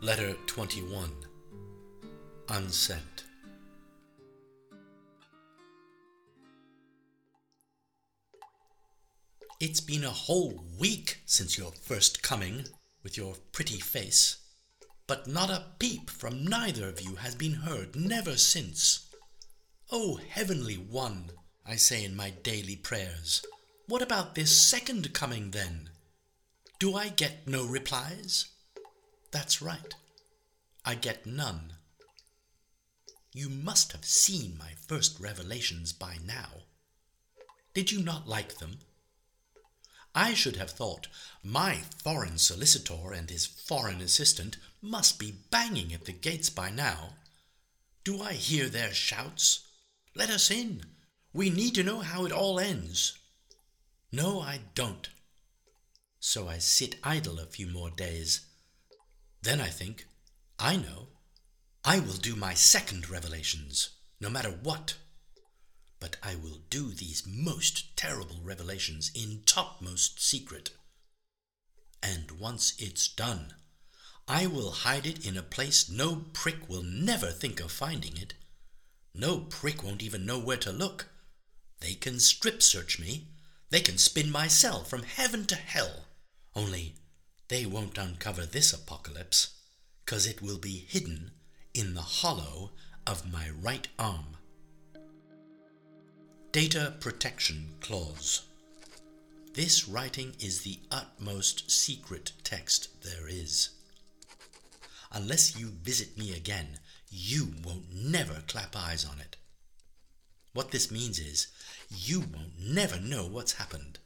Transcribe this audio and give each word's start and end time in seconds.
Letter 0.00 0.36
21 0.46 1.10
Unsent. 2.48 3.17
It's 9.68 9.80
been 9.82 10.02
a 10.02 10.10
whole 10.10 10.64
week 10.80 11.20
since 11.26 11.58
your 11.58 11.72
first 11.72 12.22
coming 12.22 12.64
with 13.02 13.18
your 13.18 13.34
pretty 13.52 13.78
face, 13.78 14.38
but 15.06 15.26
not 15.26 15.50
a 15.50 15.66
peep 15.78 16.08
from 16.08 16.46
neither 16.46 16.88
of 16.88 17.02
you 17.02 17.16
has 17.16 17.34
been 17.34 17.52
heard 17.52 17.94
never 17.94 18.38
since. 18.38 19.10
O 19.92 20.16
heavenly 20.16 20.76
one, 20.76 21.32
I 21.66 21.76
say 21.76 22.02
in 22.02 22.16
my 22.16 22.30
daily 22.30 22.76
prayers, 22.76 23.44
what 23.86 24.00
about 24.00 24.34
this 24.34 24.58
second 24.58 25.12
coming 25.12 25.50
then? 25.50 25.90
Do 26.78 26.94
I 26.94 27.08
get 27.08 27.46
no 27.46 27.66
replies? 27.66 28.46
That's 29.32 29.60
right. 29.60 29.94
I 30.82 30.94
get 30.94 31.26
none. 31.26 31.74
You 33.34 33.50
must 33.50 33.92
have 33.92 34.06
seen 34.06 34.56
my 34.58 34.70
first 34.86 35.20
revelations 35.20 35.92
by 35.92 36.16
now. 36.24 36.62
Did 37.74 37.92
you 37.92 38.02
not 38.02 38.26
like 38.26 38.56
them? 38.60 38.78
I 40.18 40.34
should 40.34 40.56
have 40.56 40.72
thought 40.72 41.06
my 41.44 41.76
foreign 42.02 42.38
solicitor 42.38 43.12
and 43.12 43.30
his 43.30 43.46
foreign 43.46 44.00
assistant 44.00 44.56
must 44.82 45.20
be 45.20 45.38
banging 45.52 45.94
at 45.94 46.06
the 46.06 46.12
gates 46.12 46.50
by 46.50 46.70
now. 46.70 47.14
Do 48.02 48.20
I 48.20 48.32
hear 48.32 48.68
their 48.68 48.92
shouts? 48.92 49.68
Let 50.16 50.28
us 50.28 50.50
in. 50.50 50.82
We 51.32 51.50
need 51.50 51.76
to 51.76 51.84
know 51.84 52.00
how 52.00 52.24
it 52.24 52.32
all 52.32 52.58
ends. 52.58 53.16
No, 54.10 54.40
I 54.40 54.58
don't. 54.74 55.08
So 56.18 56.48
I 56.48 56.58
sit 56.58 56.96
idle 57.04 57.38
a 57.38 57.46
few 57.46 57.68
more 57.68 57.90
days 57.90 58.40
then 59.42 59.60
I 59.60 59.68
think, 59.68 60.06
I 60.58 60.76
know. 60.76 61.08
I 61.84 62.00
will 62.00 62.14
do 62.14 62.34
my 62.34 62.54
second 62.54 63.08
revelations, 63.08 63.90
no 64.20 64.28
matter 64.28 64.50
what. 64.50 64.96
But 66.00 66.16
I 66.22 66.36
will 66.36 66.60
do 66.70 66.92
these 66.92 67.26
most 67.26 67.96
terrible 67.96 68.40
revelations 68.42 69.10
in 69.14 69.42
topmost 69.44 70.22
secret. 70.22 70.70
And 72.02 72.32
once 72.32 72.74
it's 72.78 73.08
done, 73.08 73.54
I 74.28 74.46
will 74.46 74.70
hide 74.70 75.06
it 75.06 75.26
in 75.26 75.36
a 75.36 75.42
place 75.42 75.88
no 75.88 76.24
prick 76.32 76.68
will 76.68 76.82
never 76.82 77.30
think 77.30 77.60
of 77.60 77.72
finding 77.72 78.16
it. 78.16 78.34
No 79.14 79.40
prick 79.40 79.82
won't 79.82 80.02
even 80.02 80.24
know 80.24 80.38
where 80.38 80.56
to 80.58 80.70
look. 80.70 81.08
They 81.80 81.94
can 81.94 82.20
strip 82.20 82.62
search 82.62 82.98
me. 82.98 83.28
They 83.70 83.80
can 83.80 83.98
spin 83.98 84.30
my 84.30 84.46
cell 84.46 84.84
from 84.84 85.02
heaven 85.02 85.46
to 85.46 85.56
hell. 85.56 86.06
Only 86.54 86.94
they 87.48 87.66
won't 87.66 87.98
uncover 87.98 88.46
this 88.46 88.72
apocalypse, 88.72 89.54
because 90.04 90.26
it 90.26 90.42
will 90.42 90.58
be 90.58 90.86
hidden 90.88 91.32
in 91.74 91.94
the 91.94 92.02
hollow 92.02 92.72
of 93.06 93.30
my 93.30 93.50
right 93.50 93.88
arm. 93.98 94.37
Data 96.50 96.94
Protection 96.98 97.74
Clause 97.82 98.46
This 99.52 99.86
writing 99.86 100.34
is 100.40 100.62
the 100.62 100.78
utmost 100.90 101.70
secret 101.70 102.32
text 102.42 103.02
there 103.02 103.28
is. 103.28 103.68
Unless 105.12 105.58
you 105.58 105.66
visit 105.68 106.16
me 106.16 106.32
again, 106.34 106.78
you 107.10 107.52
won't 107.62 107.94
never 107.94 108.42
clap 108.46 108.74
eyes 108.74 109.04
on 109.04 109.20
it. 109.20 109.36
What 110.54 110.70
this 110.70 110.90
means 110.90 111.18
is, 111.18 111.48
you 111.90 112.20
won't 112.20 112.58
never 112.58 112.98
know 112.98 113.26
what's 113.26 113.52
happened. 113.52 113.98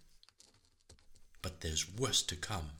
But 1.42 1.60
there's 1.60 1.88
worse 1.88 2.22
to 2.24 2.34
come. 2.34 2.70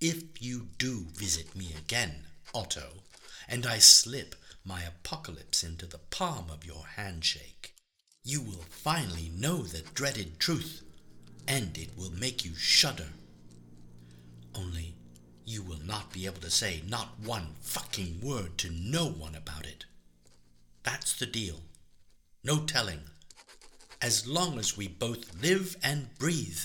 If 0.00 0.40
you 0.40 0.68
do 0.78 1.04
visit 1.12 1.54
me 1.54 1.74
again, 1.76 2.24
Otto, 2.54 3.02
and 3.46 3.66
I 3.66 3.76
slip 3.76 4.34
my 4.64 4.84
apocalypse 4.84 5.62
into 5.62 5.84
the 5.84 5.98
palm 5.98 6.46
of 6.50 6.64
your 6.64 6.86
handshake, 6.96 7.73
you 8.24 8.40
will 8.40 8.64
finally 8.70 9.30
know 9.36 9.58
the 9.62 9.82
dreaded 9.92 10.40
truth, 10.40 10.82
and 11.46 11.76
it 11.76 11.90
will 11.96 12.10
make 12.12 12.44
you 12.44 12.54
shudder. 12.54 13.08
Only 14.54 14.94
you 15.44 15.62
will 15.62 15.80
not 15.84 16.10
be 16.12 16.24
able 16.24 16.40
to 16.40 16.50
say 16.50 16.82
not 16.88 17.20
one 17.22 17.48
fucking 17.60 18.20
word 18.22 18.56
to 18.58 18.70
no 18.70 19.06
one 19.06 19.34
about 19.34 19.66
it. 19.66 19.84
That's 20.84 21.14
the 21.14 21.26
deal. 21.26 21.60
No 22.42 22.60
telling. 22.60 23.00
As 24.00 24.26
long 24.26 24.58
as 24.58 24.76
we 24.76 24.88
both 24.88 25.42
live 25.42 25.76
and 25.82 26.16
breathe. 26.18 26.60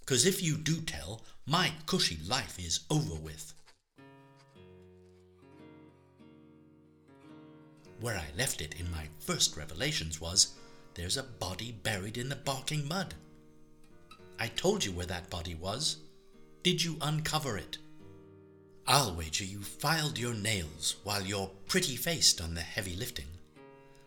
Because 0.00 0.26
if 0.26 0.42
you 0.42 0.56
do 0.56 0.80
tell, 0.80 1.22
my 1.46 1.72
cushy 1.86 2.18
life 2.26 2.58
is 2.58 2.80
over 2.88 3.14
with. 3.14 3.52
Where 8.02 8.16
I 8.16 8.36
left 8.36 8.60
it 8.60 8.74
in 8.80 8.90
my 8.90 9.06
first 9.20 9.56
revelations 9.56 10.20
was 10.20 10.54
there's 10.94 11.16
a 11.16 11.22
body 11.22 11.70
buried 11.70 12.18
in 12.18 12.28
the 12.28 12.34
barking 12.34 12.88
mud. 12.88 13.14
I 14.40 14.48
told 14.48 14.84
you 14.84 14.90
where 14.90 15.06
that 15.06 15.30
body 15.30 15.54
was. 15.54 15.98
Did 16.64 16.82
you 16.82 16.96
uncover 17.00 17.56
it? 17.56 17.78
I'll 18.88 19.14
wager 19.14 19.44
you 19.44 19.60
filed 19.60 20.18
your 20.18 20.34
nails 20.34 20.96
while 21.04 21.22
you're 21.22 21.52
pretty 21.68 21.94
faced 21.94 22.40
on 22.40 22.54
the 22.54 22.60
heavy 22.60 22.96
lifting. 22.96 23.28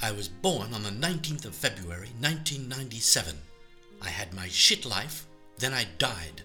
I 0.00 0.12
was 0.12 0.28
born 0.28 0.72
on 0.72 0.82
the 0.82 0.90
19th 0.90 1.44
of 1.44 1.54
February 1.54 2.08
1997. 2.20 3.36
I 4.00 4.08
had 4.08 4.32
my 4.32 4.48
shit 4.48 4.86
life, 4.86 5.26
then 5.58 5.74
I 5.74 5.84
died 5.98 6.42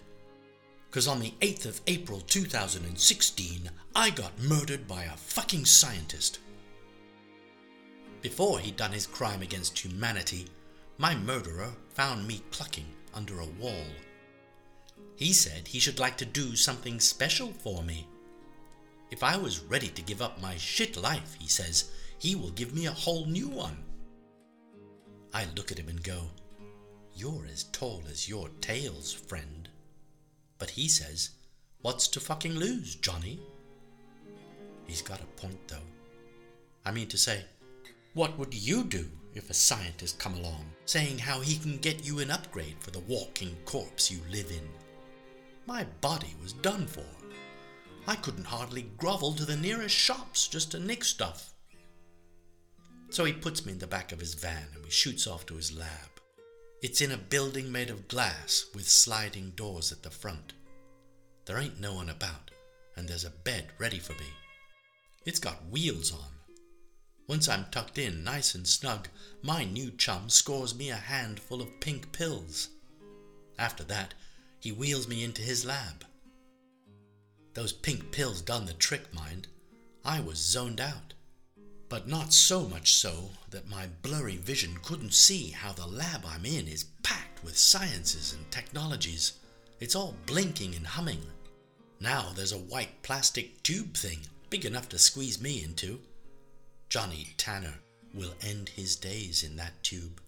because 0.93 1.07
on 1.07 1.19
the 1.19 1.33
8th 1.41 1.65
of 1.65 1.81
April 1.87 2.19
2016, 2.19 3.67
I 3.95 4.11
got 4.11 4.39
murdered 4.39 4.87
by 4.87 5.05
a 5.05 5.17
fucking 5.17 5.65
scientist. 5.65 6.37
Before 8.21 8.59
he'd 8.59 8.77
done 8.77 8.91
his 8.91 9.07
crime 9.07 9.41
against 9.41 9.79
humanity, 9.79 10.45
my 10.99 11.15
murderer 11.15 11.71
found 11.95 12.27
me 12.27 12.43
clucking 12.51 12.85
under 13.11 13.39
a 13.39 13.47
wall. 13.59 13.87
He 15.15 15.33
said 15.33 15.67
he 15.67 15.79
should 15.79 15.99
like 15.99 16.17
to 16.17 16.25
do 16.25 16.55
something 16.55 16.99
special 16.99 17.53
for 17.53 17.83
me. 17.83 18.07
If 19.11 19.23
I 19.23 19.37
was 19.37 19.59
ready 19.59 19.89
to 19.89 20.01
give 20.01 20.21
up 20.21 20.41
my 20.41 20.57
shit 20.57 20.97
life, 20.97 21.35
he 21.39 21.47
says, 21.47 21.91
he 22.17 22.35
will 22.35 22.51
give 22.51 22.73
me 22.73 22.85
a 22.85 22.91
whole 22.91 23.25
new 23.25 23.49
one. 23.49 23.77
I 25.33 25.45
look 25.55 25.71
at 25.71 25.77
him 25.79 25.89
and 25.89 26.01
go, 26.01 26.21
You're 27.13 27.45
as 27.51 27.65
tall 27.65 28.03
as 28.09 28.29
your 28.29 28.49
tales, 28.61 29.11
friend. 29.11 29.67
But 30.57 30.69
he 30.69 30.87
says, 30.87 31.31
What's 31.81 32.07
to 32.09 32.19
fucking 32.19 32.55
lose, 32.55 32.95
Johnny? 32.95 33.39
He's 34.87 35.01
got 35.01 35.21
a 35.21 35.41
point, 35.41 35.67
though. 35.67 35.87
I 36.85 36.91
mean 36.91 37.07
to 37.09 37.17
say, 37.17 37.43
what 38.13 38.37
would 38.37 38.53
you 38.53 38.83
do 38.83 39.09
if 39.33 39.49
a 39.49 39.53
scientist 39.53 40.19
come 40.19 40.35
along 40.35 40.65
saying 40.85 41.17
how 41.17 41.39
he 41.39 41.57
can 41.57 41.77
get 41.77 42.05
you 42.05 42.19
an 42.19 42.29
upgrade 42.29 42.75
for 42.79 42.91
the 42.91 42.99
walking 42.99 43.55
corpse 43.65 44.11
you 44.11 44.19
live 44.29 44.51
in? 44.51 44.69
My 45.65 45.85
body 46.01 46.35
was 46.41 46.53
done 46.53 46.87
for. 46.87 47.05
I 48.05 48.15
couldn't 48.15 48.45
hardly 48.45 48.83
grovel 48.97 49.33
to 49.33 49.45
the 49.45 49.55
nearest 49.55 49.95
shops 49.95 50.47
just 50.47 50.71
to 50.71 50.79
nick 50.79 51.03
stuff. 51.03 51.53
So 53.09 53.23
he 53.25 53.33
puts 53.33 53.65
me 53.65 53.73
in 53.73 53.79
the 53.79 53.87
back 53.87 54.11
of 54.11 54.19
his 54.19 54.33
van 54.33 54.67
and 54.73 54.83
we 54.83 54.89
shoots 54.89 55.27
off 55.27 55.45
to 55.45 55.55
his 55.55 55.77
lab. 55.77 56.09
It's 56.81 56.99
in 56.99 57.11
a 57.11 57.17
building 57.17 57.71
made 57.71 57.89
of 57.89 58.09
glass 58.09 58.65
with 58.75 58.89
sliding 58.89 59.51
doors 59.51 59.91
at 59.93 60.03
the 60.03 60.09
front. 60.09 60.53
There 61.45 61.57
ain't 61.57 61.79
no 61.79 61.93
one 61.93 62.09
about, 62.09 62.51
and 62.97 63.07
there's 63.07 63.23
a 63.23 63.29
bed 63.29 63.67
ready 63.77 63.99
for 63.99 64.13
me. 64.13 64.27
It's 65.25 65.39
got 65.39 65.69
wheels 65.69 66.11
on. 66.11 66.33
Once 67.27 67.47
I'm 67.47 67.67
tucked 67.71 67.97
in 67.97 68.23
nice 68.23 68.53
and 68.53 68.67
snug, 68.67 69.07
my 69.41 69.63
new 69.63 69.91
chum 69.91 70.27
scores 70.29 70.75
me 70.75 70.89
a 70.89 70.95
handful 70.95 71.61
of 71.61 71.79
pink 71.79 72.11
pills. 72.11 72.67
After 73.57 73.85
that, 73.85 74.13
he 74.63 74.71
wheels 74.71 75.09
me 75.09 75.25
into 75.25 75.41
his 75.41 75.65
lab. 75.65 76.05
Those 77.53 77.73
pink 77.73 78.13
pills 78.13 78.39
done 78.39 78.65
the 78.65 78.71
trick, 78.71 79.13
mind. 79.13 79.47
I 80.05 80.21
was 80.21 80.37
zoned 80.37 80.79
out. 80.79 81.13
But 81.89 82.07
not 82.07 82.31
so 82.31 82.61
much 82.69 82.93
so 82.93 83.31
that 83.51 83.67
my 83.67 83.87
blurry 84.03 84.37
vision 84.37 84.79
couldn't 84.81 85.13
see 85.13 85.49
how 85.49 85.73
the 85.73 85.85
lab 85.85 86.25
I'm 86.25 86.45
in 86.45 86.69
is 86.69 86.85
packed 87.03 87.43
with 87.43 87.57
sciences 87.57 88.31
and 88.31 88.49
technologies. 88.51 89.33
It's 89.81 89.97
all 89.97 90.15
blinking 90.27 90.75
and 90.75 90.87
humming. 90.87 91.23
Now 91.99 92.27
there's 92.33 92.53
a 92.53 92.57
white 92.57 93.03
plastic 93.03 93.61
tube 93.63 93.97
thing 93.97 94.19
big 94.49 94.63
enough 94.63 94.87
to 94.89 94.97
squeeze 94.97 95.41
me 95.41 95.61
into. 95.61 95.99
Johnny 96.87 97.33
Tanner 97.35 97.79
will 98.13 98.33
end 98.41 98.69
his 98.69 98.95
days 98.95 99.43
in 99.43 99.57
that 99.57 99.83
tube. 99.83 100.21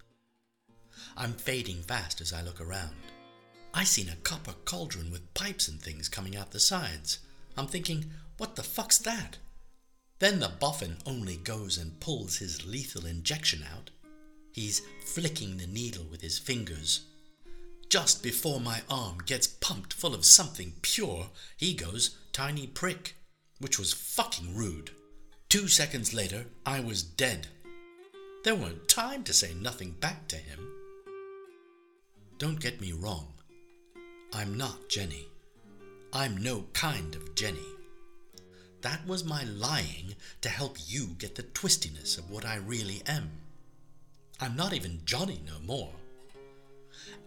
I'm 1.16 1.32
fading 1.32 1.84
fast 1.84 2.20
as 2.20 2.34
I 2.34 2.42
look 2.42 2.60
around. 2.60 2.96
I 3.78 3.84
seen 3.84 4.08
a 4.08 4.16
copper 4.16 4.54
cauldron 4.64 5.12
with 5.12 5.34
pipes 5.34 5.68
and 5.68 5.82
things 5.82 6.08
coming 6.08 6.38
out 6.38 6.52
the 6.52 6.62
sides. 6.62 7.20
I'm 7.58 7.68
thinking, 7.68 8.06
what 8.38 8.56
the 8.56 8.64
fuck's 8.64 8.98
that? 9.00 9.38
Then 10.20 10.40
the 10.40 10.48
boffin 10.48 10.96
only 11.06 11.36
goes 11.36 11.78
and 11.78 12.00
pulls 12.00 12.38
his 12.38 12.66
lethal 12.66 13.06
injection 13.06 13.66
out. 13.70 13.90
He's 14.54 14.82
flicking 15.06 15.58
the 15.58 15.68
needle 15.68 16.06
with 16.10 16.22
his 16.22 16.40
fingers. 16.40 17.02
Just 17.90 18.24
before 18.24 18.62
my 18.62 18.82
arm 18.90 19.18
gets 19.26 19.46
pumped 19.46 19.94
full 19.94 20.16
of 20.16 20.24
something 20.24 20.72
pure, 20.82 21.28
he 21.58 21.74
goes 21.74 22.18
tiny 22.32 22.68
prick, 22.68 23.18
which 23.60 23.78
was 23.78 23.92
fucking 23.94 24.56
rude. 24.56 24.92
Two 25.50 25.68
seconds 25.68 26.14
later, 26.14 26.46
I 26.66 26.80
was 26.80 27.04
dead. 27.04 27.48
There 28.46 28.56
weren't 28.56 28.88
time 28.88 29.26
to 29.26 29.34
say 29.34 29.54
nothing 29.54 29.92
back 29.92 30.30
to 30.30 30.38
him. 30.38 30.66
Don't 32.38 32.62
get 32.62 32.80
me 32.80 32.94
wrong. 32.94 33.35
I'm 34.36 34.58
not 34.58 34.90
Jenny. 34.90 35.30
I'm 36.12 36.36
no 36.36 36.66
kind 36.74 37.16
of 37.16 37.36
Jenny. 37.36 37.72
That 38.82 39.08
was 39.08 39.24
my 39.24 39.46
lying 39.46 40.16
to 40.42 40.50
help 40.50 40.76
you 40.88 41.16
get 41.18 41.36
the 41.36 41.44
twistiness 41.44 42.18
of 42.18 42.30
what 42.30 42.44
I 42.44 42.58
really 42.58 43.02
am. 43.08 43.32
I'm 44.42 44.58
not 44.58 44.74
even 44.74 45.00
Johnny 45.06 45.40
no 45.48 45.66
more. 45.66 45.94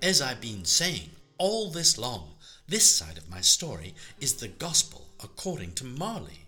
As 0.03 0.21
I've 0.21 0.43
been 0.43 0.67
saying 0.67 1.09
all 1.39 1.71
this 1.71 1.97
long, 1.97 2.35
this 2.67 2.95
side 2.95 3.17
of 3.17 3.31
my 3.31 3.41
story 3.41 3.95
is 4.21 4.35
the 4.35 4.49
gospel 4.49 5.07
according 5.25 5.73
to 5.77 5.87
Marley. 5.87 6.45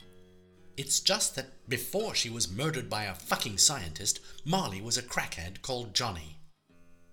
It's 0.77 1.01
just 1.01 1.37
that 1.37 1.67
before 1.71 2.15
she 2.15 2.29
was 2.29 2.53
murdered 2.53 2.91
by 2.91 3.05
a 3.05 3.15
fucking 3.15 3.57
scientist, 3.57 4.21
Marley 4.45 4.83
was 4.83 4.99
a 4.99 5.03
crackhead 5.03 5.63
called 5.63 5.95
Johnny. 5.95 6.37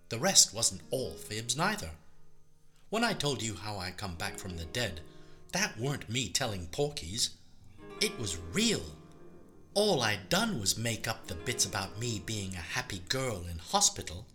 The 0.10 0.20
rest 0.20 0.54
wasn't 0.54 0.82
all 0.92 1.12
fibs 1.12 1.56
neither. 1.56 1.92
When 2.90 3.04
I 3.04 3.12
told 3.12 3.42
you 3.42 3.54
how 3.54 3.78
I 3.78 3.92
come 3.92 4.16
back 4.16 4.38
from 4.38 4.56
the 4.56 4.64
dead, 4.64 5.02
that 5.52 5.78
weren't 5.78 6.10
me 6.10 6.30
telling 6.30 6.68
porkies. 6.68 7.32
It 8.00 8.18
was 8.18 8.38
real. 8.54 8.82
All 9.74 10.02
I'd 10.02 10.30
done 10.30 10.58
was 10.58 10.78
make 10.78 11.06
up 11.06 11.28
the 11.28 11.36
bits 11.36 11.66
about 11.66 12.00
me 12.00 12.22
being 12.26 12.56
a 12.56 12.60
happy 12.60 13.02
girl 13.10 13.46
in 13.52 13.58
hospital, 13.58 14.26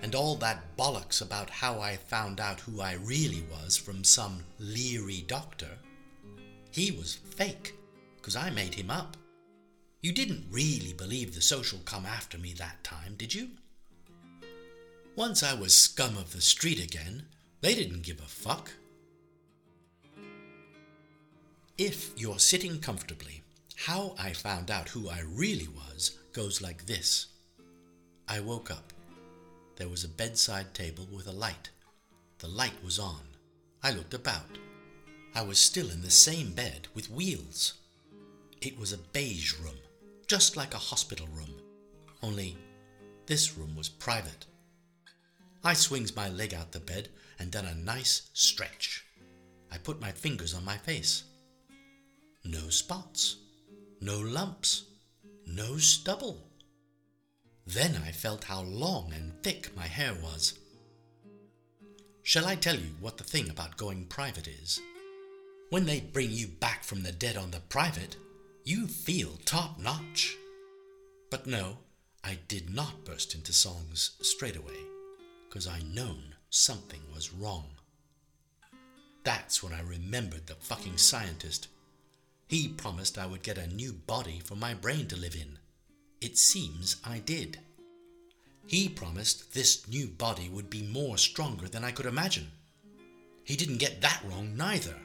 and 0.00 0.14
all 0.14 0.36
that 0.36 0.76
bollocks 0.76 1.20
about 1.20 1.50
how 1.50 1.80
I 1.80 1.96
found 1.96 2.38
out 2.38 2.60
who 2.60 2.80
I 2.80 2.92
really 2.92 3.42
was 3.50 3.76
from 3.76 4.04
some 4.04 4.44
leery 4.60 5.24
doctor. 5.26 5.78
He 6.70 6.92
was 6.92 7.14
fake, 7.14 7.74
'cause 8.22 8.36
I 8.36 8.50
made 8.50 8.74
him 8.74 8.92
up. 8.92 9.16
You 10.02 10.12
didn't 10.12 10.46
really 10.48 10.92
believe 10.92 11.34
the 11.34 11.42
social 11.42 11.80
come 11.80 12.06
after 12.06 12.38
me 12.38 12.52
that 12.52 12.84
time, 12.84 13.16
did 13.16 13.34
you? 13.34 13.50
Once 15.16 15.42
I 15.42 15.54
was 15.54 15.76
scum 15.76 16.16
of 16.16 16.32
the 16.32 16.40
street 16.40 16.78
again, 16.78 17.26
they 17.60 17.74
didn't 17.74 18.02
give 18.02 18.20
a 18.20 18.22
fuck. 18.22 18.70
If 21.76 22.12
you're 22.16 22.38
sitting 22.38 22.80
comfortably, 22.80 23.42
how 23.76 24.14
I 24.18 24.32
found 24.32 24.70
out 24.70 24.88
who 24.88 25.08
I 25.08 25.22
really 25.26 25.68
was 25.68 26.18
goes 26.32 26.60
like 26.60 26.86
this. 26.86 27.26
I 28.28 28.40
woke 28.40 28.70
up. 28.70 28.92
There 29.76 29.88
was 29.88 30.02
a 30.02 30.08
bedside 30.08 30.74
table 30.74 31.06
with 31.14 31.28
a 31.28 31.32
light. 31.32 31.70
The 32.38 32.48
light 32.48 32.82
was 32.84 32.98
on. 32.98 33.20
I 33.82 33.92
looked 33.92 34.14
about. 34.14 34.58
I 35.34 35.42
was 35.42 35.58
still 35.58 35.90
in 35.90 36.02
the 36.02 36.10
same 36.10 36.52
bed 36.52 36.88
with 36.94 37.10
wheels. 37.10 37.74
It 38.60 38.78
was 38.78 38.92
a 38.92 38.98
beige 38.98 39.54
room, 39.60 39.78
just 40.26 40.56
like 40.56 40.74
a 40.74 40.78
hospital 40.78 41.28
room, 41.32 41.54
only 42.22 42.56
this 43.26 43.56
room 43.56 43.76
was 43.76 43.88
private. 43.88 44.46
I 45.62 45.74
swings 45.74 46.16
my 46.16 46.28
leg 46.28 46.54
out 46.54 46.72
the 46.72 46.80
bed 46.80 47.08
and 47.38 47.50
done 47.50 47.66
a 47.66 47.74
nice 47.74 48.30
stretch. 48.32 49.04
I 49.70 49.78
put 49.78 50.00
my 50.00 50.10
fingers 50.12 50.54
on 50.54 50.64
my 50.64 50.76
face. 50.76 51.24
No 52.44 52.68
spots, 52.68 53.36
no 54.00 54.18
lumps, 54.18 54.84
no 55.46 55.76
stubble. 55.76 56.44
Then 57.66 58.00
I 58.06 58.12
felt 58.12 58.44
how 58.44 58.62
long 58.62 59.12
and 59.14 59.42
thick 59.42 59.76
my 59.76 59.86
hair 59.86 60.14
was. 60.22 60.58
Shall 62.22 62.46
I 62.46 62.56
tell 62.56 62.76
you 62.76 62.94
what 63.00 63.18
the 63.18 63.24
thing 63.24 63.50
about 63.50 63.76
going 63.76 64.06
private 64.06 64.48
is? 64.48 64.80
When 65.70 65.84
they 65.84 66.00
bring 66.00 66.30
you 66.30 66.48
back 66.48 66.82
from 66.82 67.02
the 67.02 67.12
dead 67.12 67.36
on 67.36 67.50
the 67.50 67.60
private, 67.60 68.16
you 68.64 68.86
feel 68.86 69.38
top 69.44 69.78
notch. 69.78 70.36
But 71.30 71.46
no, 71.46 71.78
I 72.24 72.38
did 72.48 72.74
not 72.74 73.04
burst 73.04 73.34
into 73.34 73.52
songs 73.52 74.12
straight 74.22 74.56
away, 74.56 74.78
because 75.48 75.66
I 75.66 75.80
known 75.80 76.34
something 76.50 77.00
was 77.14 77.32
wrong. 77.32 77.64
That's 79.24 79.62
when 79.62 79.72
I 79.72 79.82
remembered 79.82 80.46
the 80.46 80.54
fucking 80.54 80.96
scientist. 80.96 81.68
He 82.48 82.68
promised 82.68 83.18
I 83.18 83.26
would 83.26 83.42
get 83.42 83.58
a 83.58 83.66
new 83.66 83.92
body 83.92 84.40
for 84.42 84.56
my 84.56 84.72
brain 84.72 85.06
to 85.08 85.16
live 85.16 85.34
in. 85.34 85.58
It 86.20 86.38
seems 86.38 86.96
I 87.04 87.18
did. 87.18 87.58
He 88.66 88.88
promised 88.88 89.54
this 89.54 89.86
new 89.88 90.06
body 90.06 90.48
would 90.48 90.70
be 90.70 90.82
more 90.82 91.18
stronger 91.18 91.68
than 91.68 91.84
I 91.84 91.90
could 91.90 92.06
imagine. 92.06 92.48
He 93.44 93.56
didn't 93.56 93.78
get 93.78 94.00
that 94.00 94.22
wrong 94.28 94.56
neither. 94.56 94.96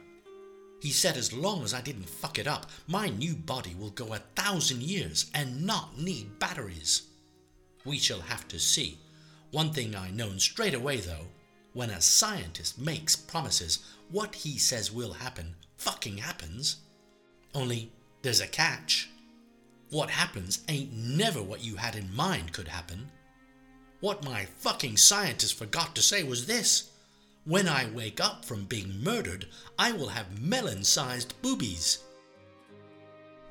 He 0.82 0.92
said 0.92 1.16
as 1.16 1.32
long 1.32 1.64
as 1.64 1.74
I 1.74 1.80
didn't 1.80 2.10
fuck 2.10 2.38
it 2.38 2.48
up, 2.48 2.70
my 2.88 3.08
new 3.08 3.36
body 3.36 3.74
will 3.74 3.92
go 3.92 4.14
a 4.14 4.18
thousand 4.36 4.84
years 4.84 5.32
and 5.34 5.66
not 5.66 5.98
need 5.98 6.40
batteries. 6.40 7.04
We 7.86 8.00
shall 8.00 8.20
have 8.20 8.48
to 8.50 8.60
see. 8.60 8.98
One 9.54 9.72
thing 9.72 9.96
I 9.96 10.10
known 10.10 10.40
straight 10.40 10.74
away 10.74 10.98
though, 10.98 11.28
when 11.74 11.92
a 11.92 12.02
scientist 12.02 12.80
makes 12.80 13.16
promises, 13.16 13.86
what 14.10 14.34
he 14.34 14.58
says 14.58 14.92
will 14.92 15.14
happen 15.14 15.54
fucking 15.78 16.18
happens. 16.18 16.78
Only 17.54 17.92
there's 18.24 18.42
a 18.42 18.48
catch. 18.48 19.12
What 19.92 20.10
happens 20.10 20.64
ain't 20.68 20.92
never 20.92 21.40
what 21.40 21.64
you 21.64 21.76
had 21.76 21.96
in 21.96 22.16
mind 22.16 22.52
could 22.52 22.68
happen. 22.68 23.12
What 24.00 24.26
my 24.26 24.46
fucking 24.58 24.98
scientist 24.98 25.54
forgot 25.54 25.94
to 25.94 26.02
say 26.02 26.24
was 26.24 26.48
this. 26.48 26.90
When 27.46 27.68
I 27.68 27.86
wake 27.92 28.20
up 28.20 28.46
from 28.46 28.66
being 28.66 29.04
murdered, 29.04 29.46
I 29.78 29.92
will 29.92 30.08
have 30.08 30.42
melon 30.42 30.84
sized 30.84 31.40
boobies. 31.44 32.00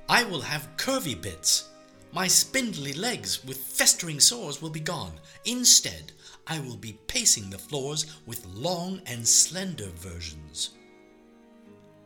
I 0.08 0.24
will 0.24 0.40
have 0.40 0.76
curvy 0.76 1.14
bits. 1.22 1.68
My 2.14 2.28
spindly 2.28 2.92
legs 2.92 3.42
with 3.42 3.56
festering 3.56 4.20
sores 4.20 4.60
will 4.60 4.68
be 4.68 4.80
gone. 4.80 5.12
Instead, 5.46 6.12
I 6.46 6.60
will 6.60 6.76
be 6.76 6.98
pacing 7.06 7.48
the 7.48 7.58
floors 7.58 8.18
with 8.26 8.44
long 8.46 9.00
and 9.06 9.26
slender 9.26 9.88
versions. 9.96 10.70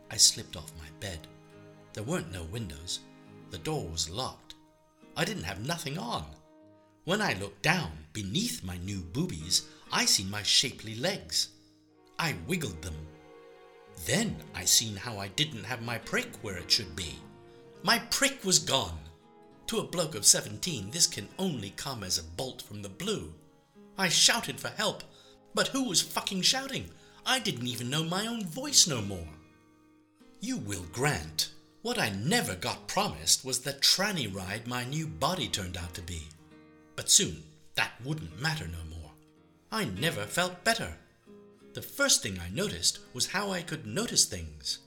I 0.09 0.17
slipped 0.17 0.57
off 0.57 0.71
my 0.79 0.89
bed. 1.01 1.27
There 1.93 2.05
weren't 2.05 2.33
no 2.33 2.45
windows. 2.45 3.01
The 3.51 3.59
door 3.59 3.89
was 3.89 4.09
locked. 4.09 4.55
I 5.17 5.25
didn't 5.25 5.43
have 5.43 5.67
nothing 5.67 5.99
on. 5.99 6.25
When 7.05 7.21
I 7.21 7.33
looked 7.35 7.63
down 7.63 7.91
beneath 8.13 8.63
my 8.63 8.77
new 8.79 9.01
boobies, 9.01 9.63
I 9.91 10.05
seen 10.05 10.31
my 10.31 10.45
shapely 10.45 10.95
legs. 10.95 11.49
I 12.17 12.37
wiggled 12.47 12.81
them. 12.83 12.97
Then 14.05 14.37
I 14.55 14.67
seen 14.67 14.95
how 14.95 15.19
I 15.19 15.29
didn't 15.29 15.65
have 15.65 15.83
my 15.83 15.99
prick 15.99 16.29
where 16.43 16.59
it 16.59 16.71
should 16.71 16.95
be. 16.95 17.17
My 17.83 17.99
prick 18.11 18.45
was 18.45 18.61
gone. 18.61 18.99
To 19.69 19.81
a 19.81 19.85
bloke 19.85 20.15
of 20.15 20.25
17, 20.25 20.91
this 20.91 21.07
can 21.07 21.29
only 21.39 21.71
come 21.71 22.05
as 22.05 22.19
a 22.19 22.23
bolt 22.23 22.63
from 22.63 22.83
the 22.83 22.89
blue. 22.89 23.33
I 23.99 24.09
shouted 24.09 24.61
for 24.61 24.69
help, 24.69 25.03
but 25.55 25.69
who 25.69 25.85
was 25.89 26.01
fucking 26.01 26.43
shouting? 26.43 26.91
I 27.25 27.41
didn't 27.41 27.67
even 27.67 27.91
know 27.91 28.05
my 28.05 28.27
own 28.27 28.45
voice 28.45 28.87
no 28.87 29.03
more. 29.03 29.29
You 30.41 30.59
will 30.59 30.85
grant, 30.93 31.51
what 31.83 31.99
I 31.99 32.11
never 32.11 32.55
got 32.55 32.87
promised 32.87 33.45
was 33.45 33.61
the 33.61 33.73
tranny 33.73 34.33
ride 34.33 34.69
my 34.69 34.85
new 34.85 35.07
body 35.07 35.49
turned 35.49 35.77
out 35.77 35.95
to 35.95 36.03
be. 36.03 36.29
But 36.95 37.11
soon 37.11 37.43
that 37.75 37.93
wouldn't 38.05 38.41
matter 38.41 38.67
no 38.69 38.85
more. 38.89 39.11
I 39.73 39.85
never 39.85 40.25
felt 40.25 40.65
better. 40.65 40.95
The 41.75 41.83
first 41.83 42.23
thing 42.23 42.39
I 42.39 42.49
noticed 42.49 43.01
was 43.13 43.27
how 43.27 43.51
I 43.51 43.63
could 43.63 43.87
notice 43.87 44.25
things. 44.25 44.79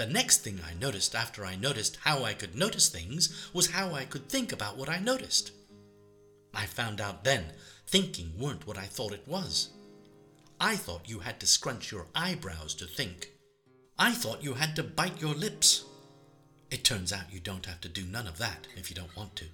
The 0.00 0.06
next 0.06 0.38
thing 0.38 0.58
I 0.66 0.72
noticed 0.80 1.14
after 1.14 1.44
I 1.44 1.56
noticed 1.56 1.98
how 2.04 2.24
I 2.24 2.32
could 2.32 2.54
notice 2.54 2.88
things 2.88 3.50
was 3.52 3.72
how 3.72 3.92
I 3.92 4.06
could 4.06 4.30
think 4.30 4.50
about 4.50 4.78
what 4.78 4.88
I 4.88 4.98
noticed. 4.98 5.52
I 6.54 6.64
found 6.64 7.02
out 7.02 7.22
then 7.22 7.52
thinking 7.86 8.32
weren't 8.38 8.66
what 8.66 8.78
I 8.78 8.86
thought 8.86 9.12
it 9.12 9.28
was. 9.28 9.68
I 10.58 10.76
thought 10.76 11.10
you 11.10 11.18
had 11.18 11.38
to 11.40 11.46
scrunch 11.46 11.92
your 11.92 12.06
eyebrows 12.14 12.72
to 12.76 12.86
think. 12.86 13.28
I 13.98 14.12
thought 14.12 14.42
you 14.42 14.54
had 14.54 14.74
to 14.76 14.82
bite 14.82 15.20
your 15.20 15.34
lips. 15.34 15.84
It 16.70 16.82
turns 16.82 17.12
out 17.12 17.30
you 17.30 17.38
don't 17.38 17.66
have 17.66 17.82
to 17.82 17.88
do 17.90 18.04
none 18.04 18.26
of 18.26 18.38
that 18.38 18.68
if 18.78 18.88
you 18.88 18.96
don't 18.96 19.14
want 19.14 19.36
to. 19.36 19.44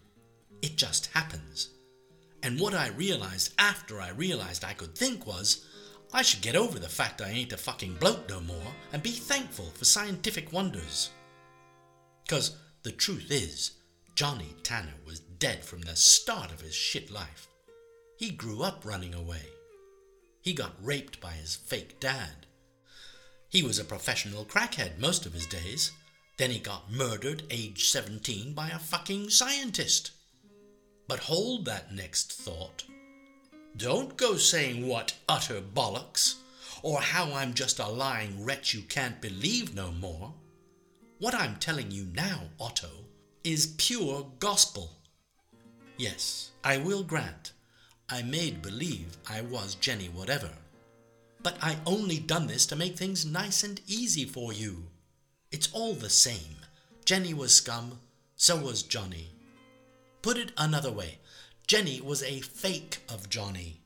It 0.63 0.77
just 0.77 1.07
happens. 1.07 1.71
And 2.45 2.61
what 2.61 2.73
I 2.73 2.91
realized 2.91 3.53
after 3.59 4.01
I 4.01 4.11
realized 4.11 4.63
I 4.63 4.75
could 4.75 4.95
think 4.95 5.27
was, 5.27 5.66
I 6.13 6.23
should 6.23 6.41
get 6.41 6.57
over 6.57 6.79
the 6.79 6.89
fact 6.89 7.21
I 7.21 7.31
ain't 7.31 7.53
a 7.53 7.57
fucking 7.57 7.95
bloke 7.95 8.29
no 8.29 8.41
more 8.41 8.73
and 8.93 9.03
be 9.03 9.11
thankful 9.13 9.67
for 9.75 9.85
scientific 9.85 10.53
wonders. 10.53 11.11
Because 12.25 12.57
the 12.83 12.93
truth 12.93 13.31
is, 13.31 13.73
Johnny 14.15 14.55
Tanner 14.63 14.95
was 15.05 15.21
dead 15.21 15.65
from 15.65 15.83
the 15.83 15.97
start 15.97 16.53
of 16.53 16.61
his 16.61 16.75
shit 16.75 17.11
life. 17.11 17.49
He 18.17 18.31
grew 18.31 18.63
up 18.63 18.83
running 18.85 19.15
away. 19.15 19.43
He 20.41 20.55
got 20.55 20.73
raped 20.83 21.21
by 21.21 21.33
his 21.33 21.57
fake 21.57 22.01
dad. 22.01 22.47
He 23.49 23.63
was 23.63 23.79
a 23.79 23.85
professional 23.85 24.45
crackhead 24.45 24.99
most 24.99 25.27
of 25.27 25.33
his 25.33 25.47
days. 25.47 25.93
Then 26.39 26.51
he 26.51 26.59
got 26.59 26.93
murdered 26.93 27.43
age 27.51 27.89
17 27.91 28.55
by 28.55 28.69
a 28.69 28.79
fucking 28.79 29.31
scientist. 29.31 30.13
But 31.09 31.21
hold 31.21 31.65
that 31.67 31.93
next 31.93 32.33
thought. 32.33 32.85
Don't 33.77 34.17
go 34.17 34.37
saying 34.37 34.87
what 34.87 35.15
utter 35.29 35.61
bollocks, 35.61 36.37
or 36.83 37.01
how 37.01 37.35
I'm 37.35 37.53
just 37.53 37.79
a 37.79 37.87
lying 37.87 38.43
wretch 38.43 38.73
you 38.73 38.81
can't 38.83 39.21
believe 39.21 39.75
no 39.75 39.91
more. 39.91 40.33
What 41.19 41.35
I'm 41.35 41.57
telling 41.57 41.91
you 41.91 42.07
now, 42.15 42.43
Otto, 42.59 42.89
is 43.45 43.75
pure 43.77 44.31
gospel. 44.39 44.93
Yes, 45.99 46.53
I 46.65 46.79
will 46.79 47.03
grant, 47.03 47.53
I 48.09 48.23
made 48.23 48.63
believe 48.63 49.19
I 49.29 49.43
was 49.43 49.75
Jenny 49.75 50.09
whatever. 50.09 50.51
But 51.43 51.59
I 51.61 51.77
only 51.85 52.19
done 52.19 52.47
this 52.47 52.65
to 52.67 52.77
make 52.77 52.97
things 52.97 53.27
nice 53.27 53.63
and 53.63 53.81
easy 53.87 54.25
for 54.25 54.55
you. 54.55 54.85
It's 55.51 55.71
all 55.73 55.95
the 55.95 56.11
same. 56.11 56.57
Jenny 57.05 57.35
was 57.35 57.55
scum, 57.55 57.99
so 58.37 58.57
was 58.57 58.83
Johnny. 58.83 59.35
Put 60.23 60.39
it 60.39 60.53
another 60.57 60.91
way 60.91 61.19
Jenny 61.67 62.01
was 62.01 62.23
a 62.23 62.41
fake 62.41 62.99
of 63.09 63.29
Johnny. 63.29 63.81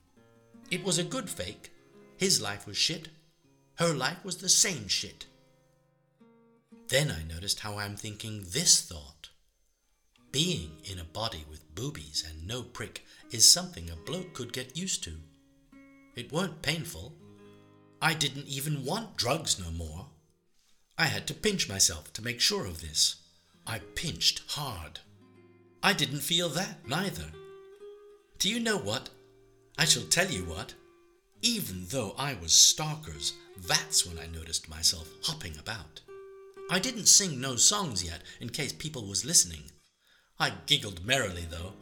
It 0.70 0.84
was 0.84 0.98
a 0.98 1.04
good 1.04 1.30
fake. 1.30 1.72
His 2.18 2.38
life 2.40 2.66
was 2.66 2.76
shit. 2.76 3.08
Her 3.76 3.94
life 3.94 4.22
was 4.22 4.36
the 4.36 4.50
same 4.50 4.86
shit. 4.86 5.24
Then 6.88 7.10
I 7.10 7.22
noticed 7.22 7.60
how 7.60 7.78
I'm 7.78 7.96
thinking 7.96 8.44
this 8.48 8.82
thought. 8.82 9.30
Being 10.30 10.72
in 10.84 10.98
a 10.98 11.04
body 11.04 11.46
with 11.48 11.74
boobies 11.74 12.22
and 12.28 12.46
no 12.46 12.62
prick 12.62 13.02
is 13.30 13.50
something 13.50 13.88
a 13.88 13.96
bloke 13.96 14.34
could 14.34 14.52
get 14.52 14.76
used 14.76 15.02
to. 15.04 15.14
It 16.14 16.32
weren't 16.32 16.60
painful. 16.60 17.14
I 18.02 18.12
didn't 18.12 18.46
even 18.46 18.84
want 18.84 19.16
drugs 19.16 19.58
no 19.58 19.70
more. 19.70 20.08
I 20.98 21.06
had 21.06 21.26
to 21.28 21.34
pinch 21.34 21.66
myself 21.66 22.12
to 22.12 22.22
make 22.22 22.40
sure 22.40 22.66
of 22.66 22.82
this. 22.82 23.16
I 23.66 23.78
pinched 23.94 24.42
hard. 24.48 25.00
I 25.82 25.94
didn't 25.94 26.20
feel 26.20 26.50
that 26.50 26.86
neither. 26.86 27.32
Do 28.40 28.48
you 28.48 28.58
know 28.58 28.78
what? 28.78 29.10
I 29.76 29.84
shall 29.84 30.04
tell 30.04 30.30
you 30.30 30.44
what. 30.44 30.72
Even 31.42 31.84
though 31.90 32.14
I 32.16 32.32
was 32.40 32.52
stalkers, 32.52 33.34
that's 33.66 34.06
when 34.06 34.18
I 34.18 34.34
noticed 34.34 34.66
myself 34.66 35.10
hopping 35.22 35.58
about. 35.58 36.00
I 36.70 36.78
didn't 36.78 37.04
sing 37.04 37.38
no 37.38 37.56
songs 37.56 38.02
yet 38.02 38.22
in 38.40 38.48
case 38.48 38.72
people 38.72 39.06
was 39.06 39.26
listening. 39.26 39.64
I 40.38 40.52
giggled 40.64 41.04
merrily 41.04 41.46
though. 41.50 41.74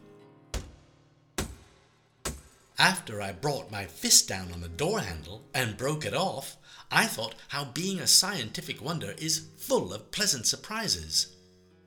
After 2.77 3.21
I 3.21 3.31
brought 3.31 3.71
my 3.71 3.85
fist 3.85 4.27
down 4.27 4.51
on 4.51 4.59
the 4.59 4.67
door 4.67 4.99
handle 4.99 5.43
and 5.53 5.77
broke 5.77 6.05
it 6.05 6.13
off, 6.13 6.57
I 6.91 7.05
thought 7.05 7.35
how 7.49 7.65
being 7.65 8.01
a 8.01 8.07
scientific 8.07 8.83
wonder 8.83 9.15
is 9.17 9.45
full 9.57 9.93
of 9.93 10.11
pleasant 10.11 10.45
surprises. 10.45 11.27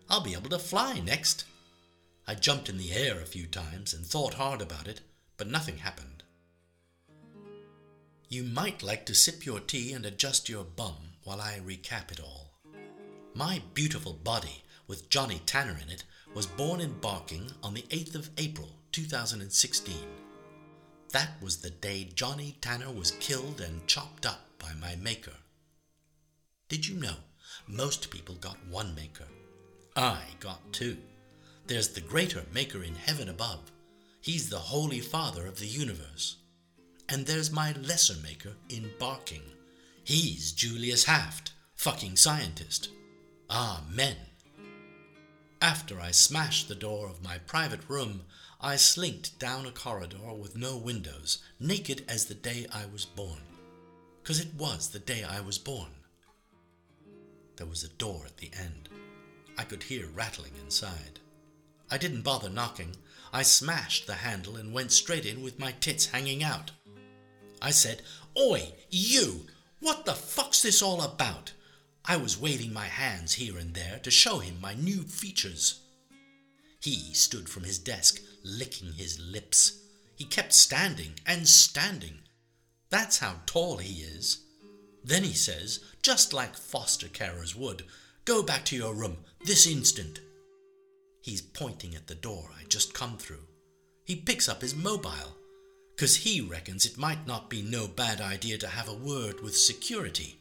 I'll 0.08 0.22
be 0.22 0.32
able 0.32 0.48
to 0.48 0.58
fly 0.58 0.98
next. 1.00 1.44
I 2.26 2.34
jumped 2.34 2.68
in 2.68 2.78
the 2.78 2.92
air 2.92 3.20
a 3.20 3.26
few 3.26 3.46
times 3.46 3.92
and 3.92 4.06
thought 4.06 4.34
hard 4.34 4.62
about 4.62 4.86
it, 4.86 5.00
but 5.36 5.48
nothing 5.48 5.78
happened. 5.78 6.22
You 8.28 8.44
might 8.44 8.82
like 8.82 9.04
to 9.06 9.14
sip 9.14 9.44
your 9.44 9.60
tea 9.60 9.92
and 9.92 10.06
adjust 10.06 10.48
your 10.48 10.64
bum 10.64 10.96
while 11.24 11.40
I 11.40 11.60
recap 11.64 12.10
it 12.12 12.20
all. 12.20 12.52
My 13.34 13.60
beautiful 13.74 14.12
body, 14.12 14.62
with 14.86 15.10
Johnny 15.10 15.42
Tanner 15.44 15.78
in 15.82 15.90
it, 15.90 16.04
was 16.34 16.46
born 16.46 16.80
in 16.80 16.98
Barking 17.00 17.50
on 17.62 17.74
the 17.74 17.82
8th 17.82 18.14
of 18.14 18.30
April 18.38 18.70
2016. 18.92 19.94
That 21.10 21.30
was 21.42 21.58
the 21.58 21.70
day 21.70 22.08
Johnny 22.14 22.56
Tanner 22.60 22.90
was 22.90 23.10
killed 23.12 23.60
and 23.60 23.86
chopped 23.86 24.24
up 24.24 24.48
by 24.58 24.72
my 24.80 24.96
maker. 24.96 25.34
Did 26.68 26.88
you 26.88 26.98
know 26.98 27.16
most 27.66 28.10
people 28.10 28.34
got 28.36 28.56
one 28.70 28.94
maker? 28.94 29.26
I 29.94 30.22
got 30.40 30.72
two. 30.72 30.96
There's 31.66 31.88
the 31.88 32.00
greater 32.00 32.42
maker 32.52 32.82
in 32.82 32.94
heaven 32.94 33.28
above. 33.28 33.70
He's 34.20 34.50
the 34.50 34.58
Holy 34.58 35.00
Father 35.00 35.46
of 35.46 35.58
the 35.58 35.66
universe. 35.66 36.36
And 37.08 37.26
there's 37.26 37.50
my 37.50 37.72
lesser 37.72 38.16
maker 38.22 38.54
in 38.68 38.90
Barking. 38.98 39.42
He's 40.04 40.52
Julius 40.52 41.04
Haft, 41.04 41.52
fucking 41.76 42.16
scientist. 42.16 42.90
Amen. 43.50 44.16
After 45.60 46.00
I 46.00 46.10
smashed 46.10 46.68
the 46.68 46.74
door 46.74 47.08
of 47.08 47.22
my 47.22 47.38
private 47.38 47.88
room, 47.88 48.22
I 48.60 48.76
slinked 48.76 49.38
down 49.38 49.66
a 49.66 49.70
corridor 49.70 50.32
with 50.36 50.56
no 50.56 50.76
windows, 50.76 51.38
naked 51.60 52.04
as 52.08 52.26
the 52.26 52.34
day 52.34 52.66
I 52.72 52.86
was 52.86 53.04
born. 53.04 53.40
Because 54.22 54.40
it 54.40 54.54
was 54.54 54.88
the 54.88 54.98
day 54.98 55.24
I 55.24 55.40
was 55.40 55.58
born. 55.58 55.90
There 57.56 57.66
was 57.66 57.84
a 57.84 57.88
door 57.88 58.22
at 58.24 58.38
the 58.38 58.50
end. 58.58 58.88
I 59.58 59.64
could 59.64 59.84
hear 59.84 60.06
rattling 60.14 60.52
inside. 60.64 61.20
I 61.92 61.98
didn't 61.98 62.22
bother 62.22 62.48
knocking. 62.48 62.96
I 63.34 63.42
smashed 63.42 64.06
the 64.06 64.14
handle 64.14 64.56
and 64.56 64.72
went 64.72 64.92
straight 64.92 65.26
in 65.26 65.42
with 65.42 65.58
my 65.58 65.72
tits 65.72 66.06
hanging 66.06 66.42
out. 66.42 66.70
I 67.60 67.70
said, 67.70 68.00
Oi, 68.36 68.72
you! 68.88 69.42
What 69.78 70.06
the 70.06 70.14
fuck's 70.14 70.62
this 70.62 70.80
all 70.80 71.02
about? 71.02 71.52
I 72.06 72.16
was 72.16 72.40
waving 72.40 72.72
my 72.72 72.86
hands 72.86 73.34
here 73.34 73.58
and 73.58 73.74
there 73.74 74.00
to 74.04 74.10
show 74.10 74.38
him 74.38 74.58
my 74.58 74.72
new 74.72 75.02
features. 75.02 75.80
He 76.80 77.12
stood 77.12 77.50
from 77.50 77.64
his 77.64 77.78
desk, 77.78 78.22
licking 78.42 78.94
his 78.94 79.20
lips. 79.20 79.82
He 80.16 80.24
kept 80.24 80.54
standing 80.54 81.20
and 81.26 81.46
standing. 81.46 82.20
That's 82.88 83.18
how 83.18 83.34
tall 83.44 83.76
he 83.76 84.02
is. 84.02 84.40
Then 85.04 85.24
he 85.24 85.34
says, 85.34 85.80
just 86.00 86.32
like 86.32 86.56
foster 86.56 87.08
carers 87.08 87.54
would, 87.54 87.84
Go 88.24 88.42
back 88.42 88.64
to 88.66 88.76
your 88.76 88.94
room 88.94 89.18
this 89.44 89.66
instant. 89.66 90.20
He's 91.22 91.40
pointing 91.40 91.94
at 91.94 92.08
the 92.08 92.16
door 92.16 92.50
I 92.58 92.64
just 92.64 92.94
come 92.94 93.16
through. 93.16 93.46
He 94.04 94.16
picks 94.16 94.48
up 94.48 94.60
his 94.60 94.74
mobile, 94.74 95.36
'cause 95.96 96.16
he 96.16 96.40
reckons 96.40 96.84
it 96.84 96.98
might 96.98 97.26
not 97.26 97.48
be 97.48 97.62
no 97.62 97.86
bad 97.86 98.20
idea 98.20 98.58
to 98.58 98.68
have 98.68 98.88
a 98.88 98.94
word 98.94 99.40
with 99.40 99.56
security. 99.56 100.40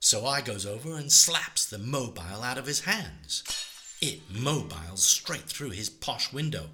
So 0.00 0.26
I 0.26 0.40
goes 0.40 0.64
over 0.64 0.96
and 0.96 1.12
slaps 1.12 1.66
the 1.66 1.78
mobile 1.78 2.42
out 2.42 2.56
of 2.56 2.66
his 2.66 2.80
hands. 2.80 3.44
It 4.00 4.30
mobiles 4.30 5.02
straight 5.02 5.48
through 5.48 5.70
his 5.70 5.90
posh 5.90 6.32
window. 6.32 6.70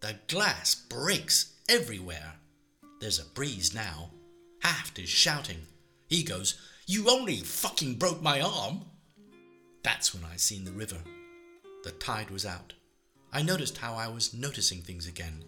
The 0.00 0.18
glass 0.26 0.74
breaks 0.74 1.52
everywhere. 1.68 2.40
There's 3.00 3.18
a 3.18 3.24
breeze 3.24 3.72
now. 3.72 4.12
Haft 4.60 4.98
is 4.98 5.08
shouting. 5.08 5.66
He 6.08 6.22
goes, 6.22 6.54
You 6.86 7.08
only 7.08 7.38
fucking 7.40 7.98
broke 7.98 8.20
my 8.20 8.40
arm. 8.40 8.84
That's 9.82 10.12
when 10.12 10.24
I 10.24 10.36
seen 10.36 10.64
the 10.64 10.72
river. 10.72 11.02
The 11.84 11.92
tide 11.92 12.30
was 12.30 12.44
out. 12.44 12.74
I 13.34 13.40
noticed 13.40 13.78
how 13.78 13.94
I 13.94 14.08
was 14.08 14.34
noticing 14.34 14.82
things 14.82 15.06
again. 15.06 15.44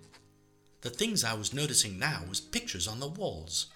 The 0.81 0.91
things 0.91 1.23
I 1.23 1.35
was 1.35 1.53
noticing 1.53 1.99
now 1.99 2.23
was 2.29 2.41
pictures 2.41 2.89
on 2.89 2.99
the 2.99 3.09
walls. 3.09 3.67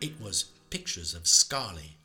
It 0.00 0.20
was 0.20 0.50
pictures 0.70 1.14
of 1.14 1.22
Scarly. 1.22 1.96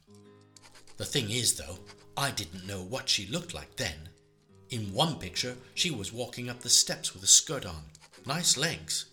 The 0.97 1.05
thing 1.05 1.31
is, 1.31 1.55
though, 1.55 1.79
I 2.15 2.29
didn't 2.31 2.67
know 2.67 2.83
what 2.83 3.09
she 3.09 3.25
looked 3.25 3.53
like 3.55 3.77
then. 3.77 4.09
In 4.69 4.93
one 4.93 5.15
picture, 5.15 5.55
she 5.73 5.89
was 5.89 6.13
walking 6.13 6.49
up 6.49 6.59
the 6.59 6.69
steps 6.69 7.13
with 7.13 7.23
a 7.23 7.27
skirt 7.27 7.65
on. 7.65 7.83
Nice 8.27 8.55
legs. 8.55 9.05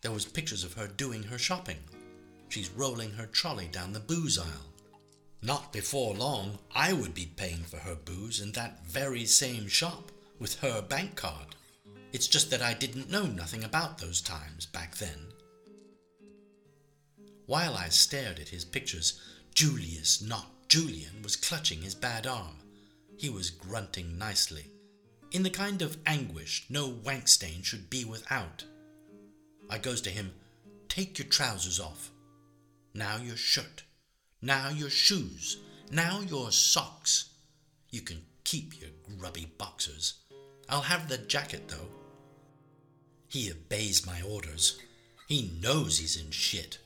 There 0.00 0.10
was 0.10 0.24
pictures 0.24 0.64
of 0.64 0.74
her 0.74 0.88
doing 0.88 1.22
her 1.24 1.38
shopping. 1.38 1.78
She's 2.48 2.70
rolling 2.70 3.12
her 3.12 3.26
trolley 3.26 3.68
down 3.70 3.92
the 3.92 4.00
booze 4.00 4.38
aisle. 4.38 4.72
Not 5.40 5.72
before 5.72 6.14
long, 6.14 6.58
I 6.74 6.92
would 6.92 7.14
be 7.14 7.26
paying 7.36 7.62
for 7.62 7.76
her 7.76 7.94
booze 7.94 8.40
in 8.40 8.52
that 8.52 8.84
very 8.84 9.24
same 9.24 9.68
shop 9.68 10.10
with 10.40 10.58
her 10.60 10.82
bank 10.82 11.14
card. 11.14 11.54
It's 12.12 12.26
just 12.26 12.50
that 12.50 12.62
I 12.62 12.74
didn't 12.74 13.10
know 13.10 13.26
nothing 13.26 13.64
about 13.64 13.98
those 13.98 14.20
times 14.20 14.66
back 14.66 14.96
then. 14.96 15.32
While 17.46 17.74
I 17.74 17.88
stared 17.88 18.38
at 18.38 18.48
his 18.48 18.64
pictures, 18.64 19.20
Julius, 19.54 20.22
not 20.22 20.46
Julian, 20.68 21.22
was 21.22 21.36
clutching 21.36 21.82
his 21.82 21.94
bad 21.94 22.26
arm. 22.26 22.56
He 23.16 23.28
was 23.28 23.50
grunting 23.50 24.16
nicely, 24.18 24.70
in 25.32 25.42
the 25.42 25.50
kind 25.50 25.82
of 25.82 25.96
anguish 26.06 26.66
no 26.68 26.88
wank 26.88 27.28
stain 27.28 27.62
should 27.62 27.90
be 27.90 28.04
without. 28.04 28.64
I 29.68 29.78
goes 29.78 30.00
to 30.02 30.10
him, 30.10 30.32
Take 30.88 31.18
your 31.18 31.28
trousers 31.28 31.78
off. 31.78 32.10
Now 32.94 33.16
your 33.16 33.36
shirt. 33.36 33.84
Now 34.42 34.70
your 34.70 34.90
shoes. 34.90 35.58
Now 35.92 36.20
your 36.20 36.50
socks. 36.50 37.30
You 37.90 38.00
can 38.00 38.22
keep 38.42 38.80
your 38.80 38.90
grubby 39.16 39.52
boxers. 39.56 40.14
I'll 40.68 40.80
have 40.82 41.08
the 41.08 41.18
jacket, 41.18 41.68
though. 41.68 41.99
He 43.30 43.52
obeys 43.52 44.04
my 44.04 44.20
orders. 44.22 44.80
He 45.28 45.52
knows 45.62 45.98
he's 45.98 46.16
in 46.16 46.32
shit. 46.32 46.78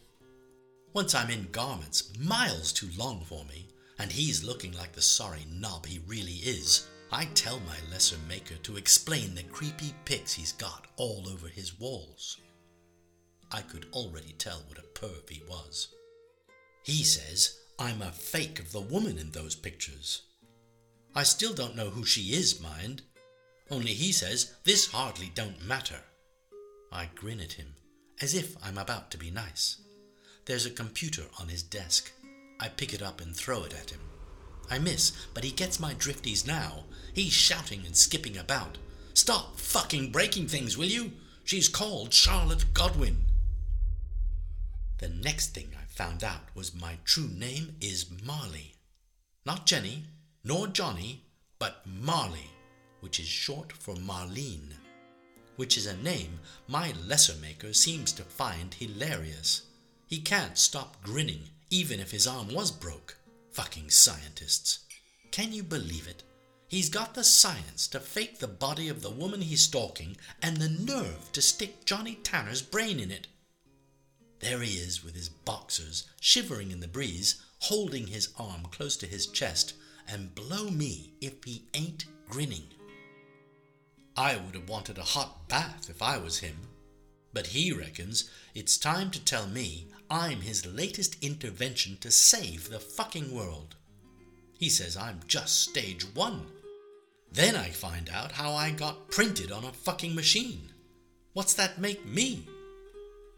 Once 0.92 1.14
I'm 1.14 1.30
in 1.30 1.48
garments 1.50 2.12
miles 2.18 2.70
too 2.70 2.90
long 2.98 3.24
for 3.24 3.46
me, 3.46 3.68
and 3.98 4.12
he's 4.12 4.44
looking 4.44 4.72
like 4.72 4.92
the 4.92 5.00
sorry 5.00 5.46
knob 5.50 5.86
he 5.86 6.00
really 6.06 6.40
is, 6.44 6.86
I 7.10 7.24
tell 7.34 7.60
my 7.60 7.78
lesser 7.90 8.18
maker 8.28 8.56
to 8.56 8.76
explain 8.76 9.34
the 9.34 9.44
creepy 9.44 9.94
pics 10.04 10.34
he's 10.34 10.52
got 10.52 10.86
all 10.96 11.24
over 11.32 11.48
his 11.48 11.80
walls. 11.80 12.38
I 13.50 13.62
could 13.62 13.86
already 13.94 14.34
tell 14.36 14.62
what 14.68 14.78
a 14.78 14.82
perv 14.82 15.30
he 15.30 15.42
was. 15.48 15.88
He 16.82 17.04
says 17.04 17.58
I'm 17.78 18.02
a 18.02 18.12
fake 18.12 18.60
of 18.60 18.70
the 18.70 18.80
woman 18.80 19.16
in 19.16 19.30
those 19.30 19.54
pictures. 19.54 20.22
I 21.14 21.22
still 21.22 21.54
don't 21.54 21.76
know 21.76 21.88
who 21.88 22.04
she 22.04 22.34
is, 22.34 22.60
mind. 22.60 23.00
Only 23.70 23.94
he 23.94 24.12
says 24.12 24.52
this 24.64 24.92
hardly 24.92 25.32
don't 25.34 25.64
matter. 25.64 26.00
I 26.94 27.10
grin 27.16 27.40
at 27.40 27.54
him, 27.54 27.74
as 28.22 28.34
if 28.34 28.56
I'm 28.64 28.78
about 28.78 29.10
to 29.10 29.18
be 29.18 29.30
nice. 29.30 29.78
There's 30.44 30.64
a 30.64 30.70
computer 30.70 31.24
on 31.40 31.48
his 31.48 31.64
desk. 31.64 32.12
I 32.60 32.68
pick 32.68 32.94
it 32.94 33.02
up 33.02 33.20
and 33.20 33.34
throw 33.34 33.64
it 33.64 33.74
at 33.74 33.90
him. 33.90 34.00
I 34.70 34.78
miss, 34.78 35.10
but 35.34 35.42
he 35.42 35.50
gets 35.50 35.80
my 35.80 35.94
drifties 35.94 36.46
now. 36.46 36.84
He's 37.12 37.32
shouting 37.32 37.84
and 37.84 37.96
skipping 37.96 38.36
about. 38.36 38.78
Stop 39.12 39.58
fucking 39.58 40.12
breaking 40.12 40.46
things, 40.46 40.78
will 40.78 40.86
you? 40.86 41.12
She's 41.42 41.68
called 41.68 42.14
Charlotte 42.14 42.72
Godwin. 42.72 43.24
The 44.98 45.08
next 45.08 45.48
thing 45.48 45.70
I 45.76 45.84
found 45.86 46.22
out 46.22 46.54
was 46.54 46.80
my 46.80 46.98
true 47.04 47.28
name 47.28 47.74
is 47.80 48.06
Marley. 48.24 48.76
Not 49.44 49.66
Jenny, 49.66 50.04
nor 50.44 50.68
Johnny, 50.68 51.24
but 51.58 51.82
Marley, 51.84 52.50
which 53.00 53.18
is 53.18 53.26
short 53.26 53.72
for 53.72 53.94
Marlene, 53.96 54.74
which 55.56 55.76
is 55.76 55.86
a 55.86 55.96
name 55.96 56.38
my 56.68 56.92
lesser 57.06 57.34
maker 57.40 57.72
seems 57.72 58.12
to 58.12 58.22
find 58.22 58.74
hilarious. 58.74 59.62
He 60.06 60.20
can't 60.20 60.58
stop 60.58 61.02
grinning, 61.02 61.48
even 61.70 62.00
if 62.00 62.10
his 62.10 62.26
arm 62.26 62.52
was 62.52 62.70
broke. 62.70 63.16
Fucking 63.52 63.90
scientists. 63.90 64.80
Can 65.30 65.52
you 65.52 65.62
believe 65.62 66.06
it? 66.06 66.22
He's 66.68 66.88
got 66.88 67.14
the 67.14 67.24
science 67.24 67.86
to 67.88 68.00
fake 68.00 68.38
the 68.38 68.48
body 68.48 68.88
of 68.88 69.02
the 69.02 69.10
woman 69.10 69.40
he's 69.40 69.62
stalking 69.62 70.16
and 70.42 70.56
the 70.56 70.68
nerve 70.68 71.30
to 71.32 71.42
stick 71.42 71.84
Johnny 71.84 72.16
Tanner's 72.16 72.62
brain 72.62 72.98
in 72.98 73.10
it. 73.10 73.28
There 74.40 74.60
he 74.60 74.74
is 74.74 75.04
with 75.04 75.14
his 75.14 75.28
boxers, 75.28 76.04
shivering 76.20 76.70
in 76.70 76.80
the 76.80 76.88
breeze, 76.88 77.42
holding 77.60 78.08
his 78.08 78.30
arm 78.38 78.64
close 78.70 78.96
to 78.98 79.06
his 79.06 79.26
chest, 79.26 79.74
and 80.08 80.34
blow 80.34 80.68
me 80.68 81.14
if 81.20 81.42
he 81.44 81.64
ain't 81.74 82.06
grinning. 82.28 82.64
I 84.16 84.36
would 84.36 84.54
have 84.54 84.68
wanted 84.68 84.98
a 84.98 85.02
hot 85.02 85.48
bath 85.48 85.88
if 85.90 86.00
I 86.02 86.18
was 86.18 86.38
him. 86.38 86.56
But 87.32 87.48
he 87.48 87.72
reckons 87.72 88.30
it's 88.54 88.78
time 88.78 89.10
to 89.10 89.24
tell 89.24 89.46
me 89.46 89.88
I'm 90.08 90.40
his 90.40 90.64
latest 90.64 91.16
intervention 91.22 91.96
to 92.00 92.10
save 92.10 92.70
the 92.70 92.78
fucking 92.78 93.34
world. 93.34 93.74
He 94.58 94.68
says 94.68 94.96
I'm 94.96 95.20
just 95.26 95.60
stage 95.68 96.04
one. 96.14 96.46
Then 97.32 97.56
I 97.56 97.70
find 97.70 98.08
out 98.08 98.32
how 98.32 98.52
I 98.52 98.70
got 98.70 99.10
printed 99.10 99.50
on 99.50 99.64
a 99.64 99.72
fucking 99.72 100.14
machine. 100.14 100.70
What's 101.32 101.54
that 101.54 101.80
make 101.80 102.06
me? 102.06 102.46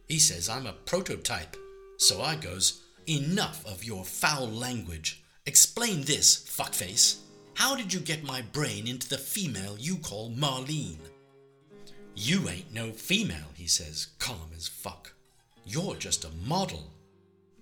He 0.07 0.19
says 0.19 0.49
I'm 0.51 0.67
a 0.67 0.75
prototype. 0.75 1.57
So 1.97 2.21
I 2.21 2.37
goes, 2.37 2.83
Enough 3.07 3.65
of 3.65 3.85
your 3.85 4.05
foul 4.05 4.49
language. 4.49 5.23
Explain 5.47 6.03
this, 6.03 6.37
fuckface. 6.37 7.21
How 7.57 7.75
did 7.75 7.91
you 7.91 8.01
get 8.01 8.23
my 8.23 8.43
brain 8.43 8.87
into 8.87 9.09
the 9.09 9.17
female 9.17 9.79
you 9.79 9.97
call 9.97 10.31
Marlene? 10.31 10.99
You 12.15 12.51
ain't 12.51 12.71
no 12.73 12.93
female, 12.93 13.49
he 13.55 13.67
says, 13.67 14.09
calm 14.19 14.51
as 14.55 14.69
fuck. 14.69 15.15
You're 15.65 15.95
just 15.97 16.27
a 16.27 16.31
model. 16.47 16.93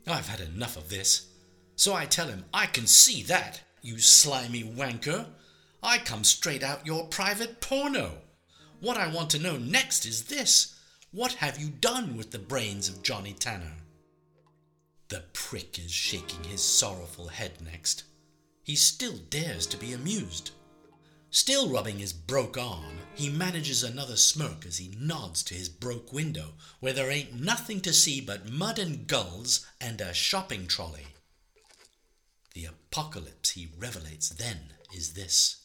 I've 0.05 0.29
had 0.29 0.41
enough 0.41 0.77
of 0.77 0.91
this. 0.91 1.29
So 1.77 1.95
I 1.95 2.07
tell 2.07 2.27
him, 2.27 2.45
I 2.53 2.67
can 2.67 2.89
see 2.89 3.23
that, 3.23 3.61
you 3.83 4.01
slimy 4.01 4.65
wanker. 4.65 5.27
I 5.81 5.99
come 5.99 6.25
straight 6.25 6.65
out 6.65 6.85
your 6.85 7.07
private 7.07 7.61
porno. 7.61 8.19
What 8.81 8.97
I 8.97 9.07
want 9.07 9.31
to 9.31 9.39
know 9.39 9.57
next 9.57 10.07
is 10.07 10.25
this 10.25 10.77
what 11.13 11.35
have 11.35 11.61
you 11.61 11.69
done 11.69 12.17
with 12.17 12.33
the 12.33 12.41
brains 12.41 12.89
of 12.89 13.05
Johnny 13.05 13.33
Tanner? 13.33 13.77
The 15.09 15.23
prick 15.33 15.79
is 15.79 15.93
shaking 15.93 16.43
his 16.43 16.63
sorrowful 16.63 17.29
head 17.29 17.61
next. 17.65 18.03
He 18.65 18.77
still 18.77 19.19
dares 19.29 19.67
to 19.69 19.77
be 19.77 19.93
amused. 19.93 20.51
Still 21.31 21.69
rubbing 21.69 21.99
his 21.99 22.13
broke 22.13 22.57
arm, 22.57 22.99
he 23.15 23.29
manages 23.29 23.83
another 23.83 24.17
smirk 24.17 24.65
as 24.65 24.79
he 24.79 24.97
nods 24.99 25.43
to 25.45 25.55
his 25.55 25.69
broke 25.69 26.13
window, 26.13 26.55
where 26.81 26.93
there 26.93 27.11
ain't 27.11 27.39
nothing 27.39 27.81
to 27.83 27.93
see 27.93 28.21
but 28.21 28.49
mud 28.51 28.79
and 28.79 29.07
gulls 29.07 29.67
and 29.81 30.01
a 30.01 30.15
shopping 30.15 30.67
trolley. 30.67 31.09
The 32.55 32.67
apocalypse 32.67 33.51
he 33.51 33.69
revelates 33.77 34.31
then 34.31 34.73
is 34.95 35.13
this. 35.13 35.57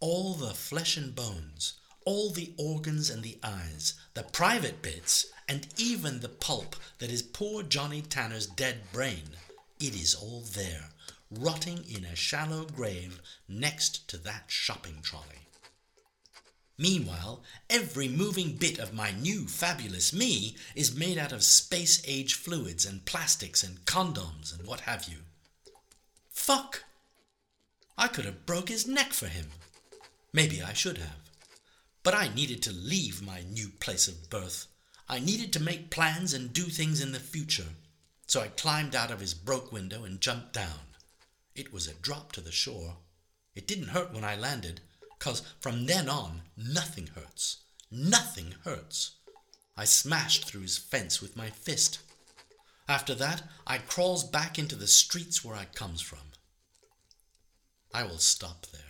All 0.00 0.34
the 0.34 0.54
flesh 0.54 0.96
and 0.96 1.14
bones, 1.14 1.74
all 2.04 2.30
the 2.30 2.52
organs 2.58 3.10
and 3.10 3.22
the 3.22 3.38
eyes, 3.42 3.94
the 4.14 4.24
private 4.24 4.82
bits, 4.82 5.26
and 5.48 5.68
even 5.76 6.20
the 6.20 6.28
pulp 6.28 6.76
that 6.98 7.10
is 7.10 7.22
poor 7.22 7.62
Johnny 7.62 8.02
Tanner's 8.02 8.46
dead 8.46 8.90
brain. 8.92 9.36
It 9.78 9.94
is 9.94 10.14
all 10.14 10.40
there, 10.54 10.88
rotting 11.30 11.84
in 11.88 12.04
a 12.04 12.16
shallow 12.16 12.64
grave 12.64 13.20
next 13.48 14.08
to 14.08 14.16
that 14.18 14.44
shopping 14.48 14.98
trolley. 15.02 15.48
Meanwhile, 16.76 17.42
every 17.70 18.08
moving 18.08 18.56
bit 18.56 18.78
of 18.78 18.92
my 18.92 19.12
new 19.12 19.46
fabulous 19.46 20.12
me 20.12 20.56
is 20.74 20.96
made 20.96 21.18
out 21.18 21.30
of 21.32 21.44
space 21.44 22.02
age 22.06 22.34
fluids 22.34 22.84
and 22.84 23.04
plastics 23.04 23.62
and 23.62 23.84
condoms 23.84 24.56
and 24.56 24.66
what 24.66 24.80
have 24.80 25.04
you. 25.04 25.18
Fuck! 26.30 26.84
I 27.96 28.08
could 28.08 28.24
have 28.24 28.44
broke 28.44 28.68
his 28.68 28.88
neck 28.88 29.12
for 29.12 29.28
him. 29.28 29.50
Maybe 30.32 30.60
I 30.60 30.72
should 30.72 30.98
have. 30.98 31.30
But 32.02 32.14
I 32.14 32.34
needed 32.34 32.60
to 32.64 32.72
leave 32.72 33.22
my 33.22 33.42
new 33.48 33.68
place 33.78 34.08
of 34.08 34.28
birth. 34.28 34.66
I 35.08 35.20
needed 35.20 35.52
to 35.52 35.62
make 35.62 35.90
plans 35.90 36.34
and 36.34 36.52
do 36.52 36.64
things 36.64 37.00
in 37.00 37.12
the 37.12 37.20
future. 37.20 37.68
So 38.26 38.40
I 38.40 38.48
climbed 38.48 38.96
out 38.96 39.12
of 39.12 39.20
his 39.20 39.32
broke 39.32 39.70
window 39.70 40.02
and 40.02 40.20
jumped 40.20 40.52
down. 40.54 40.80
It 41.54 41.72
was 41.72 41.86
a 41.86 41.94
drop 41.94 42.32
to 42.32 42.40
the 42.40 42.52
shore. 42.52 42.96
It 43.54 43.66
didn't 43.66 43.88
hurt 43.88 44.12
when 44.12 44.24
I 44.24 44.34
landed, 44.34 44.80
cause 45.18 45.42
from 45.60 45.86
then 45.86 46.08
on, 46.08 46.42
nothing 46.56 47.08
hurts. 47.14 47.58
Nothing 47.90 48.54
hurts. 48.64 49.12
I 49.76 49.84
smashed 49.84 50.46
through 50.46 50.62
his 50.62 50.78
fence 50.78 51.20
with 51.22 51.36
my 51.36 51.50
fist. 51.50 52.00
After 52.88 53.14
that, 53.14 53.42
I 53.66 53.78
crawls 53.78 54.24
back 54.24 54.58
into 54.58 54.76
the 54.76 54.86
streets 54.86 55.44
where 55.44 55.56
I 55.56 55.66
comes 55.66 56.00
from. 56.00 56.32
I 57.92 58.02
will 58.02 58.18
stop 58.18 58.66
there. 58.72 58.80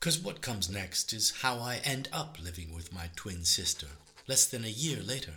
Because 0.00 0.18
what 0.18 0.40
comes 0.40 0.70
next 0.70 1.12
is 1.12 1.42
how 1.42 1.58
I 1.58 1.80
end 1.84 2.08
up 2.12 2.38
living 2.42 2.74
with 2.74 2.92
my 2.92 3.10
twin 3.16 3.44
sister 3.44 3.88
less 4.26 4.46
than 4.46 4.64
a 4.64 4.68
year 4.68 5.02
later, 5.02 5.34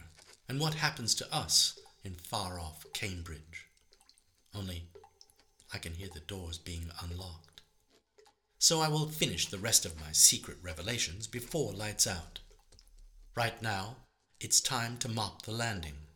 and 0.47 0.59
what 0.59 0.75
happens 0.75 1.13
to 1.15 1.33
us 1.33 1.79
in 2.03 2.15
far 2.15 2.59
off 2.59 2.85
Cambridge. 2.93 3.67
Only 4.53 4.88
I 5.73 5.77
can 5.77 5.93
hear 5.93 6.09
the 6.13 6.19
doors 6.19 6.57
being 6.57 6.91
unlocked. 7.01 7.61
so 8.57 8.81
I 8.81 8.89
will 8.89 9.07
finish 9.07 9.47
the 9.47 9.57
rest 9.57 9.85
of 9.85 9.99
my 9.99 10.11
secret 10.11 10.57
revelations 10.61 11.27
before 11.27 11.71
lights 11.73 12.05
out. 12.05 12.39
Right 13.35 13.61
now, 13.61 13.97
it's 14.39 14.59
time 14.59 14.97
to 14.97 15.07
mop 15.07 15.43
the 15.43 15.51
landing. 15.51 16.08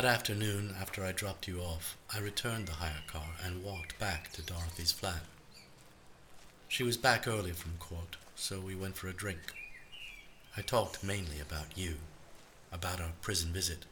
That 0.00 0.14
afternoon, 0.14 0.74
after 0.80 1.04
I 1.04 1.12
dropped 1.12 1.46
you 1.46 1.60
off, 1.60 1.98
I 2.10 2.20
returned 2.20 2.68
the 2.68 2.72
hire 2.72 3.02
car 3.06 3.34
and 3.44 3.62
walked 3.62 3.98
back 3.98 4.32
to 4.32 4.40
Dorothy's 4.40 4.92
flat. 4.92 5.24
She 6.68 6.82
was 6.82 6.96
back 6.96 7.28
early 7.28 7.52
from 7.52 7.76
court, 7.78 8.16
so 8.34 8.60
we 8.60 8.74
went 8.74 8.96
for 8.96 9.08
a 9.08 9.12
drink. 9.12 9.52
I 10.56 10.62
talked 10.62 11.04
mainly 11.04 11.38
about 11.38 11.76
you, 11.76 11.96
about 12.72 12.98
our 12.98 13.10
prison 13.20 13.52
visit, 13.52 13.84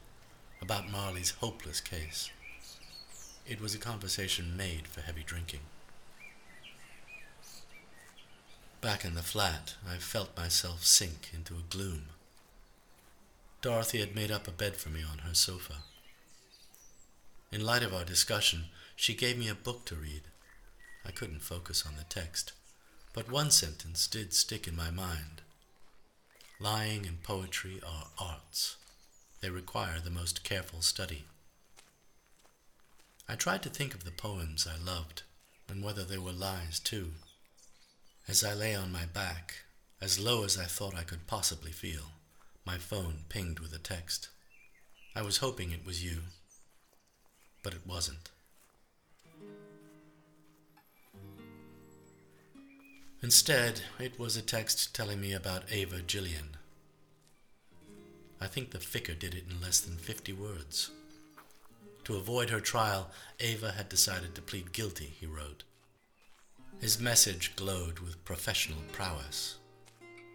about 0.59 0.89
Marley's 0.89 1.35
hopeless 1.41 1.79
case. 1.79 2.31
It 3.47 3.61
was 3.61 3.75
a 3.75 3.77
conversation 3.77 4.57
made 4.57 4.87
for 4.87 5.01
heavy 5.01 5.21
drinking. 5.23 5.61
Back 8.81 9.05
in 9.05 9.13
the 9.13 9.21
flat, 9.21 9.75
I 9.87 9.97
felt 9.97 10.35
myself 10.35 10.83
sink 10.83 11.29
into 11.35 11.53
a 11.53 11.69
gloom. 11.69 12.05
Dorothy 13.61 13.99
had 13.99 14.15
made 14.15 14.31
up 14.31 14.47
a 14.47 14.51
bed 14.51 14.75
for 14.75 14.89
me 14.89 15.03
on 15.03 15.19
her 15.19 15.35
sofa. 15.35 15.83
In 17.51 17.65
light 17.65 17.81
of 17.81 17.95
our 17.95 18.05
discussion, 18.05 18.65
she 18.95 19.15
gave 19.15 19.35
me 19.35 19.49
a 19.49 19.55
book 19.55 19.83
to 19.85 19.95
read. 19.95 20.21
I 21.03 21.09
couldn't 21.09 21.41
focus 21.41 21.83
on 21.87 21.95
the 21.95 22.03
text, 22.03 22.51
but 23.11 23.31
one 23.31 23.49
sentence 23.49 24.05
did 24.05 24.33
stick 24.33 24.67
in 24.67 24.75
my 24.75 24.91
mind. 24.91 25.41
Lying 26.59 27.07
and 27.07 27.23
poetry 27.23 27.81
are 27.83 28.07
arts. 28.19 28.75
They 29.41 29.49
require 29.49 29.99
the 29.99 30.11
most 30.11 30.43
careful 30.43 30.81
study. 30.81 31.25
I 33.27 33.35
tried 33.35 33.63
to 33.63 33.69
think 33.69 33.95
of 33.95 34.03
the 34.03 34.11
poems 34.11 34.67
I 34.67 34.77
loved, 34.77 35.23
and 35.67 35.83
whether 35.83 36.03
they 36.03 36.19
were 36.19 36.31
lies 36.31 36.79
too. 36.79 37.13
As 38.27 38.43
I 38.43 38.53
lay 38.53 38.75
on 38.75 38.91
my 38.91 39.05
back, 39.05 39.63
as 39.99 40.19
low 40.19 40.43
as 40.43 40.55
I 40.55 40.65
thought 40.65 40.95
I 40.95 41.03
could 41.03 41.25
possibly 41.25 41.71
feel, 41.71 42.11
my 42.63 42.77
phone 42.77 43.23
pinged 43.27 43.59
with 43.59 43.73
a 43.73 43.79
text. 43.79 44.29
I 45.15 45.23
was 45.23 45.37
hoping 45.37 45.71
it 45.71 45.85
was 45.85 46.03
you 46.03 46.23
but 47.63 47.73
it 47.73 47.85
wasn't. 47.85 48.31
Instead, 53.21 53.81
it 53.99 54.17
was 54.17 54.37
a 54.37 54.41
text 54.41 54.95
telling 54.95 55.19
me 55.19 55.33
about 55.33 55.69
Ava 55.69 56.01
Gillian. 56.01 56.55
I 58.39 58.47
think 58.47 58.71
the 58.71 58.77
vicar 58.77 59.13
did 59.13 59.35
it 59.35 59.43
in 59.49 59.61
less 59.61 59.81
than 59.81 59.97
50 59.97 60.31
words. 60.33 60.91
To 62.05 62.15
avoid 62.15 62.49
her 62.49 62.61
trial, 62.61 63.11
Ava 63.41 63.73
had 63.73 63.89
decided 63.89 64.35
to 64.35 64.41
plead 64.41 64.71
guilty, 64.71 65.13
he 65.19 65.25
wrote. 65.25 65.63
His 66.79 66.99
message 66.99 67.57
glowed 67.57 67.99
with 67.99 68.23
professional 68.23 68.79
prowess. 68.93 69.57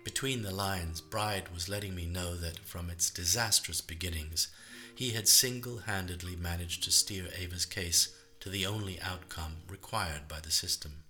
Between 0.04 0.42
the 0.42 0.54
lines, 0.54 1.00
Bride 1.00 1.48
was 1.54 1.70
letting 1.70 1.94
me 1.94 2.04
know 2.04 2.36
that 2.36 2.58
from 2.58 2.90
its 2.90 3.08
disastrous 3.08 3.80
beginnings, 3.80 4.48
he 4.94 5.10
had 5.10 5.26
single 5.28 5.78
handedly 5.78 6.36
managed 6.36 6.82
to 6.84 6.90
steer 6.90 7.26
Ava's 7.36 7.66
case 7.66 8.14
to 8.40 8.48
the 8.48 8.66
only 8.66 9.00
outcome 9.00 9.56
required 9.68 10.28
by 10.28 10.40
the 10.40 10.50
system. 10.50 11.02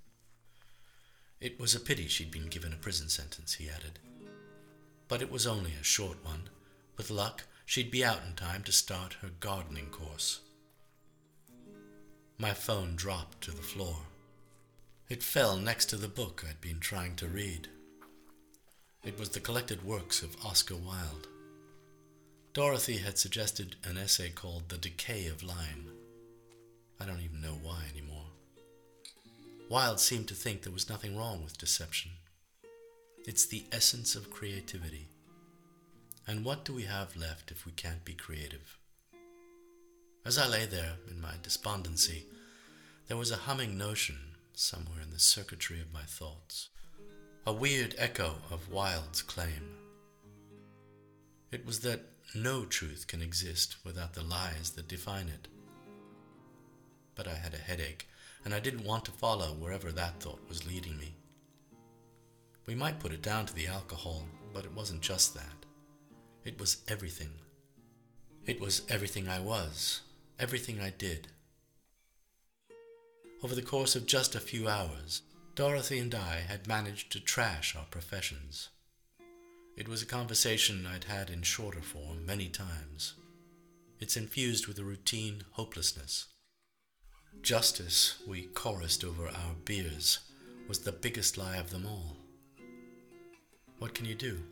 It 1.40 1.60
was 1.60 1.74
a 1.74 1.80
pity 1.80 2.08
she'd 2.08 2.30
been 2.30 2.46
given 2.46 2.72
a 2.72 2.76
prison 2.76 3.08
sentence, 3.08 3.54
he 3.54 3.68
added. 3.68 3.98
But 5.08 5.20
it 5.20 5.30
was 5.30 5.46
only 5.46 5.72
a 5.78 5.84
short 5.84 6.24
one. 6.24 6.48
With 6.96 7.10
luck, 7.10 7.44
she'd 7.66 7.90
be 7.90 8.04
out 8.04 8.20
in 8.26 8.34
time 8.34 8.62
to 8.62 8.72
start 8.72 9.16
her 9.20 9.30
gardening 9.40 9.90
course. 9.90 10.40
My 12.38 12.52
phone 12.52 12.96
dropped 12.96 13.42
to 13.42 13.50
the 13.50 13.62
floor. 13.62 13.96
It 15.08 15.22
fell 15.22 15.56
next 15.56 15.86
to 15.86 15.96
the 15.96 16.08
book 16.08 16.44
I'd 16.48 16.60
been 16.60 16.80
trying 16.80 17.16
to 17.16 17.28
read. 17.28 17.68
It 19.04 19.18
was 19.18 19.28
the 19.28 19.40
collected 19.40 19.84
works 19.84 20.22
of 20.22 20.36
Oscar 20.44 20.76
Wilde. 20.76 21.28
Dorothy 22.54 22.98
had 22.98 23.18
suggested 23.18 23.74
an 23.82 23.98
essay 23.98 24.30
called 24.30 24.68
The 24.68 24.78
Decay 24.78 25.26
of 25.26 25.42
Lying. 25.42 25.88
I 27.00 27.04
don't 27.04 27.20
even 27.20 27.40
know 27.40 27.58
why 27.60 27.82
anymore. 27.92 28.26
Wilde 29.68 29.98
seemed 29.98 30.28
to 30.28 30.34
think 30.34 30.62
there 30.62 30.72
was 30.72 30.88
nothing 30.88 31.16
wrong 31.16 31.42
with 31.42 31.58
deception. 31.58 32.12
It's 33.26 33.44
the 33.44 33.64
essence 33.72 34.14
of 34.14 34.30
creativity. 34.30 35.08
And 36.28 36.44
what 36.44 36.64
do 36.64 36.72
we 36.72 36.84
have 36.84 37.16
left 37.16 37.50
if 37.50 37.66
we 37.66 37.72
can't 37.72 38.04
be 38.04 38.14
creative? 38.14 38.78
As 40.24 40.38
I 40.38 40.46
lay 40.46 40.64
there 40.64 40.92
in 41.10 41.20
my 41.20 41.32
despondency, 41.42 42.22
there 43.08 43.16
was 43.16 43.32
a 43.32 43.46
humming 43.48 43.76
notion 43.76 44.36
somewhere 44.52 45.00
in 45.02 45.10
the 45.10 45.18
circuitry 45.18 45.80
of 45.80 45.92
my 45.92 46.02
thoughts, 46.02 46.68
a 47.44 47.52
weird 47.52 47.96
echo 47.98 48.36
of 48.48 48.70
Wilde's 48.70 49.22
claim. 49.22 49.74
It 51.50 51.66
was 51.66 51.80
that 51.80 52.13
no 52.34 52.64
truth 52.64 53.06
can 53.06 53.22
exist 53.22 53.76
without 53.84 54.14
the 54.14 54.22
lies 54.22 54.70
that 54.70 54.88
define 54.88 55.28
it. 55.28 55.48
But 57.14 57.28
I 57.28 57.34
had 57.34 57.54
a 57.54 57.58
headache, 57.58 58.08
and 58.44 58.52
I 58.52 58.60
didn't 58.60 58.84
want 58.84 59.04
to 59.04 59.12
follow 59.12 59.54
wherever 59.54 59.92
that 59.92 60.20
thought 60.20 60.48
was 60.48 60.66
leading 60.66 60.98
me. 60.98 61.14
We 62.66 62.74
might 62.74 62.98
put 62.98 63.12
it 63.12 63.22
down 63.22 63.46
to 63.46 63.54
the 63.54 63.66
alcohol, 63.66 64.24
but 64.52 64.64
it 64.64 64.72
wasn't 64.72 65.00
just 65.00 65.34
that. 65.34 65.66
It 66.44 66.58
was 66.58 66.82
everything. 66.88 67.30
It 68.46 68.60
was 68.60 68.82
everything 68.88 69.28
I 69.28 69.40
was, 69.40 70.00
everything 70.38 70.80
I 70.80 70.90
did. 70.90 71.28
Over 73.42 73.54
the 73.54 73.62
course 73.62 73.94
of 73.94 74.06
just 74.06 74.34
a 74.34 74.40
few 74.40 74.68
hours, 74.68 75.22
Dorothy 75.54 75.98
and 75.98 76.14
I 76.14 76.40
had 76.48 76.66
managed 76.66 77.12
to 77.12 77.20
trash 77.20 77.76
our 77.76 77.84
professions. 77.90 78.70
It 79.76 79.88
was 79.88 80.02
a 80.02 80.06
conversation 80.06 80.86
I'd 80.86 81.04
had 81.04 81.30
in 81.30 81.42
shorter 81.42 81.82
form 81.82 82.24
many 82.24 82.48
times. 82.48 83.14
It's 83.98 84.16
infused 84.16 84.68
with 84.68 84.78
a 84.78 84.84
routine 84.84 85.42
hopelessness. 85.52 86.26
Justice, 87.42 88.22
we 88.26 88.46
chorused 88.54 89.04
over 89.04 89.26
our 89.26 89.54
beers, 89.64 90.20
was 90.68 90.80
the 90.80 90.92
biggest 90.92 91.36
lie 91.36 91.56
of 91.56 91.70
them 91.70 91.86
all. 91.86 92.16
What 93.80 93.94
can 93.94 94.06
you 94.06 94.14
do? 94.14 94.42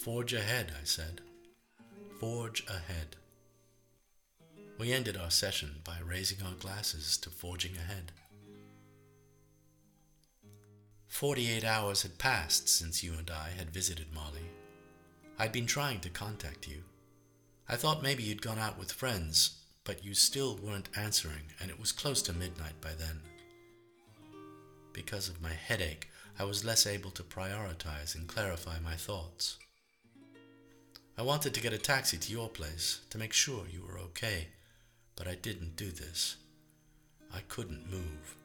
Forge 0.00 0.32
ahead, 0.32 0.72
I 0.80 0.84
said. 0.84 1.20
Forge 2.18 2.66
ahead. 2.66 3.16
We 4.78 4.92
ended 4.92 5.16
our 5.16 5.30
session 5.30 5.76
by 5.84 5.98
raising 6.04 6.44
our 6.44 6.54
glasses 6.54 7.16
to 7.18 7.30
forging 7.30 7.76
ahead. 7.76 8.10
Forty-eight 11.08 11.64
hours 11.64 12.02
had 12.02 12.18
passed 12.18 12.68
since 12.68 13.02
you 13.02 13.14
and 13.14 13.30
I 13.30 13.50
had 13.56 13.70
visited 13.70 14.14
Marley. 14.14 14.46
I'd 15.38 15.52
been 15.52 15.66
trying 15.66 16.00
to 16.00 16.10
contact 16.10 16.68
you. 16.68 16.84
I 17.68 17.76
thought 17.76 18.02
maybe 18.02 18.22
you'd 18.22 18.42
gone 18.42 18.58
out 18.58 18.78
with 18.78 18.92
friends, 18.92 19.58
but 19.84 20.04
you 20.04 20.14
still 20.14 20.56
weren't 20.62 20.90
answering, 20.96 21.52
and 21.60 21.70
it 21.70 21.80
was 21.80 21.92
close 21.92 22.22
to 22.22 22.32
midnight 22.32 22.80
by 22.80 22.90
then. 22.96 23.20
Because 24.92 25.28
of 25.28 25.42
my 25.42 25.52
headache, 25.52 26.08
I 26.38 26.44
was 26.44 26.64
less 26.64 26.86
able 26.86 27.10
to 27.12 27.22
prioritize 27.22 28.14
and 28.14 28.28
clarify 28.28 28.78
my 28.78 28.94
thoughts. 28.94 29.58
I 31.16 31.22
wanted 31.22 31.52
to 31.54 31.60
get 31.60 31.72
a 31.72 31.78
taxi 31.78 32.16
to 32.16 32.32
your 32.32 32.48
place 32.48 33.00
to 33.10 33.18
make 33.18 33.32
sure 33.32 33.64
you 33.68 33.82
were 33.82 33.98
okay, 33.98 34.48
but 35.16 35.26
I 35.26 35.34
didn't 35.34 35.74
do 35.74 35.90
this. 35.90 36.36
I 37.34 37.40
couldn't 37.48 37.90
move. 37.90 38.36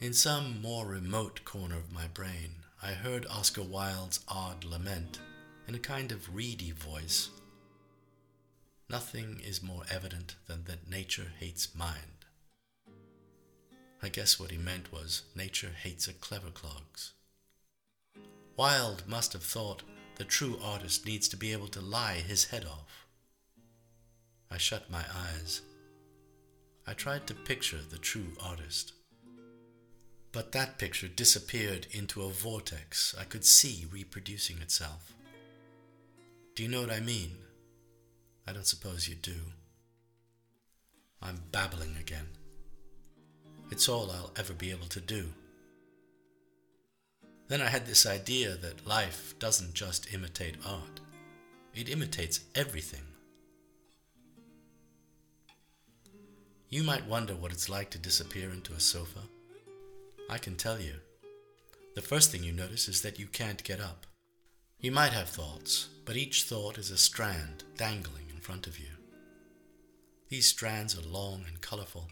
In 0.00 0.14
some 0.14 0.62
more 0.62 0.86
remote 0.86 1.44
corner 1.44 1.76
of 1.76 1.92
my 1.92 2.06
brain, 2.06 2.54
I 2.82 2.92
heard 2.92 3.26
Oscar 3.26 3.60
Wilde's 3.62 4.20
odd 4.26 4.64
lament 4.64 5.18
in 5.68 5.74
a 5.74 5.78
kind 5.78 6.10
of 6.10 6.34
reedy 6.34 6.70
voice. 6.70 7.28
Nothing 8.88 9.42
is 9.46 9.62
more 9.62 9.82
evident 9.90 10.36
than 10.46 10.64
that 10.64 10.88
nature 10.88 11.32
hates 11.38 11.74
mind. 11.74 12.24
I 14.02 14.08
guess 14.08 14.40
what 14.40 14.50
he 14.50 14.56
meant 14.56 14.90
was 14.90 15.24
nature 15.36 15.72
hates 15.82 16.08
a 16.08 16.14
clever 16.14 16.48
clogs. 16.48 17.12
Wilde 18.56 19.02
must 19.06 19.34
have 19.34 19.42
thought 19.42 19.82
the 20.16 20.24
true 20.24 20.58
artist 20.62 21.04
needs 21.04 21.28
to 21.28 21.36
be 21.36 21.52
able 21.52 21.68
to 21.68 21.80
lie 21.82 22.14
his 22.14 22.46
head 22.46 22.64
off. 22.64 23.06
I 24.50 24.56
shut 24.56 24.90
my 24.90 25.04
eyes. 25.14 25.60
I 26.86 26.94
tried 26.94 27.26
to 27.26 27.34
picture 27.34 27.80
the 27.90 27.98
true 27.98 28.32
artist. 28.42 28.94
But 30.32 30.52
that 30.52 30.78
picture 30.78 31.08
disappeared 31.08 31.88
into 31.90 32.22
a 32.22 32.30
vortex 32.30 33.14
I 33.18 33.24
could 33.24 33.44
see 33.44 33.86
reproducing 33.90 34.58
itself. 34.58 35.12
Do 36.54 36.62
you 36.62 36.68
know 36.68 36.82
what 36.82 36.92
I 36.92 37.00
mean? 37.00 37.36
I 38.46 38.52
don't 38.52 38.66
suppose 38.66 39.08
you 39.08 39.16
do. 39.16 39.36
I'm 41.22 41.42
babbling 41.52 41.96
again. 41.98 42.28
It's 43.70 43.88
all 43.88 44.10
I'll 44.10 44.32
ever 44.36 44.52
be 44.52 44.70
able 44.70 44.86
to 44.88 45.00
do. 45.00 45.26
Then 47.48 47.60
I 47.60 47.66
had 47.66 47.86
this 47.86 48.06
idea 48.06 48.54
that 48.56 48.86
life 48.86 49.34
doesn't 49.40 49.74
just 49.74 50.14
imitate 50.14 50.56
art, 50.64 51.00
it 51.74 51.88
imitates 51.88 52.40
everything. 52.54 53.02
You 56.68 56.84
might 56.84 57.06
wonder 57.06 57.34
what 57.34 57.50
it's 57.50 57.68
like 57.68 57.90
to 57.90 57.98
disappear 57.98 58.50
into 58.50 58.72
a 58.72 58.80
sofa. 58.80 59.20
I 60.30 60.38
can 60.38 60.54
tell 60.54 60.80
you. 60.80 60.94
The 61.96 62.02
first 62.02 62.30
thing 62.30 62.44
you 62.44 62.52
notice 62.52 62.86
is 62.86 63.02
that 63.02 63.18
you 63.18 63.26
can't 63.26 63.64
get 63.64 63.80
up. 63.80 64.06
You 64.78 64.92
might 64.92 65.12
have 65.12 65.28
thoughts, 65.28 65.88
but 66.04 66.16
each 66.16 66.44
thought 66.44 66.78
is 66.78 66.92
a 66.92 66.96
strand 66.96 67.64
dangling 67.76 68.30
in 68.32 68.40
front 68.40 68.68
of 68.68 68.78
you. 68.78 68.90
These 70.28 70.46
strands 70.46 70.96
are 70.96 71.02
long 71.02 71.42
and 71.48 71.60
colorful. 71.60 72.06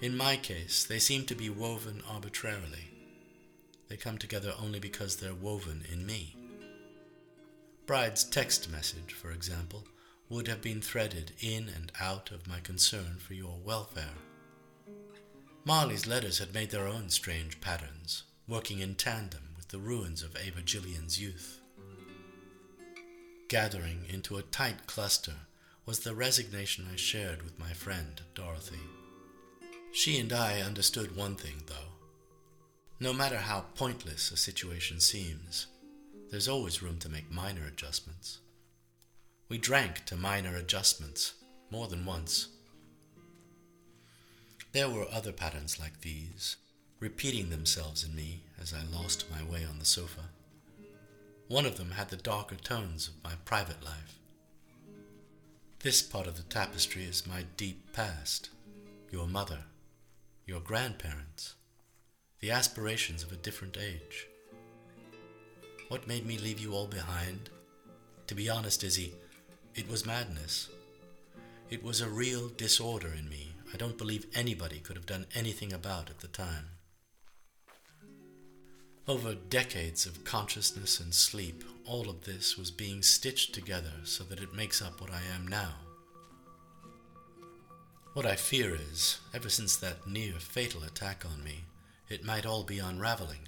In 0.00 0.16
my 0.16 0.36
case, 0.36 0.82
they 0.82 0.98
seem 0.98 1.26
to 1.26 1.34
be 1.34 1.50
woven 1.50 2.02
arbitrarily. 2.08 2.90
They 3.90 3.98
come 3.98 4.16
together 4.16 4.54
only 4.58 4.80
because 4.80 5.16
they're 5.16 5.34
woven 5.34 5.84
in 5.92 6.06
me. 6.06 6.34
Bride's 7.84 8.24
text 8.24 8.70
message, 8.70 9.12
for 9.12 9.30
example, 9.30 9.84
would 10.30 10.48
have 10.48 10.62
been 10.62 10.80
threaded 10.80 11.32
in 11.38 11.68
and 11.68 11.92
out 12.00 12.30
of 12.30 12.48
my 12.48 12.60
concern 12.60 13.18
for 13.18 13.34
your 13.34 13.58
welfare. 13.62 14.14
Marley's 15.64 16.06
letters 16.06 16.38
had 16.38 16.54
made 16.54 16.70
their 16.70 16.88
own 16.88 17.10
strange 17.10 17.60
patterns, 17.60 18.22
working 18.48 18.80
in 18.80 18.94
tandem 18.94 19.50
with 19.56 19.68
the 19.68 19.78
ruins 19.78 20.22
of 20.22 20.36
Ava 20.36 20.62
Gillian's 20.62 21.20
youth. 21.20 21.60
Gathering 23.48 24.04
into 24.08 24.38
a 24.38 24.42
tight 24.42 24.86
cluster 24.86 25.34
was 25.84 26.00
the 26.00 26.14
resignation 26.14 26.86
I 26.90 26.96
shared 26.96 27.42
with 27.42 27.58
my 27.58 27.72
friend 27.72 28.20
Dorothy. 28.34 28.80
She 29.92 30.18
and 30.18 30.32
I 30.32 30.60
understood 30.60 31.16
one 31.16 31.36
thing, 31.36 31.62
though. 31.66 31.92
No 32.98 33.12
matter 33.12 33.38
how 33.38 33.66
pointless 33.74 34.30
a 34.30 34.36
situation 34.36 35.00
seems, 35.00 35.66
there's 36.30 36.48
always 36.48 36.82
room 36.82 36.98
to 37.00 37.08
make 37.08 37.30
minor 37.30 37.66
adjustments. 37.66 38.38
We 39.48 39.58
drank 39.58 40.04
to 40.06 40.16
minor 40.16 40.56
adjustments 40.56 41.34
more 41.70 41.88
than 41.88 42.06
once. 42.06 42.48
There 44.72 44.88
were 44.88 45.06
other 45.10 45.32
patterns 45.32 45.80
like 45.80 46.00
these, 46.00 46.56
repeating 47.00 47.50
themselves 47.50 48.04
in 48.04 48.14
me 48.14 48.44
as 48.60 48.72
I 48.72 48.82
lost 48.96 49.28
my 49.28 49.42
way 49.42 49.64
on 49.64 49.80
the 49.80 49.84
sofa. 49.84 50.30
One 51.48 51.66
of 51.66 51.76
them 51.76 51.90
had 51.90 52.08
the 52.08 52.16
darker 52.16 52.54
tones 52.54 53.08
of 53.08 53.24
my 53.24 53.32
private 53.44 53.84
life. 53.84 54.20
This 55.80 56.02
part 56.02 56.28
of 56.28 56.36
the 56.36 56.44
tapestry 56.44 57.02
is 57.02 57.26
my 57.26 57.46
deep 57.56 57.92
past, 57.92 58.50
your 59.10 59.26
mother, 59.26 59.64
your 60.46 60.60
grandparents, 60.60 61.56
the 62.38 62.52
aspirations 62.52 63.24
of 63.24 63.32
a 63.32 63.36
different 63.36 63.76
age. 63.76 64.28
What 65.88 66.06
made 66.06 66.26
me 66.26 66.38
leave 66.38 66.60
you 66.60 66.74
all 66.74 66.86
behind? 66.86 67.50
To 68.28 68.36
be 68.36 68.48
honest, 68.48 68.84
Izzy, 68.84 69.14
it 69.74 69.90
was 69.90 70.06
madness. 70.06 70.68
It 71.70 71.82
was 71.82 72.00
a 72.00 72.08
real 72.08 72.48
disorder 72.50 73.12
in 73.18 73.28
me 73.28 73.49
I 73.72 73.76
don't 73.76 73.98
believe 73.98 74.26
anybody 74.34 74.78
could 74.78 74.96
have 74.96 75.06
done 75.06 75.26
anything 75.34 75.72
about 75.72 76.04
it 76.08 76.10
at 76.10 76.20
the 76.20 76.28
time. 76.28 76.70
Over 79.06 79.34
decades 79.34 80.06
of 80.06 80.24
consciousness 80.24 81.00
and 81.00 81.14
sleep, 81.14 81.64
all 81.84 82.08
of 82.08 82.24
this 82.24 82.56
was 82.56 82.70
being 82.70 83.02
stitched 83.02 83.54
together 83.54 83.92
so 84.04 84.24
that 84.24 84.40
it 84.40 84.54
makes 84.54 84.80
up 84.80 85.00
what 85.00 85.10
I 85.10 85.22
am 85.34 85.48
now. 85.48 85.74
What 88.12 88.26
I 88.26 88.36
fear 88.36 88.74
is, 88.74 89.18
ever 89.32 89.48
since 89.48 89.76
that 89.76 90.06
near 90.06 90.34
fatal 90.34 90.82
attack 90.82 91.24
on 91.24 91.44
me, 91.44 91.64
it 92.08 92.24
might 92.24 92.44
all 92.44 92.64
be 92.64 92.80
unraveling. 92.80 93.46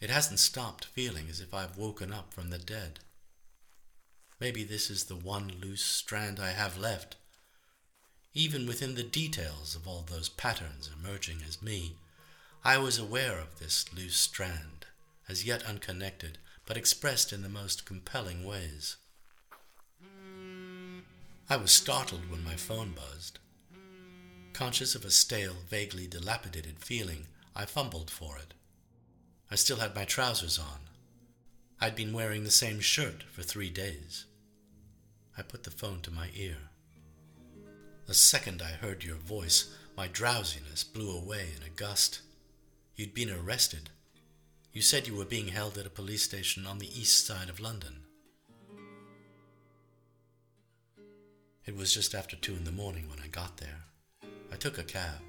It 0.00 0.10
hasn't 0.10 0.40
stopped 0.40 0.86
feeling 0.86 1.26
as 1.30 1.40
if 1.40 1.54
I've 1.54 1.78
woken 1.78 2.12
up 2.12 2.34
from 2.34 2.50
the 2.50 2.58
dead. 2.58 2.98
Maybe 4.40 4.64
this 4.64 4.90
is 4.90 5.04
the 5.04 5.14
one 5.14 5.52
loose 5.60 5.84
strand 5.84 6.40
I 6.40 6.50
have 6.50 6.76
left. 6.76 7.14
Even 8.34 8.66
within 8.66 8.94
the 8.94 9.02
details 9.02 9.74
of 9.76 9.86
all 9.86 10.06
those 10.08 10.30
patterns 10.30 10.88
emerging 10.98 11.38
as 11.46 11.60
me, 11.60 11.96
I 12.64 12.78
was 12.78 12.98
aware 12.98 13.38
of 13.38 13.58
this 13.58 13.84
loose 13.94 14.16
strand, 14.16 14.86
as 15.28 15.44
yet 15.44 15.64
unconnected, 15.64 16.38
but 16.64 16.78
expressed 16.78 17.32
in 17.32 17.42
the 17.42 17.48
most 17.50 17.84
compelling 17.84 18.44
ways. 18.44 18.96
I 21.50 21.56
was 21.56 21.72
startled 21.72 22.30
when 22.30 22.42
my 22.42 22.56
phone 22.56 22.92
buzzed. 22.92 23.38
Conscious 24.54 24.94
of 24.94 25.04
a 25.04 25.10
stale, 25.10 25.56
vaguely 25.68 26.06
dilapidated 26.06 26.78
feeling, 26.78 27.26
I 27.54 27.66
fumbled 27.66 28.10
for 28.10 28.38
it. 28.38 28.54
I 29.50 29.56
still 29.56 29.78
had 29.78 29.94
my 29.94 30.06
trousers 30.06 30.58
on. 30.58 30.88
I'd 31.80 31.96
been 31.96 32.14
wearing 32.14 32.44
the 32.44 32.50
same 32.50 32.80
shirt 32.80 33.24
for 33.30 33.42
three 33.42 33.68
days. 33.68 34.24
I 35.36 35.42
put 35.42 35.64
the 35.64 35.70
phone 35.70 36.00
to 36.02 36.10
my 36.10 36.30
ear. 36.34 36.56
The 38.12 38.18
second 38.18 38.60
I 38.60 38.72
heard 38.72 39.04
your 39.04 39.16
voice, 39.16 39.74
my 39.96 40.06
drowsiness 40.06 40.84
blew 40.84 41.16
away 41.16 41.46
in 41.56 41.62
a 41.66 41.70
gust. 41.70 42.20
You'd 42.94 43.14
been 43.14 43.30
arrested. 43.30 43.88
You 44.70 44.82
said 44.82 45.06
you 45.06 45.16
were 45.16 45.24
being 45.24 45.48
held 45.48 45.78
at 45.78 45.86
a 45.86 45.96
police 45.98 46.22
station 46.22 46.66
on 46.66 46.76
the 46.76 46.90
east 47.00 47.26
side 47.26 47.48
of 47.48 47.58
London. 47.58 48.00
It 51.64 51.74
was 51.74 51.94
just 51.94 52.14
after 52.14 52.36
two 52.36 52.52
in 52.52 52.64
the 52.64 52.70
morning 52.70 53.08
when 53.08 53.18
I 53.18 53.28
got 53.28 53.56
there. 53.56 53.84
I 54.52 54.56
took 54.56 54.76
a 54.76 54.82
cab. 54.82 55.22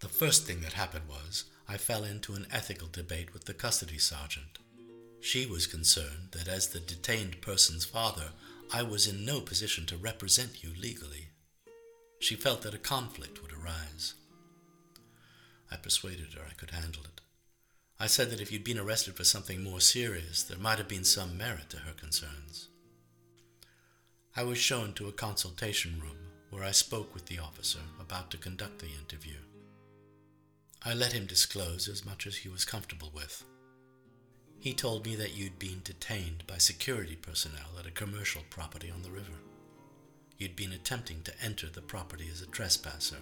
The 0.00 0.08
first 0.08 0.46
thing 0.46 0.60
that 0.60 0.74
happened 0.74 1.08
was 1.08 1.44
I 1.66 1.78
fell 1.78 2.04
into 2.04 2.34
an 2.34 2.46
ethical 2.52 2.88
debate 2.92 3.32
with 3.32 3.46
the 3.46 3.54
custody 3.54 3.96
sergeant. 3.96 4.58
She 5.20 5.46
was 5.46 5.66
concerned 5.66 6.32
that 6.32 6.46
as 6.46 6.68
the 6.68 6.80
detained 6.80 7.40
person's 7.40 7.86
father, 7.86 8.32
I 8.70 8.82
was 8.82 9.06
in 9.06 9.24
no 9.24 9.40
position 9.40 9.86
to 9.86 9.96
represent 9.96 10.62
you 10.62 10.74
legally. 10.78 11.28
She 12.18 12.34
felt 12.34 12.62
that 12.62 12.74
a 12.74 12.78
conflict 12.78 13.42
would 13.42 13.52
arise. 13.52 14.14
I 15.70 15.76
persuaded 15.76 16.32
her 16.34 16.42
I 16.48 16.54
could 16.54 16.70
handle 16.70 17.02
it. 17.04 17.20
I 17.98 18.06
said 18.06 18.30
that 18.30 18.40
if 18.40 18.52
you'd 18.52 18.64
been 18.64 18.78
arrested 18.78 19.16
for 19.16 19.24
something 19.24 19.62
more 19.62 19.80
serious, 19.80 20.42
there 20.42 20.58
might 20.58 20.78
have 20.78 20.88
been 20.88 21.04
some 21.04 21.38
merit 21.38 21.70
to 21.70 21.78
her 21.78 21.92
concerns. 21.92 22.68
I 24.36 24.42
was 24.42 24.58
shown 24.58 24.92
to 24.94 25.08
a 25.08 25.12
consultation 25.12 25.98
room 26.00 26.18
where 26.50 26.62
I 26.62 26.72
spoke 26.72 27.14
with 27.14 27.26
the 27.26 27.38
officer 27.38 27.80
about 27.98 28.30
to 28.30 28.36
conduct 28.36 28.80
the 28.80 28.90
interview. 29.00 29.38
I 30.84 30.94
let 30.94 31.12
him 31.12 31.26
disclose 31.26 31.88
as 31.88 32.04
much 32.04 32.26
as 32.26 32.36
he 32.36 32.48
was 32.48 32.64
comfortable 32.64 33.10
with. 33.14 33.44
He 34.60 34.74
told 34.74 35.06
me 35.06 35.16
that 35.16 35.34
you'd 35.34 35.58
been 35.58 35.80
detained 35.82 36.46
by 36.46 36.58
security 36.58 37.16
personnel 37.16 37.78
at 37.78 37.86
a 37.86 37.90
commercial 37.90 38.42
property 38.50 38.90
on 38.90 39.02
the 39.02 39.10
river. 39.10 39.38
You'd 40.38 40.56
been 40.56 40.72
attempting 40.72 41.22
to 41.22 41.42
enter 41.42 41.68
the 41.68 41.80
property 41.80 42.28
as 42.30 42.42
a 42.42 42.46
trespasser. 42.46 43.16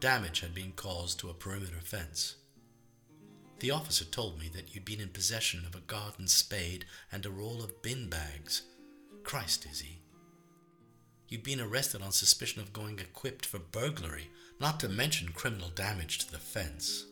Damage 0.00 0.40
had 0.40 0.54
been 0.54 0.72
caused 0.72 1.18
to 1.20 1.30
a 1.30 1.34
perimeter 1.34 1.80
fence. 1.82 2.36
The 3.60 3.70
officer 3.70 4.04
told 4.04 4.40
me 4.40 4.48
that 4.54 4.74
you'd 4.74 4.84
been 4.84 5.00
in 5.00 5.10
possession 5.10 5.64
of 5.64 5.76
a 5.76 5.80
garden 5.80 6.26
spade 6.26 6.84
and 7.12 7.24
a 7.24 7.30
roll 7.30 7.62
of 7.62 7.80
bin 7.80 8.10
bags. 8.10 8.62
Christ, 9.22 9.64
Izzy? 9.70 10.00
You'd 11.28 11.44
been 11.44 11.60
arrested 11.60 12.02
on 12.02 12.10
suspicion 12.10 12.60
of 12.60 12.72
going 12.72 12.98
equipped 12.98 13.46
for 13.46 13.60
burglary, 13.60 14.30
not 14.60 14.80
to 14.80 14.88
mention 14.88 15.28
criminal 15.28 15.70
damage 15.70 16.18
to 16.18 16.30
the 16.32 16.38
fence. 16.38 17.06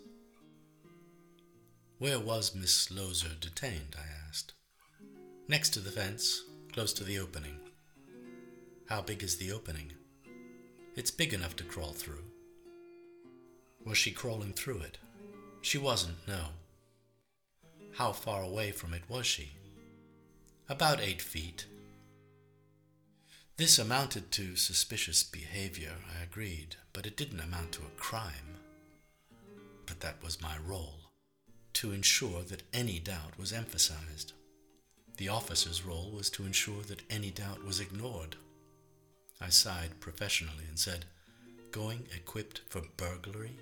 Where 1.98 2.18
was 2.18 2.54
Miss 2.54 2.88
Lozer 2.88 3.38
detained? 3.38 3.94
I 3.96 4.28
asked. 4.28 4.54
Next 5.46 5.70
to 5.70 5.80
the 5.80 5.92
fence, 5.92 6.42
close 6.72 6.92
to 6.94 7.04
the 7.04 7.18
opening. 7.18 7.59
How 8.90 9.00
big 9.00 9.22
is 9.22 9.36
the 9.36 9.52
opening? 9.52 9.92
It's 10.96 11.12
big 11.12 11.32
enough 11.32 11.54
to 11.56 11.64
crawl 11.64 11.92
through. 11.92 12.24
Was 13.86 13.96
she 13.96 14.10
crawling 14.10 14.52
through 14.52 14.80
it? 14.80 14.98
She 15.62 15.78
wasn't, 15.78 16.16
no. 16.26 16.46
How 17.94 18.10
far 18.10 18.42
away 18.42 18.72
from 18.72 18.92
it 18.92 19.02
was 19.08 19.26
she? 19.26 19.52
About 20.68 21.00
eight 21.00 21.22
feet. 21.22 21.66
This 23.56 23.78
amounted 23.78 24.32
to 24.32 24.56
suspicious 24.56 25.22
behavior, 25.22 25.92
I 26.18 26.24
agreed, 26.24 26.74
but 26.92 27.06
it 27.06 27.16
didn't 27.16 27.38
amount 27.38 27.70
to 27.72 27.82
a 27.82 28.00
crime. 28.00 28.58
But 29.86 30.00
that 30.00 30.20
was 30.20 30.42
my 30.42 30.56
role 30.66 31.12
to 31.74 31.92
ensure 31.92 32.42
that 32.42 32.64
any 32.74 32.98
doubt 32.98 33.38
was 33.38 33.52
emphasized. 33.52 34.32
The 35.16 35.28
officer's 35.28 35.86
role 35.86 36.10
was 36.10 36.28
to 36.30 36.44
ensure 36.44 36.82
that 36.88 37.02
any 37.08 37.30
doubt 37.30 37.64
was 37.64 37.78
ignored. 37.78 38.34
I 39.40 39.48
sighed 39.48 40.00
professionally 40.00 40.64
and 40.68 40.78
said, 40.78 41.06
Going 41.70 42.06
equipped 42.14 42.60
for 42.68 42.82
burglary? 42.96 43.56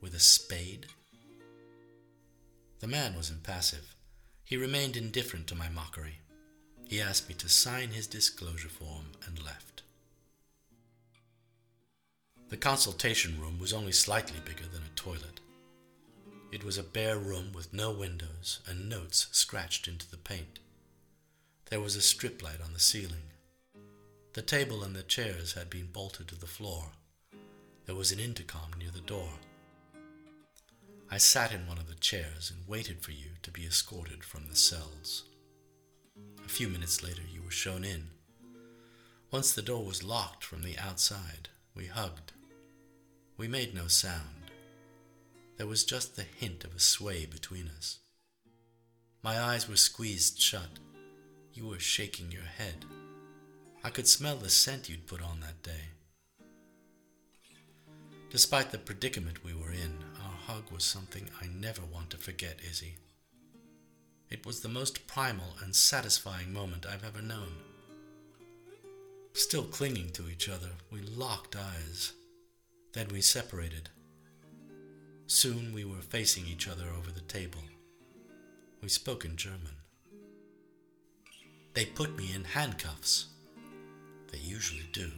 With 0.00 0.14
a 0.14 0.20
spade? 0.20 0.86
The 2.80 2.86
man 2.86 3.16
was 3.16 3.30
impassive. 3.30 3.94
He 4.44 4.56
remained 4.56 4.96
indifferent 4.96 5.46
to 5.48 5.54
my 5.54 5.68
mockery. 5.68 6.18
He 6.86 7.00
asked 7.00 7.28
me 7.28 7.34
to 7.36 7.48
sign 7.48 7.90
his 7.90 8.06
disclosure 8.06 8.68
form 8.68 9.06
and 9.26 9.42
left. 9.42 9.82
The 12.48 12.56
consultation 12.56 13.40
room 13.40 13.58
was 13.58 13.72
only 13.72 13.90
slightly 13.90 14.38
bigger 14.44 14.66
than 14.72 14.82
a 14.82 14.94
toilet. 14.94 15.40
It 16.52 16.62
was 16.62 16.78
a 16.78 16.84
bare 16.84 17.18
room 17.18 17.52
with 17.52 17.72
no 17.72 17.90
windows 17.90 18.60
and 18.68 18.88
notes 18.88 19.26
scratched 19.32 19.88
into 19.88 20.08
the 20.08 20.16
paint. 20.16 20.60
There 21.70 21.80
was 21.80 21.96
a 21.96 22.00
strip 22.00 22.42
light 22.42 22.60
on 22.64 22.72
the 22.72 22.78
ceiling. 22.78 23.32
The 24.36 24.42
table 24.42 24.84
and 24.84 24.94
the 24.94 25.02
chairs 25.02 25.54
had 25.54 25.70
been 25.70 25.86
bolted 25.86 26.28
to 26.28 26.38
the 26.38 26.46
floor. 26.46 26.88
There 27.86 27.94
was 27.94 28.12
an 28.12 28.20
intercom 28.20 28.72
near 28.78 28.90
the 28.90 29.00
door. 29.00 29.30
I 31.10 31.16
sat 31.16 31.54
in 31.54 31.66
one 31.66 31.78
of 31.78 31.88
the 31.88 31.94
chairs 31.94 32.52
and 32.54 32.68
waited 32.68 33.00
for 33.00 33.12
you 33.12 33.30
to 33.44 33.50
be 33.50 33.64
escorted 33.64 34.22
from 34.22 34.46
the 34.46 34.54
cells. 34.54 35.24
A 36.44 36.48
few 36.50 36.68
minutes 36.68 37.02
later, 37.02 37.22
you 37.32 37.40
were 37.40 37.50
shown 37.50 37.82
in. 37.82 38.08
Once 39.30 39.54
the 39.54 39.62
door 39.62 39.86
was 39.86 40.04
locked 40.04 40.44
from 40.44 40.62
the 40.62 40.76
outside, 40.76 41.48
we 41.74 41.86
hugged. 41.86 42.34
We 43.38 43.48
made 43.48 43.74
no 43.74 43.86
sound. 43.86 44.50
There 45.56 45.66
was 45.66 45.82
just 45.82 46.14
the 46.14 46.24
hint 46.24 46.62
of 46.62 46.76
a 46.76 46.78
sway 46.78 47.24
between 47.24 47.70
us. 47.74 48.00
My 49.22 49.40
eyes 49.40 49.66
were 49.66 49.76
squeezed 49.76 50.38
shut. 50.38 50.78
You 51.54 51.68
were 51.68 51.78
shaking 51.78 52.30
your 52.30 52.42
head. 52.42 52.84
I 53.86 53.90
could 53.90 54.08
smell 54.08 54.34
the 54.34 54.48
scent 54.48 54.88
you'd 54.88 55.06
put 55.06 55.22
on 55.22 55.38
that 55.38 55.62
day. 55.62 55.84
Despite 58.30 58.72
the 58.72 58.78
predicament 58.78 59.44
we 59.44 59.54
were 59.54 59.70
in, 59.70 59.94
our 60.24 60.32
hug 60.48 60.72
was 60.72 60.82
something 60.82 61.30
I 61.40 61.46
never 61.46 61.82
want 61.82 62.10
to 62.10 62.16
forget, 62.16 62.56
Izzy. 62.68 62.96
It 64.28 64.44
was 64.44 64.58
the 64.58 64.68
most 64.68 65.06
primal 65.06 65.54
and 65.62 65.72
satisfying 65.72 66.52
moment 66.52 66.84
I've 66.84 67.04
ever 67.04 67.22
known. 67.22 67.52
Still 69.34 69.62
clinging 69.62 70.10
to 70.14 70.28
each 70.28 70.48
other, 70.48 70.70
we 70.90 71.02
locked 71.02 71.54
eyes. 71.54 72.12
Then 72.92 73.06
we 73.12 73.20
separated. 73.20 73.88
Soon 75.28 75.72
we 75.72 75.84
were 75.84 76.02
facing 76.02 76.46
each 76.48 76.66
other 76.66 76.88
over 76.98 77.12
the 77.12 77.20
table. 77.20 77.62
We 78.82 78.88
spoke 78.88 79.24
in 79.24 79.36
German. 79.36 79.76
They 81.74 81.84
put 81.84 82.18
me 82.18 82.34
in 82.34 82.42
handcuffs. 82.42 83.26
They 84.32 84.38
usually 84.38 84.88
do. 84.92 85.10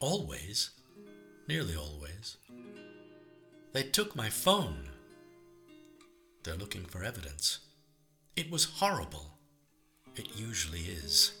Always. 0.00 0.70
Nearly 1.48 1.76
always. 1.76 2.36
They 3.72 3.82
took 3.82 4.14
my 4.14 4.30
phone. 4.30 4.88
They're 6.42 6.54
looking 6.54 6.84
for 6.84 7.02
evidence. 7.02 7.58
It 8.36 8.50
was 8.50 8.64
horrible. 8.64 9.38
It 10.16 10.36
usually 10.36 10.80
is. 10.80 11.32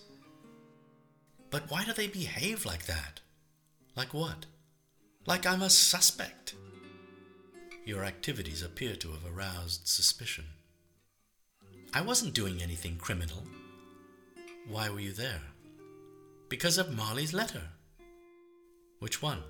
But 1.50 1.70
why 1.70 1.84
do 1.84 1.92
they 1.92 2.08
behave 2.08 2.66
like 2.66 2.86
that? 2.86 3.20
Like 3.96 4.12
what? 4.12 4.46
Like 5.26 5.46
I'm 5.46 5.62
a 5.62 5.70
suspect. 5.70 6.54
Your 7.84 8.04
activities 8.04 8.62
appear 8.62 8.96
to 8.96 9.12
have 9.12 9.24
aroused 9.24 9.86
suspicion. 9.86 10.46
I 11.92 12.00
wasn't 12.00 12.34
doing 12.34 12.60
anything 12.60 12.96
criminal. 12.96 13.44
Why 14.68 14.88
were 14.88 15.00
you 15.00 15.12
there? 15.12 15.42
Because 16.54 16.78
of 16.78 16.94
Marley's 16.94 17.34
letter. 17.34 17.62
Which 19.00 19.20
one? 19.20 19.42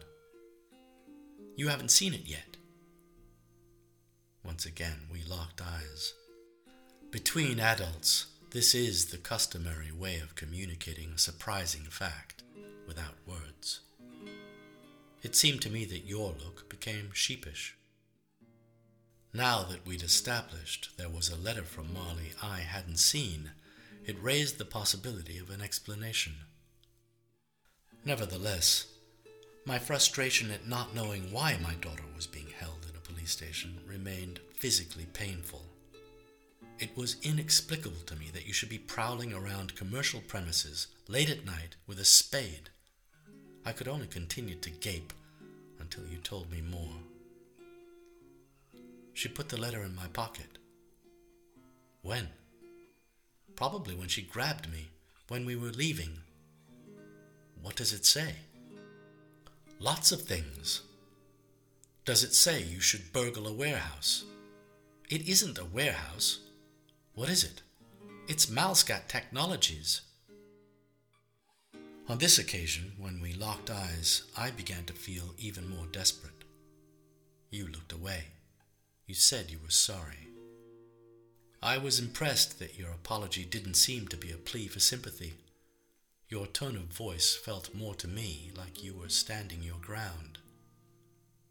You 1.54 1.68
haven't 1.68 1.90
seen 1.90 2.14
it 2.14 2.22
yet. 2.24 2.56
Once 4.42 4.64
again, 4.64 5.00
we 5.12 5.22
locked 5.22 5.60
eyes. 5.60 6.14
Between 7.10 7.60
adults, 7.60 8.28
this 8.52 8.74
is 8.74 9.04
the 9.04 9.18
customary 9.18 9.92
way 9.92 10.18
of 10.18 10.34
communicating 10.34 11.10
a 11.10 11.18
surprising 11.18 11.82
fact 11.90 12.42
without 12.86 13.16
words. 13.26 13.80
It 15.22 15.36
seemed 15.36 15.60
to 15.60 15.70
me 15.70 15.84
that 15.84 16.06
your 16.06 16.28
look 16.42 16.70
became 16.70 17.10
sheepish. 17.12 17.76
Now 19.34 19.62
that 19.64 19.86
we'd 19.86 20.02
established 20.02 20.96
there 20.96 21.10
was 21.10 21.28
a 21.28 21.36
letter 21.36 21.64
from 21.64 21.92
Marley 21.92 22.32
I 22.42 22.60
hadn't 22.60 22.96
seen, 22.96 23.50
it 24.06 24.16
raised 24.22 24.56
the 24.56 24.64
possibility 24.64 25.36
of 25.36 25.50
an 25.50 25.60
explanation. 25.60 26.36
Nevertheless, 28.04 28.86
my 29.64 29.78
frustration 29.78 30.50
at 30.50 30.68
not 30.68 30.94
knowing 30.94 31.32
why 31.32 31.56
my 31.62 31.74
daughter 31.74 32.04
was 32.14 32.26
being 32.26 32.48
held 32.58 32.86
in 32.88 32.96
a 32.96 33.00
police 33.00 33.30
station 33.30 33.78
remained 33.86 34.40
physically 34.56 35.06
painful. 35.14 35.62
It 36.78 36.94
was 36.96 37.16
inexplicable 37.22 38.02
to 38.06 38.16
me 38.16 38.26
that 38.34 38.46
you 38.46 38.52
should 38.52 38.68
be 38.68 38.78
prowling 38.78 39.32
around 39.32 39.74
commercial 39.74 40.20
premises 40.20 40.88
late 41.08 41.30
at 41.30 41.46
night 41.46 41.76
with 41.86 41.98
a 41.98 42.04
spade. 42.04 42.68
I 43.64 43.72
could 43.72 43.88
only 43.88 44.06
continue 44.06 44.56
to 44.56 44.70
gape 44.70 45.14
until 45.80 46.04
you 46.06 46.18
told 46.18 46.50
me 46.50 46.60
more. 46.60 46.96
She 49.14 49.28
put 49.28 49.48
the 49.48 49.60
letter 49.60 49.82
in 49.82 49.94
my 49.94 50.08
pocket. 50.08 50.58
When? 52.02 52.28
Probably 53.56 53.94
when 53.94 54.08
she 54.08 54.20
grabbed 54.20 54.70
me, 54.70 54.88
when 55.28 55.46
we 55.46 55.56
were 55.56 55.70
leaving. 55.70 56.18
What 57.64 57.76
does 57.76 57.94
it 57.94 58.04
say? 58.04 58.34
Lots 59.78 60.12
of 60.12 60.20
things. 60.20 60.82
Does 62.04 62.22
it 62.22 62.34
say 62.34 62.62
you 62.62 62.78
should 62.78 63.10
burgle 63.10 63.48
a 63.48 63.54
warehouse? 63.54 64.24
It 65.08 65.26
isn't 65.26 65.58
a 65.58 65.64
warehouse. 65.64 66.40
What 67.14 67.30
is 67.30 67.42
it? 67.42 67.62
It's 68.28 68.50
Malscat 68.50 69.08
Technologies. 69.08 70.02
On 72.06 72.18
this 72.18 72.38
occasion, 72.38 72.92
when 72.98 73.22
we 73.22 73.32
locked 73.32 73.70
eyes, 73.70 74.24
I 74.36 74.50
began 74.50 74.84
to 74.84 74.92
feel 74.92 75.34
even 75.38 75.66
more 75.66 75.86
desperate. 75.90 76.44
You 77.48 77.66
looked 77.66 77.92
away. 77.92 78.24
You 79.06 79.14
said 79.14 79.50
you 79.50 79.58
were 79.64 79.70
sorry. 79.70 80.28
I 81.62 81.78
was 81.78 81.98
impressed 81.98 82.58
that 82.58 82.78
your 82.78 82.90
apology 82.90 83.46
didn't 83.46 83.74
seem 83.74 84.06
to 84.08 84.18
be 84.18 84.30
a 84.30 84.36
plea 84.36 84.68
for 84.68 84.80
sympathy. 84.80 85.32
Your 86.28 86.46
tone 86.46 86.76
of 86.76 86.84
voice 86.84 87.34
felt 87.34 87.74
more 87.74 87.94
to 87.96 88.08
me 88.08 88.50
like 88.56 88.82
you 88.82 88.94
were 88.94 89.10
standing 89.10 89.62
your 89.62 89.78
ground. 89.80 90.38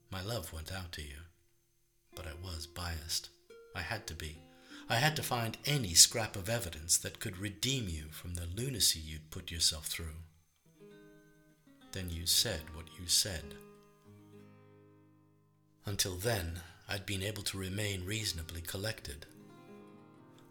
My 0.10 0.22
love 0.22 0.52
went 0.52 0.72
out 0.72 0.92
to 0.94 1.02
you, 1.02 1.20
but 2.16 2.26
I 2.26 2.34
was 2.44 2.66
biased. 2.66 3.30
I 3.76 3.82
had 3.82 4.08
to 4.08 4.16
be. 4.16 4.38
I 4.90 4.96
had 4.96 5.16
to 5.16 5.24
find 5.24 5.58
any 5.66 5.94
scrap 5.94 6.36
of 6.36 6.50
evidence 6.50 6.98
that 6.98 7.20
could 7.20 7.38
redeem 7.38 7.88
you 7.88 8.06
from 8.12 8.34
the 8.34 8.48
lunacy 8.56 9.00
you'd 9.00 9.32
put 9.32 9.52
yourself 9.52 9.86
through. 9.86 10.18
Then 11.92 12.10
you 12.10 12.26
said 12.26 12.62
what 12.74 12.88
you 13.00 13.08
said. 13.08 13.56
Until 15.86 16.16
then, 16.16 16.62
I'd 16.90 17.06
been 17.06 17.24
able 17.24 17.44
to 17.44 17.58
remain 17.58 18.06
reasonably 18.06 18.62
collected. 18.62 19.26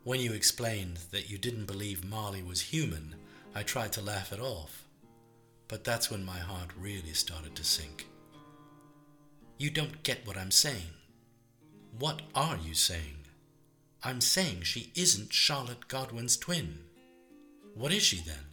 When 0.04 0.20
you 0.20 0.32
explained 0.32 0.98
that 1.10 1.28
you 1.28 1.38
didn't 1.38 1.66
believe 1.66 2.04
Marley 2.04 2.42
was 2.42 2.60
human, 2.60 3.16
I 3.54 3.62
tried 3.62 3.92
to 3.92 4.02
laugh 4.02 4.32
it 4.32 4.40
off. 4.40 4.84
But 5.68 5.84
that's 5.84 6.10
when 6.10 6.24
my 6.24 6.38
heart 6.38 6.70
really 6.78 7.14
started 7.14 7.54
to 7.56 7.64
sink. 7.64 8.06
You 9.58 9.70
don't 9.70 10.02
get 10.02 10.26
what 10.26 10.36
I'm 10.36 10.50
saying. 10.50 10.92
What 11.98 12.22
are 12.34 12.56
you 12.56 12.74
saying? 12.74 13.26
I'm 14.02 14.20
saying 14.20 14.62
she 14.62 14.92
isn't 14.94 15.32
Charlotte 15.32 15.88
Godwin's 15.88 16.36
twin. 16.36 16.80
What 17.74 17.92
is 17.92 18.02
she 18.02 18.20
then? 18.20 18.46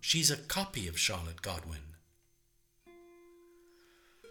She's 0.00 0.30
a 0.30 0.36
copy 0.36 0.86
of 0.88 0.98
Charlotte 0.98 1.42
Godwin. 1.42 1.80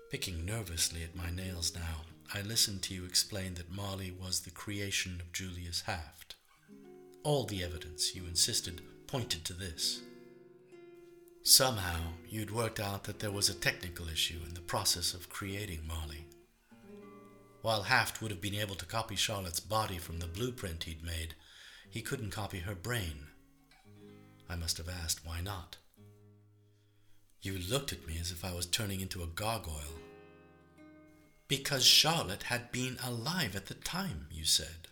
Picking 0.09 0.45
nervously 0.45 1.03
at 1.03 1.15
my 1.15 1.29
nails 1.29 1.75
now, 1.75 2.05
I 2.33 2.41
listened 2.41 2.81
to 2.83 2.93
you 2.93 3.03
explain 3.05 3.55
that 3.55 3.71
Marley 3.71 4.11
was 4.11 4.39
the 4.39 4.51
creation 4.51 5.19
of 5.19 5.33
Julius 5.33 5.81
Haft. 5.81 6.35
All 7.23 7.43
the 7.43 7.63
evidence, 7.63 8.15
you 8.15 8.23
insisted, 8.25 8.81
pointed 9.07 9.45
to 9.45 9.53
this. 9.53 10.01
Somehow, 11.43 11.99
you'd 12.27 12.51
worked 12.51 12.79
out 12.79 13.05
that 13.05 13.19
there 13.19 13.31
was 13.31 13.47
a 13.47 13.53
technical 13.53 14.09
issue 14.09 14.39
in 14.45 14.53
the 14.53 14.59
process 14.59 15.13
of 15.13 15.29
creating 15.29 15.87
Marley. 15.87 16.25
While 17.61 17.83
Haft 17.83 18.21
would 18.21 18.31
have 18.31 18.41
been 18.41 18.55
able 18.55 18.75
to 18.75 18.85
copy 18.85 19.15
Charlotte's 19.15 19.61
body 19.61 19.97
from 19.97 20.19
the 20.19 20.27
blueprint 20.27 20.83
he'd 20.83 21.03
made, 21.03 21.35
he 21.89 22.01
couldn't 22.01 22.31
copy 22.31 22.59
her 22.59 22.75
brain. 22.75 23.27
I 24.49 24.55
must 24.55 24.77
have 24.77 24.89
asked 24.89 25.25
why 25.25 25.41
not. 25.41 25.77
You 27.41 27.57
looked 27.57 27.93
at 27.93 28.05
me 28.05 28.17
as 28.19 28.31
if 28.31 28.43
I 28.43 28.53
was 28.53 28.65
turning 28.65 28.99
into 28.99 29.23
a 29.23 29.27
gargoyle. 29.27 30.01
Because 31.47 31.85
Charlotte 31.85 32.43
had 32.43 32.71
been 32.71 32.97
alive 33.05 33.55
at 33.55 33.67
the 33.67 33.73
time, 33.73 34.27
you 34.31 34.43
said. 34.43 34.89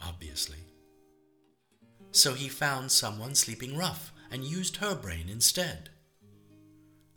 Obviously. 0.00 0.58
So 2.12 2.34
he 2.34 2.48
found 2.48 2.90
someone 2.90 3.34
sleeping 3.34 3.76
rough 3.76 4.12
and 4.30 4.44
used 4.44 4.76
her 4.76 4.94
brain 4.94 5.28
instead. 5.28 5.90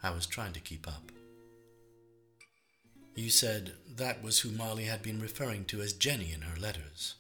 I 0.02 0.12
was 0.12 0.28
trying 0.28 0.54
to 0.54 0.60
keep 0.60 0.88
up. 0.88 1.12
You 3.16 3.30
said 3.30 3.74
that 3.96 4.24
was 4.24 4.40
who 4.40 4.52
Marley 4.52 4.86
had 4.86 5.02
been 5.02 5.22
referring 5.22 5.66
to 5.66 5.82
as 5.82 5.94
Jenny 5.94 6.34
in 6.34 6.42
her 6.42 6.60
letters. 6.60 7.16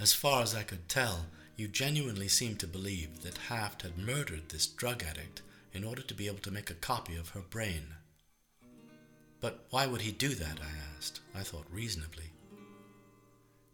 As 0.00 0.12
far 0.12 0.42
as 0.42 0.54
I 0.54 0.62
could 0.62 0.88
tell, 0.88 1.26
You 1.58 1.68
genuinely 1.68 2.28
seemed 2.28 2.60
to 2.60 2.66
believe 2.66 3.22
that 3.22 3.38
Haft 3.48 3.80
had 3.80 3.96
murdered 3.96 4.50
this 4.50 4.66
drug 4.66 5.02
addict 5.02 5.40
in 5.72 5.84
order 5.84 6.02
to 6.02 6.12
be 6.12 6.26
able 6.26 6.40
to 6.40 6.50
make 6.50 6.68
a 6.70 6.74
copy 6.74 7.16
of 7.16 7.30
her 7.30 7.40
brain. 7.40 7.94
But 9.40 9.64
why 9.70 9.86
would 9.86 10.02
he 10.02 10.12
do 10.12 10.34
that? 10.34 10.58
I 10.60 10.96
asked. 10.96 11.20
I 11.34 11.40
thought 11.40 11.64
reasonably. 11.70 12.30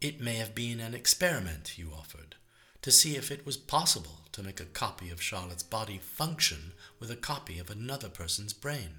It 0.01 0.21
may 0.21 0.37
have 0.37 0.55
been 0.55 0.79
an 0.79 0.95
experiment 0.95 1.77
you 1.77 1.91
offered 1.93 2.37
to 2.83 2.91
see 2.91 3.17
if 3.17 3.31
it 3.31 3.47
was 3.47 3.57
possible 3.57 4.21
to 4.33 4.43
make 4.43 4.61
a 4.61 4.65
copy 4.65 5.11
of 5.11 5.23
Charlotte's 5.23 5.63
body 5.63 5.99
function 5.99 6.73
with 6.99 7.11
a 7.11 7.17
copy 7.17 7.59
of 7.59 7.71
another 7.71 8.09
person's 8.09 8.53
brain. 8.53 8.99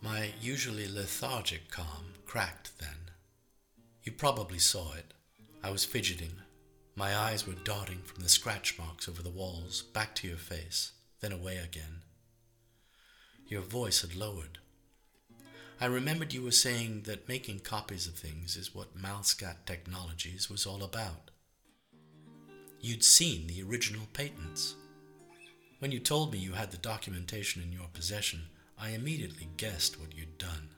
My 0.00 0.30
usually 0.40 0.86
lethargic 0.86 1.70
calm 1.70 2.14
cracked 2.26 2.78
then. 2.78 3.10
You 4.02 4.12
probably 4.12 4.58
saw 4.58 4.92
it. 4.92 5.14
I 5.62 5.70
was 5.70 5.84
fidgeting. 5.84 6.32
My 6.94 7.16
eyes 7.16 7.46
were 7.46 7.54
darting 7.54 8.02
from 8.04 8.22
the 8.22 8.28
scratch 8.28 8.78
marks 8.78 9.08
over 9.08 9.22
the 9.22 9.30
walls 9.30 9.82
back 9.82 10.14
to 10.16 10.28
your 10.28 10.36
face, 10.36 10.92
then 11.20 11.32
away 11.32 11.56
again. 11.56 12.02
Your 13.48 13.62
voice 13.62 14.02
had 14.02 14.14
lowered. 14.14 14.58
I 15.80 15.86
remembered 15.86 16.32
you 16.32 16.42
were 16.42 16.50
saying 16.50 17.02
that 17.06 17.28
making 17.28 17.60
copies 17.60 18.06
of 18.06 18.14
things 18.14 18.56
is 18.56 18.74
what 18.74 18.96
Malscat 18.96 19.66
Technologies 19.66 20.48
was 20.48 20.66
all 20.66 20.84
about. 20.84 21.23
You'd 22.84 23.02
seen 23.02 23.46
the 23.46 23.62
original 23.62 24.06
patents. 24.12 24.74
When 25.78 25.90
you 25.90 25.98
told 25.98 26.30
me 26.30 26.38
you 26.38 26.52
had 26.52 26.70
the 26.70 26.76
documentation 26.76 27.62
in 27.62 27.72
your 27.72 27.88
possession, 27.94 28.42
I 28.78 28.90
immediately 28.90 29.48
guessed 29.56 29.98
what 29.98 30.14
you'd 30.14 30.36
done. 30.36 30.68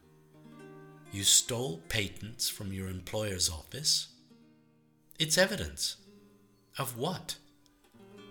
You 1.10 1.24
stole 1.24 1.82
patents 1.88 2.48
from 2.48 2.72
your 2.72 2.86
employer's 2.86 3.50
office? 3.50 4.06
It's 5.18 5.36
evidence. 5.36 5.96
Of 6.78 6.96
what? 6.96 7.38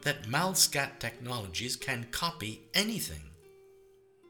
That 0.03 0.23
Malscat 0.23 0.99
Technologies 0.99 1.75
can 1.75 2.07
copy 2.11 2.61
anything. 2.73 3.31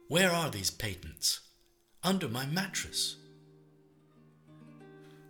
Where 0.07 0.31
are 0.31 0.49
these 0.49 0.71
patents? 0.71 1.41
Under 2.03 2.27
my 2.27 2.47
mattress. 2.47 3.17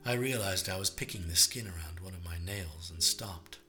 I 0.05 0.13
realized 0.13 0.69
I 0.69 0.79
was 0.79 0.89
picking 0.89 1.27
the 1.27 1.35
skin 1.35 1.67
around 1.67 1.99
one 1.99 2.13
of 2.13 2.23
my 2.23 2.37
nails 2.45 2.91
and 2.93 3.03
stopped. 3.03 3.59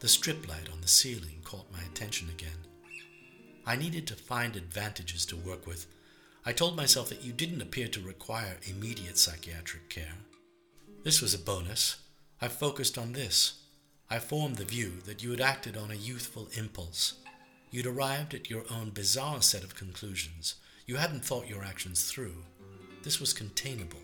The 0.00 0.08
strip 0.08 0.48
light 0.48 0.70
on 0.72 0.80
the 0.80 0.88
ceiling 0.88 1.42
caught 1.44 1.70
my 1.70 1.82
attention 1.82 2.30
again. 2.30 2.66
I 3.66 3.76
needed 3.76 4.06
to 4.06 4.14
find 4.14 4.56
advantages 4.56 5.26
to 5.26 5.36
work 5.36 5.66
with. 5.66 5.86
I 6.46 6.52
told 6.52 6.74
myself 6.74 7.10
that 7.10 7.22
you 7.22 7.34
didn't 7.34 7.60
appear 7.60 7.86
to 7.88 8.00
require 8.00 8.56
immediate 8.62 9.18
psychiatric 9.18 9.90
care. 9.90 10.14
This 11.04 11.20
was 11.20 11.34
a 11.34 11.38
bonus. 11.38 11.96
I 12.40 12.48
focused 12.48 12.96
on 12.96 13.12
this. 13.12 13.60
I 14.08 14.20
formed 14.20 14.56
the 14.56 14.64
view 14.64 15.02
that 15.04 15.22
you 15.22 15.32
had 15.32 15.40
acted 15.42 15.76
on 15.76 15.90
a 15.90 15.94
youthful 15.94 16.48
impulse. 16.54 17.14
You'd 17.70 17.86
arrived 17.86 18.32
at 18.32 18.48
your 18.48 18.64
own 18.70 18.90
bizarre 18.90 19.42
set 19.42 19.62
of 19.62 19.76
conclusions. 19.76 20.54
You 20.86 20.96
hadn't 20.96 21.26
thought 21.26 21.46
your 21.46 21.62
actions 21.62 22.10
through. 22.10 22.36
This 23.02 23.20
was 23.20 23.34
containable. 23.34 24.00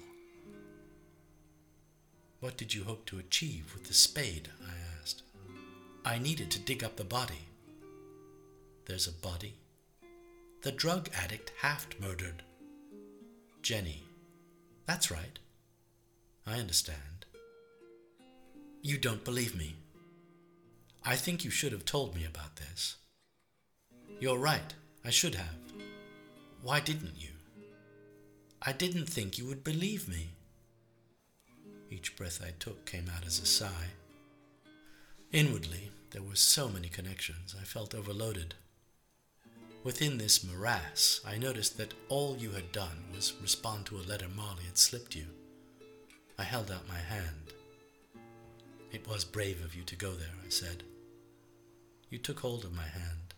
What 2.40 2.58
did 2.58 2.74
you 2.74 2.84
hope 2.84 3.06
to 3.06 3.18
achieve 3.18 3.72
with 3.72 3.84
the 3.88 3.94
spade? 3.94 4.50
I. 4.62 4.85
I 6.06 6.18
needed 6.18 6.52
to 6.52 6.60
dig 6.60 6.84
up 6.84 6.94
the 6.94 7.02
body. 7.02 7.48
There's 8.84 9.08
a 9.08 9.12
body. 9.12 9.54
The 10.62 10.70
drug 10.70 11.08
addict 11.20 11.52
Haft 11.60 12.00
murdered. 12.00 12.44
Jenny. 13.60 14.04
That's 14.86 15.10
right. 15.10 15.40
I 16.46 16.60
understand. 16.60 17.26
You 18.82 18.98
don't 18.98 19.24
believe 19.24 19.56
me. 19.56 19.74
I 21.04 21.16
think 21.16 21.44
you 21.44 21.50
should 21.50 21.72
have 21.72 21.84
told 21.84 22.14
me 22.14 22.24
about 22.24 22.54
this. 22.54 22.98
You're 24.20 24.38
right, 24.38 24.74
I 25.04 25.10
should 25.10 25.34
have. 25.34 25.58
Why 26.62 26.78
didn't 26.78 27.14
you? 27.18 27.30
I 28.62 28.70
didn't 28.70 29.06
think 29.06 29.38
you 29.38 29.46
would 29.46 29.64
believe 29.64 30.08
me. 30.08 30.30
Each 31.90 32.14
breath 32.14 32.40
I 32.46 32.52
took 32.60 32.86
came 32.86 33.10
out 33.16 33.26
as 33.26 33.40
a 33.40 33.46
sigh. 33.46 33.90
Inwardly, 35.32 35.90
there 36.10 36.22
were 36.22 36.36
so 36.36 36.68
many 36.68 36.88
connections, 36.88 37.54
I 37.60 37.64
felt 37.64 37.94
overloaded. 37.94 38.54
Within 39.84 40.18
this 40.18 40.42
morass, 40.42 41.20
I 41.24 41.38
noticed 41.38 41.78
that 41.78 41.94
all 42.08 42.36
you 42.36 42.50
had 42.50 42.72
done 42.72 43.04
was 43.14 43.34
respond 43.40 43.86
to 43.86 43.96
a 43.96 44.08
letter 44.08 44.26
Marley 44.28 44.64
had 44.64 44.78
slipped 44.78 45.14
you. 45.14 45.26
I 46.38 46.42
held 46.42 46.70
out 46.70 46.88
my 46.88 46.98
hand. 46.98 47.52
It 48.92 49.06
was 49.08 49.24
brave 49.24 49.64
of 49.64 49.74
you 49.74 49.82
to 49.84 49.96
go 49.96 50.12
there, 50.12 50.34
I 50.44 50.48
said. 50.48 50.82
You 52.10 52.18
took 52.18 52.40
hold 52.40 52.64
of 52.64 52.74
my 52.74 52.86
hand. 52.86 53.34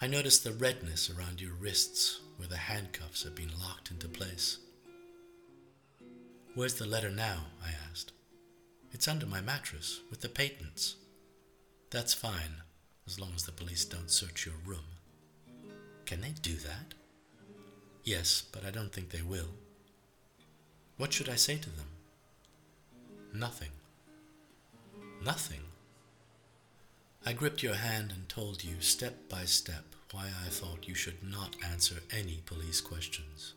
I 0.00 0.06
noticed 0.06 0.44
the 0.44 0.52
redness 0.52 1.10
around 1.10 1.40
your 1.40 1.52
wrists 1.52 2.20
where 2.36 2.48
the 2.48 2.56
handcuffs 2.56 3.22
had 3.24 3.34
been 3.34 3.50
locked 3.60 3.90
into 3.90 4.08
place. 4.08 4.58
Where's 6.54 6.74
the 6.74 6.86
letter 6.86 7.10
now? 7.10 7.46
I 7.62 7.70
asked. 7.90 8.12
It's 8.92 9.08
under 9.08 9.26
my 9.26 9.40
mattress 9.40 10.00
with 10.08 10.20
the 10.20 10.28
patents. 10.28 10.96
That's 11.90 12.14
fine, 12.14 12.62
as 13.06 13.18
long 13.18 13.32
as 13.34 13.42
the 13.44 13.52
police 13.52 13.84
don't 13.84 14.10
search 14.10 14.46
your 14.46 14.54
room. 14.64 14.84
Can 16.06 16.20
they 16.20 16.34
do 16.40 16.54
that? 16.54 16.94
Yes, 18.04 18.44
but 18.52 18.64
I 18.64 18.70
don't 18.70 18.92
think 18.92 19.10
they 19.10 19.22
will. 19.22 19.48
What 20.98 21.12
should 21.12 21.28
I 21.28 21.34
say 21.34 21.56
to 21.56 21.70
them? 21.70 21.86
Nothing. 23.34 23.70
Nothing. 25.24 25.62
I 27.26 27.32
gripped 27.32 27.62
your 27.62 27.74
hand 27.74 28.12
and 28.12 28.28
told 28.28 28.62
you 28.62 28.80
step 28.80 29.28
by 29.28 29.44
step 29.44 29.84
why 30.12 30.26
I 30.26 30.48
thought 30.48 30.88
you 30.88 30.94
should 30.94 31.22
not 31.22 31.56
answer 31.68 31.96
any 32.10 32.42
police 32.46 32.80
questions. 32.80 33.54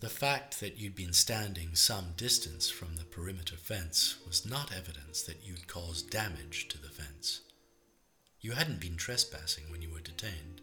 The 0.00 0.08
fact 0.08 0.60
that 0.60 0.78
you'd 0.78 0.94
been 0.94 1.12
standing 1.12 1.74
some 1.74 2.12
distance 2.16 2.70
from 2.70 2.94
the 2.94 3.04
perimeter 3.04 3.56
fence 3.56 4.16
was 4.24 4.46
not 4.46 4.72
evidence 4.72 5.22
that 5.22 5.44
you'd 5.44 5.66
caused 5.66 6.10
damage 6.10 6.68
to 6.68 6.78
the 6.78 6.88
fence. 6.88 7.40
You 8.40 8.52
hadn't 8.52 8.80
been 8.80 8.96
trespassing 8.96 9.64
when 9.70 9.82
you 9.82 9.90
were 9.90 10.00
detained. 10.00 10.60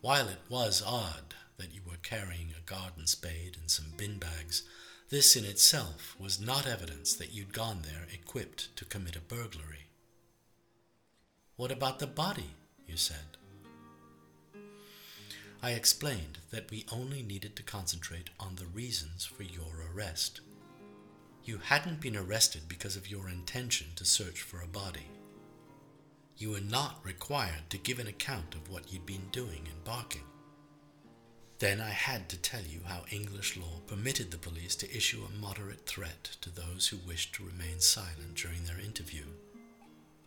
While 0.00 0.26
it 0.28 0.40
was 0.48 0.82
odd 0.84 1.34
that 1.56 1.72
you 1.72 1.82
were 1.86 1.98
carrying 2.02 2.50
a 2.50 2.68
garden 2.68 3.06
spade 3.06 3.56
and 3.60 3.70
some 3.70 3.92
bin 3.96 4.18
bags, 4.18 4.64
this 5.08 5.36
in 5.36 5.44
itself 5.44 6.16
was 6.18 6.40
not 6.40 6.66
evidence 6.66 7.14
that 7.14 7.32
you'd 7.32 7.52
gone 7.52 7.82
there 7.82 8.08
equipped 8.12 8.74
to 8.76 8.84
commit 8.84 9.14
a 9.14 9.20
burglary. 9.20 9.86
What 11.54 11.70
about 11.70 12.00
the 12.00 12.08
body? 12.08 12.50
you 12.88 12.96
said. 12.96 13.36
I 15.66 15.70
explained 15.70 16.38
that 16.52 16.70
we 16.70 16.86
only 16.92 17.24
needed 17.24 17.56
to 17.56 17.64
concentrate 17.64 18.30
on 18.38 18.54
the 18.54 18.66
reasons 18.66 19.24
for 19.24 19.42
your 19.42 19.72
arrest. 19.92 20.40
You 21.44 21.58
hadn't 21.58 22.00
been 22.00 22.16
arrested 22.16 22.68
because 22.68 22.94
of 22.94 23.10
your 23.10 23.28
intention 23.28 23.88
to 23.96 24.04
search 24.04 24.42
for 24.42 24.62
a 24.62 24.68
body. 24.68 25.08
You 26.36 26.50
were 26.50 26.60
not 26.60 27.04
required 27.04 27.68
to 27.70 27.78
give 27.78 27.98
an 27.98 28.06
account 28.06 28.54
of 28.54 28.70
what 28.70 28.92
you'd 28.92 29.06
been 29.06 29.26
doing 29.32 29.66
in 29.66 29.82
Barking. 29.84 30.22
Then 31.58 31.80
I 31.80 31.90
had 31.90 32.28
to 32.28 32.36
tell 32.36 32.62
you 32.62 32.82
how 32.84 33.04
English 33.10 33.56
law 33.56 33.80
permitted 33.88 34.30
the 34.30 34.38
police 34.38 34.76
to 34.76 34.96
issue 34.96 35.24
a 35.24 35.40
moderate 35.40 35.84
threat 35.84 36.36
to 36.42 36.50
those 36.50 36.86
who 36.86 37.08
wished 37.08 37.34
to 37.34 37.44
remain 37.44 37.80
silent 37.80 38.36
during 38.36 38.66
their 38.66 38.78
interview. 38.78 39.24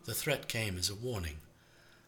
The 0.04 0.14
threat 0.14 0.50
came 0.50 0.78
as 0.78 0.90
a 0.90 0.96
warning. 0.96 1.38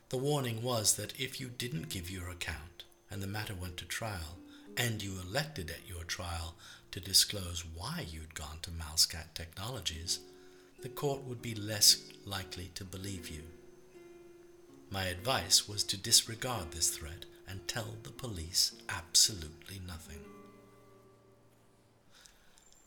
The 0.10 0.18
warning 0.18 0.62
was 0.62 0.98
that 0.98 1.18
if 1.18 1.40
you 1.40 1.48
didn't 1.48 1.88
give 1.88 2.10
your 2.12 2.30
account 2.30 2.84
and 3.12 3.22
the 3.22 3.28
matter 3.28 3.54
went 3.54 3.78
to 3.78 3.86
trial, 3.86 4.40
and 4.78 5.04
you 5.04 5.20
elected 5.20 5.70
at 5.70 5.88
your 5.88 6.04
trial 6.06 6.56
to 6.92 7.00
disclose 7.00 7.64
why 7.76 8.06
you'd 8.10 8.34
gone 8.34 8.58
to 8.62 8.72
Malscat 8.72 9.34
Technologies, 9.34 10.20
the 10.82 10.90
court 10.90 11.24
would 11.24 11.42
be 11.42 11.54
less 11.54 12.02
likely 12.26 12.72
to 12.76 12.84
believe 12.84 13.30
you. 13.30 13.44
My 14.90 15.06
advice 15.06 15.68
was 15.68 15.84
to 15.86 15.98
disregard 15.98 16.72
this 16.72 16.90
threat 16.90 17.26
and 17.48 17.68
tell 17.68 17.96
the 18.04 18.10
police 18.10 18.74
absolutely 18.90 19.80
nothing. 19.86 20.20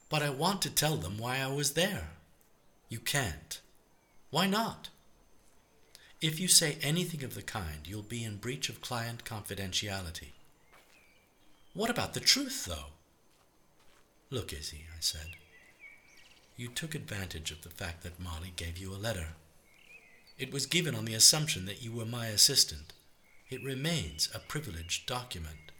But 0.08 0.22
I 0.22 0.30
want 0.30 0.62
to 0.62 0.70
tell 0.70 0.96
them 0.96 1.18
why 1.18 1.38
I 1.38 1.48
was 1.48 1.72
there. 1.72 2.10
You 2.88 2.98
can't. 2.98 3.60
Why 4.30 4.46
not? 4.46 4.88
If 6.24 6.40
you 6.40 6.48
say 6.48 6.78
anything 6.80 7.22
of 7.22 7.34
the 7.34 7.42
kind, 7.42 7.80
you'll 7.84 8.00
be 8.00 8.24
in 8.24 8.38
breach 8.38 8.70
of 8.70 8.80
client 8.80 9.26
confidentiality. 9.26 10.30
What 11.74 11.90
about 11.90 12.14
the 12.14 12.20
truth, 12.20 12.64
though? 12.64 12.94
Look, 14.30 14.50
Izzy, 14.50 14.86
I 14.90 15.00
said. 15.00 15.26
You 16.56 16.68
took 16.68 16.94
advantage 16.94 17.50
of 17.50 17.60
the 17.60 17.68
fact 17.68 18.02
that 18.04 18.18
Marley 18.18 18.54
gave 18.56 18.78
you 18.78 18.90
a 18.90 18.96
letter. 18.96 19.34
It 20.38 20.50
was 20.50 20.64
given 20.64 20.94
on 20.94 21.04
the 21.04 21.12
assumption 21.12 21.66
that 21.66 21.82
you 21.82 21.92
were 21.92 22.06
my 22.06 22.28
assistant. 22.28 22.94
It 23.50 23.62
remains 23.62 24.30
a 24.34 24.38
privileged 24.38 25.06
document. 25.06 25.72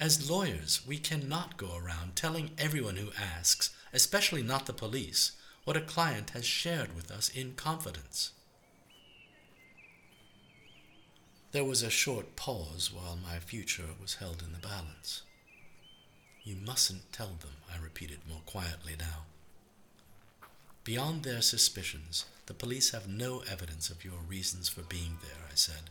As 0.00 0.28
lawyers, 0.28 0.84
we 0.84 0.98
cannot 0.98 1.56
go 1.56 1.76
around 1.76 2.16
telling 2.16 2.50
everyone 2.58 2.96
who 2.96 3.12
asks, 3.16 3.70
especially 3.92 4.42
not 4.42 4.66
the 4.66 4.72
police, 4.72 5.36
what 5.62 5.76
a 5.76 5.80
client 5.80 6.30
has 6.30 6.44
shared 6.44 6.96
with 6.96 7.12
us 7.12 7.28
in 7.28 7.52
confidence. 7.52 8.32
There 11.52 11.64
was 11.64 11.82
a 11.82 11.90
short 11.90 12.34
pause 12.34 12.90
while 12.90 13.18
my 13.22 13.38
future 13.38 13.90
was 14.00 14.14
held 14.14 14.42
in 14.42 14.52
the 14.52 14.66
balance. 14.66 15.20
You 16.44 16.56
mustn't 16.56 17.12
tell 17.12 17.36
them, 17.40 17.56
I 17.70 17.82
repeated 17.82 18.20
more 18.26 18.40
quietly 18.46 18.94
now. 18.98 19.26
Beyond 20.82 21.22
their 21.22 21.42
suspicions, 21.42 22.24
the 22.46 22.54
police 22.54 22.92
have 22.92 23.06
no 23.06 23.42
evidence 23.50 23.90
of 23.90 24.02
your 24.02 24.18
reasons 24.26 24.70
for 24.70 24.80
being 24.80 25.18
there, 25.20 25.46
I 25.46 25.54
said. 25.54 25.90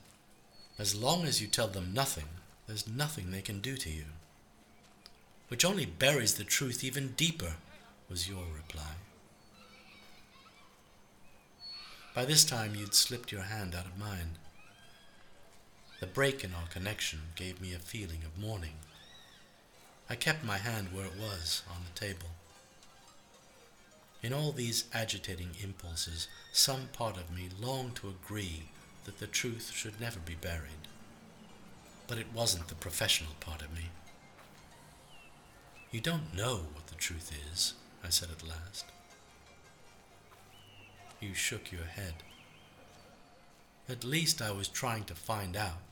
As 0.80 0.96
long 0.96 1.26
as 1.26 1.40
you 1.42 1.48
tell 1.48 1.68
them 1.68 1.94
nothing, 1.94 2.28
there's 2.66 2.88
nothing 2.88 3.30
they 3.30 3.42
can 3.44 3.62
do 3.62 3.78
to 3.78 3.90
you. 3.90 4.06
Which 5.48 5.64
only 5.64 5.86
buries 5.86 6.34
the 6.34 6.44
truth 6.44 6.84
even 6.84 7.10
deeper, 7.10 7.58
was 8.10 8.28
your 8.28 8.46
reply. 8.56 8.96
By 12.16 12.26
this 12.26 12.44
time, 12.44 12.74
you'd 12.74 12.96
slipped 12.96 13.32
your 13.32 13.44
hand 13.44 13.76
out 13.76 13.86
of 13.86 14.00
mine. 14.00 14.38
The 16.02 16.08
break 16.08 16.44
in 16.44 16.54
our 16.56 16.68
connection 16.68 17.20
gave 17.36 17.62
me 17.62 17.74
a 17.74 17.80
feeling 17.80 18.24
of 18.26 18.42
mourning. 18.42 18.74
I 20.10 20.16
kept 20.16 20.44
my 20.44 20.58
hand 20.58 20.90
where 20.92 21.06
it 21.06 21.16
was 21.18 21.62
on 21.70 21.84
the 21.86 21.98
table. 21.98 22.32
In 24.24 24.34
all 24.34 24.52
these 24.52 24.86
agitating 24.94 25.52
impulses, 25.64 26.28
some 26.52 26.90
part 26.92 27.18
of 27.18 27.30
me 27.34 27.50
longed 27.60 27.96
to 27.98 28.10
agree 28.10 28.64
that 29.06 29.20
the 29.20 29.28
truth 29.28 29.72
should 29.74 30.02
never 30.02 30.20
be 30.20 30.34
buried. 30.34 30.88
But 32.08 32.18
it 32.18 32.34
wasn't 32.34 32.68
the 32.68 32.76
professional 32.76 33.36
part 33.40 33.62
of 33.62 33.72
me. 33.72 33.90
You 35.92 36.02
don't 36.02 36.36
know 36.36 36.62
what 36.74 36.88
the 36.88 36.96
truth 36.96 37.32
is, 37.54 37.76
I 38.04 38.10
said 38.10 38.30
at 38.32 38.48
last. 38.48 38.86
You 41.20 41.36
shook 41.36 41.72
your 41.72 41.86
head. 41.86 42.16
At 43.88 44.04
least 44.04 44.42
I 44.42 44.50
was 44.50 44.68
trying 44.68 45.04
to 45.04 45.14
find 45.14 45.56
out. 45.56 45.91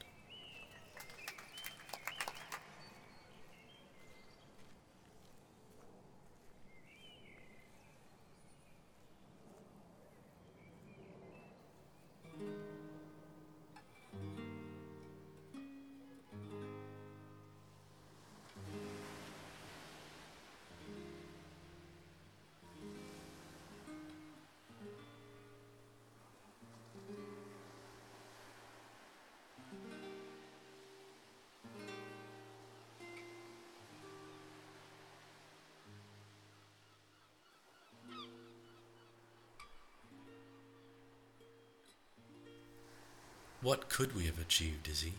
What 43.62 43.89
could 43.89 44.16
we 44.16 44.26
have 44.26 44.39
achieved, 44.39 44.88
Izzy? 44.88 45.16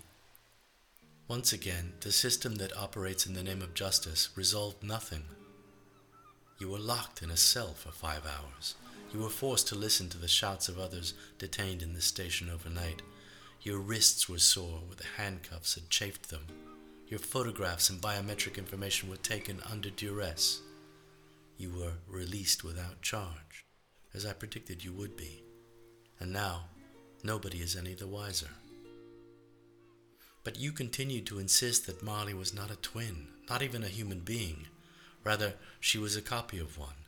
Once 1.28 1.53
again, 1.53 1.93
the 2.01 2.11
system 2.11 2.55
that 2.55 2.74
operates 2.74 3.26
in 3.26 3.34
the 3.34 3.43
name 3.43 3.61
of 3.61 3.74
justice 3.74 4.30
resolved 4.34 4.82
nothing. 4.82 5.24
You 6.59 6.70
were 6.70 6.78
locked 6.78 7.22
in 7.22 7.30
a 7.30 7.36
cell 7.36 7.74
for 7.74 7.93
five 7.93 8.22
hours. 8.24 8.76
You 9.12 9.20
were 9.20 9.28
forced 9.28 9.68
to 9.68 9.74
listen 9.74 10.09
to 10.09 10.18
the 10.18 10.26
shouts 10.26 10.70
of 10.70 10.78
others 10.78 11.12
detained 11.38 11.82
in 11.82 11.93
the 11.93 12.01
station 12.01 12.49
overnight. 12.49 13.03
Your 13.61 13.78
wrists 13.78 14.26
were 14.26 14.38
sore 14.38 14.80
where 14.86 14.97
the 14.97 15.22
handcuffs 15.22 15.74
had 15.74 15.91
chafed 15.91 16.30
them. 16.30 16.47
Your 17.09 17.20
photographs 17.20 17.91
and 17.91 18.01
biometric 18.01 18.57
information 18.57 19.11
were 19.11 19.16
taken 19.16 19.61
under 19.70 19.91
duress. 19.91 20.62
You 21.59 21.72
were 21.78 21.93
released 22.09 22.64
without 22.64 23.03
charge, 23.03 23.66
as 24.14 24.24
I 24.24 24.32
predicted 24.32 24.82
you 24.82 24.95
would 24.95 25.14
be. 25.14 25.43
And 26.18 26.32
now, 26.32 26.64
Nobody 27.23 27.59
is 27.59 27.77
any 27.77 27.95
the 27.95 28.07
wiser. 28.07 28.51
But 30.43 30.59
you 30.59 30.73
continued 30.73 31.27
to 31.27 31.39
insist 31.39 31.87
that 31.87 32.03
Marley 32.03 32.33
was 32.33 32.55
not 32.55 32.71
a 32.71 32.77
twin, 32.77 33.29
not 33.49 33.62
even 33.62 33.83
a 33.85 33.89
human 33.89 34.21
being. 34.21 34.68
Rather, 35.23 35.55
she 35.81 35.99
was 35.99 36.16
a 36.16 36.23
copy 36.23 36.59
of 36.59 36.79
one. 36.79 37.05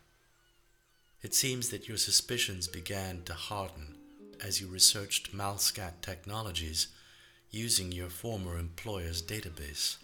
It 1.22 1.34
seems 1.34 1.70
that 1.70 1.88
your 1.88 1.96
suspicions 1.96 2.68
began 2.68 3.22
to 3.24 3.32
harden 3.32 3.96
as 4.44 4.60
you 4.60 4.66
researched 4.66 5.34
Malscat 5.34 6.02
Technologies 6.02 6.88
using 7.50 7.92
your 7.92 8.10
former 8.10 8.58
employer's 8.58 9.22
database. 9.22 9.96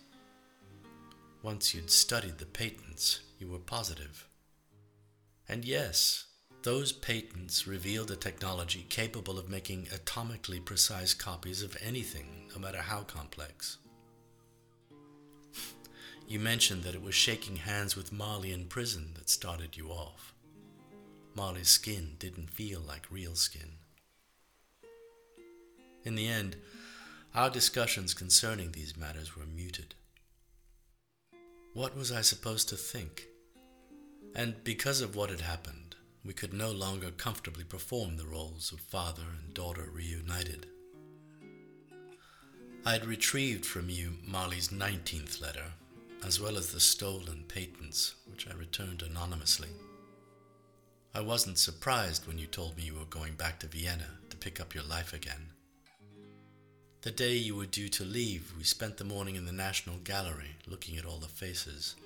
Once 1.42 1.74
you'd 1.74 1.90
studied 1.90 2.38
the 2.38 2.46
patents, 2.46 3.20
you 3.38 3.48
were 3.48 3.59
positive. 3.59 4.26
And 5.48 5.64
yes, 5.64 6.27
those 6.62 6.92
patents 6.92 7.66
revealed 7.66 8.11
a 8.11 8.16
technology 8.16 8.84
capable 8.88 9.38
of 9.38 9.48
making 9.48 9.86
atomically 9.86 10.64
precise 10.64 11.14
copies 11.14 11.62
of 11.62 11.76
anything, 11.80 12.48
no 12.52 12.61
matter 12.61 12.82
how 12.82 13.02
complex. 13.02 13.78
You 16.26 16.38
mentioned 16.38 16.82
that 16.82 16.94
it 16.94 17.02
was 17.02 17.14
shaking 17.14 17.56
hands 17.56 17.96
with 17.96 18.12
Marley 18.12 18.52
in 18.52 18.66
prison 18.66 19.12
that 19.14 19.30
started 19.30 19.76
you 19.76 19.88
off. 19.88 20.34
Marley's 21.34 21.68
skin 21.68 22.16
didn't 22.18 22.50
feel 22.50 22.80
like 22.80 23.11
real 23.11 23.34
skin. 23.34 23.76
In 26.04 26.16
the 26.16 26.28
end, 26.28 26.56
our 27.34 27.48
discussions 27.48 28.12
concerning 28.12 28.72
these 28.72 28.96
matters 28.96 29.36
were 29.36 29.46
muted. 29.46 29.94
What 31.72 31.96
was 31.96 32.11
I 32.11 32.22
supposed 32.22 32.68
to 32.70 32.76
think? 32.76 33.28
And 34.34 34.62
because 34.64 35.00
of 35.00 35.16
what 35.16 35.30
had 35.30 35.40
happened, 35.40 35.88
we 36.28 36.34
could 36.34 36.52
no 36.52 36.70
longer 36.70 37.10
comfortably 37.10 37.64
perform 37.64 38.18
the 38.18 38.26
roles 38.26 38.70
of 38.70 38.80
father 38.80 39.22
and 39.42 39.54
daughter 39.54 39.88
reunited. 39.90 40.66
I 42.84 42.92
had 42.92 43.06
retrieved 43.06 43.64
from 43.64 43.88
you 43.88 44.18
Marley's 44.26 44.70
nineteenth 44.70 45.40
letter, 45.40 45.72
as 46.22 46.38
well 46.38 46.58
as 46.58 46.70
the 46.70 46.80
stolen 46.80 47.44
patents, 47.48 48.14
which 48.30 48.46
I 48.46 48.52
returned 48.52 49.00
anonymously. 49.00 49.70
I 51.14 51.22
wasn't 51.22 51.56
surprised 51.56 52.26
when 52.26 52.36
you 52.36 52.46
told 52.46 52.76
me 52.76 52.82
you 52.82 52.96
were 52.96 53.06
going 53.06 53.32
back 53.32 53.58
to 53.60 53.66
Vienna 53.66 54.10
to 54.28 54.36
pick 54.36 54.60
up 54.60 54.74
your 54.74 54.84
life 54.84 55.14
again. 55.14 55.48
The 57.00 57.10
day 57.10 57.36
you 57.36 57.56
were 57.56 57.64
due 57.64 57.88
to 57.88 58.04
leave, 58.04 58.52
we 58.54 58.64
spent 58.64 58.98
the 58.98 59.04
morning 59.04 59.36
in 59.36 59.46
the 59.46 59.52
National 59.52 59.96
Gallery 60.04 60.56
looking 60.66 60.98
at 60.98 61.06
all 61.06 61.20
the 61.20 61.26
faces. 61.26 61.96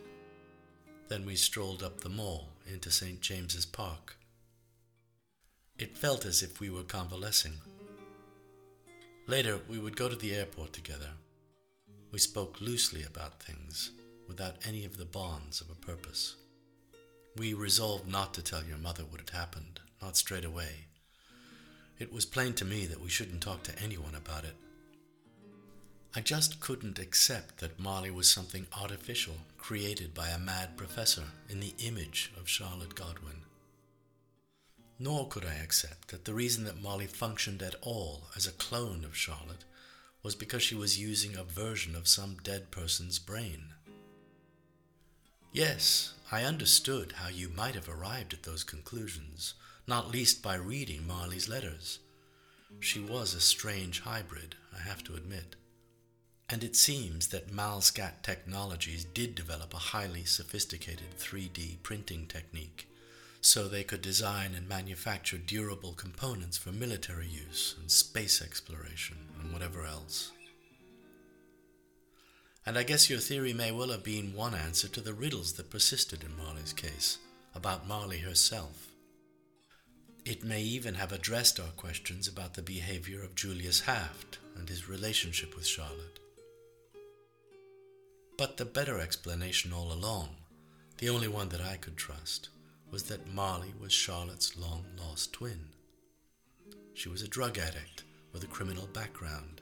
Then 1.09 1.27
we 1.27 1.35
strolled 1.35 1.83
up 1.83 2.03
the 2.03 2.09
mall 2.09 2.52
into 2.67 2.91
St. 2.91 3.21
James's 3.21 3.67
Park. 3.67 4.17
It 5.79 5.97
felt 5.97 6.25
as 6.25 6.43
if 6.43 6.61
we 6.61 6.71
were 6.71 6.83
convalescing. 6.83 7.55
Later, 9.27 9.61
we 9.69 9.79
would 9.79 9.97
go 9.97 10.09
to 10.09 10.17
the 10.17 10.35
airport 10.35 10.73
together. 10.73 11.11
We 12.11 12.19
spoke 12.19 12.61
loosely 12.61 13.03
about 13.05 13.43
things, 13.43 13.91
without 14.29 14.57
any 14.67 14.85
of 14.85 14.99
the 14.99 15.05
bonds 15.05 15.61
of 15.61 15.71
a 15.71 15.75
purpose. 15.75 16.37
We 17.37 17.55
resolved 17.55 18.07
not 18.07 18.35
to 18.35 18.43
tell 18.43 18.63
your 18.65 18.79
mother 18.79 19.05
what 19.05 19.21
had 19.21 19.31
happened, 19.31 19.81
not 20.01 20.17
straight 20.17 20.45
away. 20.45 20.87
It 21.99 22.13
was 22.13 22.27
plain 22.27 22.53
to 22.55 22.65
me 22.65 22.87
that 22.87 23.01
we 23.01 23.09
shouldn't 23.09 23.43
talk 23.43 23.63
to 23.65 23.83
anyone 23.83 24.15
about 24.15 24.45
it. 24.45 24.57
I 26.15 26.21
just 26.21 26.61
couldn't 26.61 26.99
accept 26.99 27.59
that 27.59 27.81
Marley 27.81 28.11
was 28.11 28.31
something 28.31 28.67
artificial 28.79 29.37
created 29.57 30.13
by 30.13 30.29
a 30.29 30.39
mad 30.39 30.77
professor 30.77 31.25
in 31.49 31.61
the 31.61 31.75
image 31.79 32.31
of 32.39 32.51
Charlotte 32.51 32.95
Godwin. 32.95 33.43
Nor 34.99 35.27
could 35.29 35.47
I 35.47 35.55
accept 35.55 36.09
that 36.09 36.27
the 36.27 36.35
reason 36.35 36.65
that 36.65 36.83
Marley 36.83 37.07
functioned 37.07 37.63
at 37.63 37.77
all 37.81 38.25
as 38.37 38.47
a 38.47 38.53
clone 38.53 39.05
of 39.05 39.17
Charlotte 39.17 39.65
was 40.23 40.35
because 40.35 40.63
she 40.63 40.75
was 40.75 41.01
using 41.01 41.35
a 41.35 41.45
version 41.45 41.97
of 41.97 42.07
some 42.07 42.37
dead 42.43 42.71
person's 42.71 43.19
brain. 43.19 43.73
Yes, 45.51 46.13
I 46.31 46.45
understood 46.45 47.13
how 47.17 47.31
you 47.31 47.49
might 47.49 47.75
have 47.75 47.89
arrived 47.89 48.35
at 48.35 48.43
those 48.43 48.65
conclusions, 48.65 49.55
not 49.87 50.11
least 50.11 50.43
by 50.43 50.57
reading 50.57 51.07
Marley's 51.07 51.49
letters. 51.49 52.01
She 52.81 53.01
was 53.01 53.33
a 53.33 53.41
strange 53.41 54.01
hybrid, 54.01 54.57
I 54.77 54.83
have 54.83 55.03
to 55.05 55.15
admit. 55.15 55.57
And 56.53 56.63
it 56.63 56.77
seems 56.77 57.29
that 57.29 57.51
Malscat 57.51 58.23
Technologies 58.23 59.07
did 59.07 59.35
develop 59.35 59.73
a 59.73 59.79
highly 59.79 60.25
sophisticated 60.25 61.17
3D 61.19 61.83
printing 61.83 62.27
technique 62.27 62.87
so 63.41 63.67
they 63.67 63.83
could 63.83 64.03
design 64.03 64.51
and 64.55 64.69
manufacture 64.69 65.39
durable 65.39 65.95
components 65.95 66.59
for 66.59 66.71
military 66.71 67.27
use 67.27 67.75
and 67.81 67.91
space 67.91 68.43
exploration 68.43 69.17
and 69.41 69.51
whatever 69.51 69.87
else. 69.87 70.31
And 72.67 72.77
I 72.77 72.83
guess 72.83 73.09
your 73.09 73.19
theory 73.19 73.55
may 73.55 73.73
well 73.73 73.89
have 73.89 74.05
been 74.05 74.35
one 74.35 74.55
answer 74.55 74.89
to 74.89 75.01
the 75.01 75.15
riddles 75.15 75.55
that 75.55 75.71
persisted 75.71 76.23
in 76.23 76.37
Marley's 76.37 76.75
case 76.75 77.17
about 77.55 77.89
Marley 77.89 78.19
herself. 78.19 78.89
It 80.27 80.45
may 80.45 80.61
even 80.61 80.97
have 80.97 81.13
addressed 81.13 81.59
our 81.59 81.73
questions 81.79 82.29
about 82.29 82.53
the 82.55 82.63
behavior 82.63 83.23
of 83.23 83.35
Julius 83.35 83.81
Haft 83.81 84.39
and 84.55 84.69
his 84.69 84.87
relationship 84.87 85.57
with 85.57 85.67
Charlotte. 85.67 86.19
But 88.37 88.57
the 88.57 88.65
better 88.65 88.99
explanation 88.99 89.73
all 89.73 89.93
along, 89.93 90.31
the 90.99 91.09
only 91.09 91.29
one 91.29 91.49
that 91.51 91.61
I 91.61 91.77
could 91.77 91.97
trust, 91.97 92.49
was 92.91 93.05
that 93.05 93.33
Marley 93.33 93.73
was 93.81 93.93
Charlotte's 93.93 94.57
long 94.57 94.85
lost 94.99 95.33
twin. 95.33 95.69
She 96.95 97.09
was 97.09 97.23
a 97.23 97.29
drug 97.29 97.59
addict 97.59 98.05
with 98.33 98.45
a 98.45 98.49
criminal 98.49 98.87
background. 98.87 99.61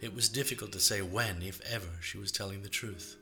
It 0.00 0.14
was 0.14 0.28
difficult 0.28 0.72
to 0.72 0.80
say 0.80 1.00
when, 1.00 1.42
if 1.42 1.60
ever, 1.62 2.00
she 2.00 2.18
was 2.18 2.32
telling 2.32 2.62
the 2.62 2.68
truth. 2.68 3.16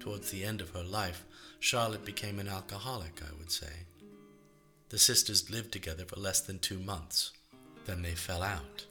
Towards 0.00 0.30
the 0.30 0.44
end 0.44 0.60
of 0.60 0.70
her 0.70 0.82
life, 0.82 1.24
Charlotte 1.60 2.04
became 2.04 2.38
an 2.38 2.48
alcoholic, 2.48 3.22
I 3.22 3.32
would 3.38 3.52
say. 3.52 3.86
The 4.88 4.98
sisters 4.98 5.50
lived 5.50 5.72
together 5.72 6.04
for 6.04 6.16
less 6.16 6.40
than 6.40 6.58
two 6.58 6.78
months. 6.78 7.32
Then 7.86 8.02
they 8.02 8.14
fell 8.14 8.42
out. 8.42 8.86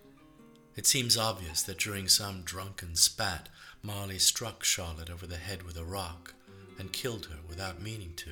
It 0.76 0.88
seems 0.88 1.18
obvious 1.18 1.62
that 1.64 1.78
during 1.80 2.08
some 2.08 2.44
drunken 2.44 2.96
spat, 2.96 3.50
Marley 3.84 4.20
struck 4.20 4.64
Charlotte 4.64 5.10
over 5.10 5.26
the 5.26 5.38
head 5.38 5.64
with 5.64 5.78
a 5.78 5.84
rock 5.84 6.34
and 6.78 6.94
killed 6.94 7.26
her 7.26 7.40
without 7.48 7.82
meaning 7.82 8.14
to. 8.18 8.32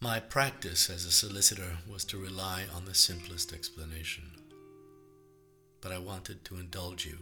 My 0.00 0.20
practice 0.20 0.90
as 0.90 1.04
a 1.04 1.12
solicitor 1.12 1.78
was 1.90 2.04
to 2.06 2.18
rely 2.18 2.64
on 2.74 2.84
the 2.84 2.94
simplest 2.94 3.52
explanation. 3.52 4.30
But 5.80 5.92
I 5.92 5.98
wanted 5.98 6.44
to 6.46 6.56
indulge 6.56 7.06
you. 7.06 7.18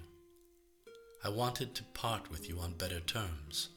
I 1.24 1.28
wanted 1.28 1.74
to 1.74 1.82
part 1.82 2.30
with 2.30 2.48
you 2.48 2.58
on 2.58 2.72
better 2.72 3.00
terms. 3.00 3.70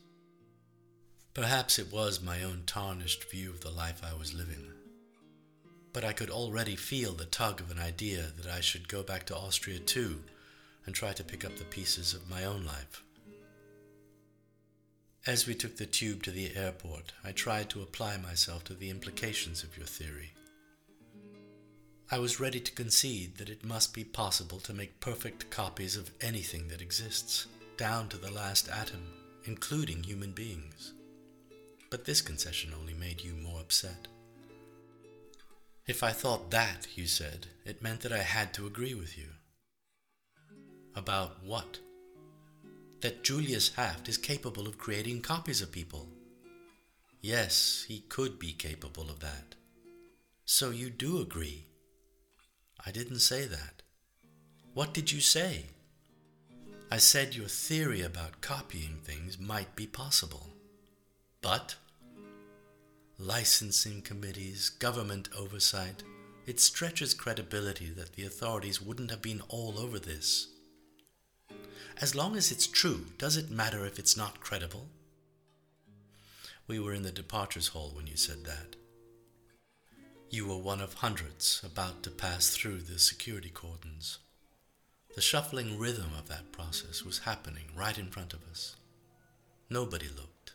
Perhaps 1.34 1.80
it 1.80 1.92
was 1.92 2.22
my 2.22 2.44
own 2.44 2.64
tarnished 2.66 3.30
view 3.30 3.50
of 3.50 3.62
the 3.62 3.70
life 3.70 4.02
I 4.04 4.14
was 4.18 4.34
living. 4.34 4.66
But 5.94 6.04
I 6.04 6.14
could 6.14 6.30
already 6.30 6.76
feel 6.76 7.14
the 7.14 7.26
tug 7.26 7.62
of 7.62 7.72
an 7.72 7.80
idea 7.80 8.26
that 8.38 8.52
I 8.52 8.62
should 8.62 8.88
go 8.88 9.04
back 9.04 9.26
to 9.28 9.36
Austria 9.36 9.80
too 9.80 10.24
and 10.90 10.96
try 10.96 11.14
to 11.14 11.24
pick 11.24 11.46
up 11.46 11.56
the 11.56 11.66
pieces 11.66 12.16
of 12.16 12.32
my 12.32 12.44
own 12.46 12.66
life. 12.66 13.04
As 15.28 15.46
we 15.46 15.54
took 15.54 15.78
the 15.78 15.86
tube 15.86 16.24
to 16.24 16.32
the 16.32 16.56
airport, 16.56 17.12
I 17.24 17.32
tried 17.32 17.70
to 17.70 17.84
apply 17.84 18.18
myself 18.18 18.64
to 18.64 18.74
the 18.74 18.90
implications 18.90 19.62
of 19.62 19.78
your 19.78 19.86
theory. 19.86 20.32
I 22.10 22.18
was 22.18 22.40
ready 22.40 22.60
to 22.60 22.72
concede 22.72 23.38
that 23.38 23.52
it 23.52 23.64
must 23.64 23.94
be 23.94 24.04
possible 24.04 24.58
to 24.62 24.74
make 24.74 25.00
perfect 25.00 25.52
copies 25.52 25.96
of 25.96 26.10
anything 26.22 26.70
that 26.70 26.82
exists, 26.82 27.46
down 27.78 28.10
to 28.10 28.18
the 28.18 28.32
last 28.32 28.68
atom, 28.68 29.14
including 29.46 30.02
human 30.02 30.32
beings. 30.32 30.94
But 31.92 32.06
this 32.06 32.24
concession 32.24 32.74
only 32.76 32.96
made 32.96 33.22
you 33.24 33.34
more 33.34 33.60
upset. 33.60 34.08
If 35.86 36.02
I 36.02 36.14
thought 36.14 36.50
that, 36.50 36.88
you 36.96 37.06
said, 37.06 37.46
it 37.64 37.84
meant 37.84 38.00
that 38.00 38.12
I 38.12 38.24
had 38.24 38.56
to 38.56 38.66
agree 38.66 38.96
with 38.96 39.20
you. 39.20 39.28
About 40.96 41.44
what? 41.44 41.80
That 43.02 43.24
Julius 43.24 43.76
Haft 43.76 44.10
is 44.10 44.18
capable 44.18 44.68
of 44.68 44.78
creating 44.78 45.22
copies 45.22 45.62
of 45.62 45.72
people. 45.72 46.10
Yes, 47.22 47.86
he 47.88 48.00
could 48.10 48.40
be 48.40 48.54
capable 48.54 49.10
of 49.10 49.20
that. 49.20 49.56
So 50.46 50.70
you 50.72 50.90
do 50.90 51.22
agree? 51.22 51.66
I 52.86 52.92
didn't 52.92 53.20
say 53.20 53.46
that. 53.46 53.82
What 54.74 54.94
did 54.94 55.12
you 55.12 55.20
say? 55.20 55.66
I 56.92 56.98
said 56.98 57.36
your 57.36 57.48
theory 57.48 58.02
about 58.02 58.42
copying 58.42 59.00
things 59.04 59.40
might 59.40 59.76
be 59.76 59.86
possible. 59.86 60.48
But 61.42 61.76
licensing 63.18 64.02
committees, 64.02 64.70
government 64.70 65.30
oversight, 65.38 66.04
it 66.48 66.60
stretches 66.60 67.14
credibility 67.14 67.90
that 67.92 68.14
the 68.14 68.26
authorities 68.26 68.82
wouldn't 68.82 69.12
have 69.12 69.22
been 69.22 69.42
all 69.50 69.78
over 69.78 70.00
this. 70.00 70.48
As 72.02 72.16
long 72.16 72.38
as 72.38 72.50
it's 72.50 72.66
true, 72.66 73.08
does 73.18 73.36
it 73.36 73.52
matter 73.52 73.86
if 73.86 74.00
it's 74.00 74.16
not 74.16 74.40
credible? 74.40 74.88
We 76.66 76.80
were 76.80 76.94
in 76.94 77.04
the 77.04 77.12
departures 77.12 77.70
hall 77.70 77.92
when 77.94 78.08
you 78.08 78.16
said 78.16 78.46
that. 78.46 78.78
You 80.30 80.48
were 80.48 80.58
one 80.58 80.80
of 80.80 80.94
hundreds 80.94 81.62
about 81.62 82.04
to 82.04 82.12
pass 82.12 82.52
through 82.52 82.82
the 82.84 83.00
security 83.00 83.50
cordons. 83.50 84.20
The 85.16 85.22
shuffling 85.22 85.78
rhythm 85.78 86.12
of 86.18 86.30
that 86.30 86.54
process 86.54 87.04
was 87.04 87.20
happening 87.20 87.66
right 87.76 87.98
in 87.98 88.08
front 88.08 88.34
of 88.34 88.48
us. 88.50 88.78
Nobody 89.70 90.08
looked. 90.08 90.54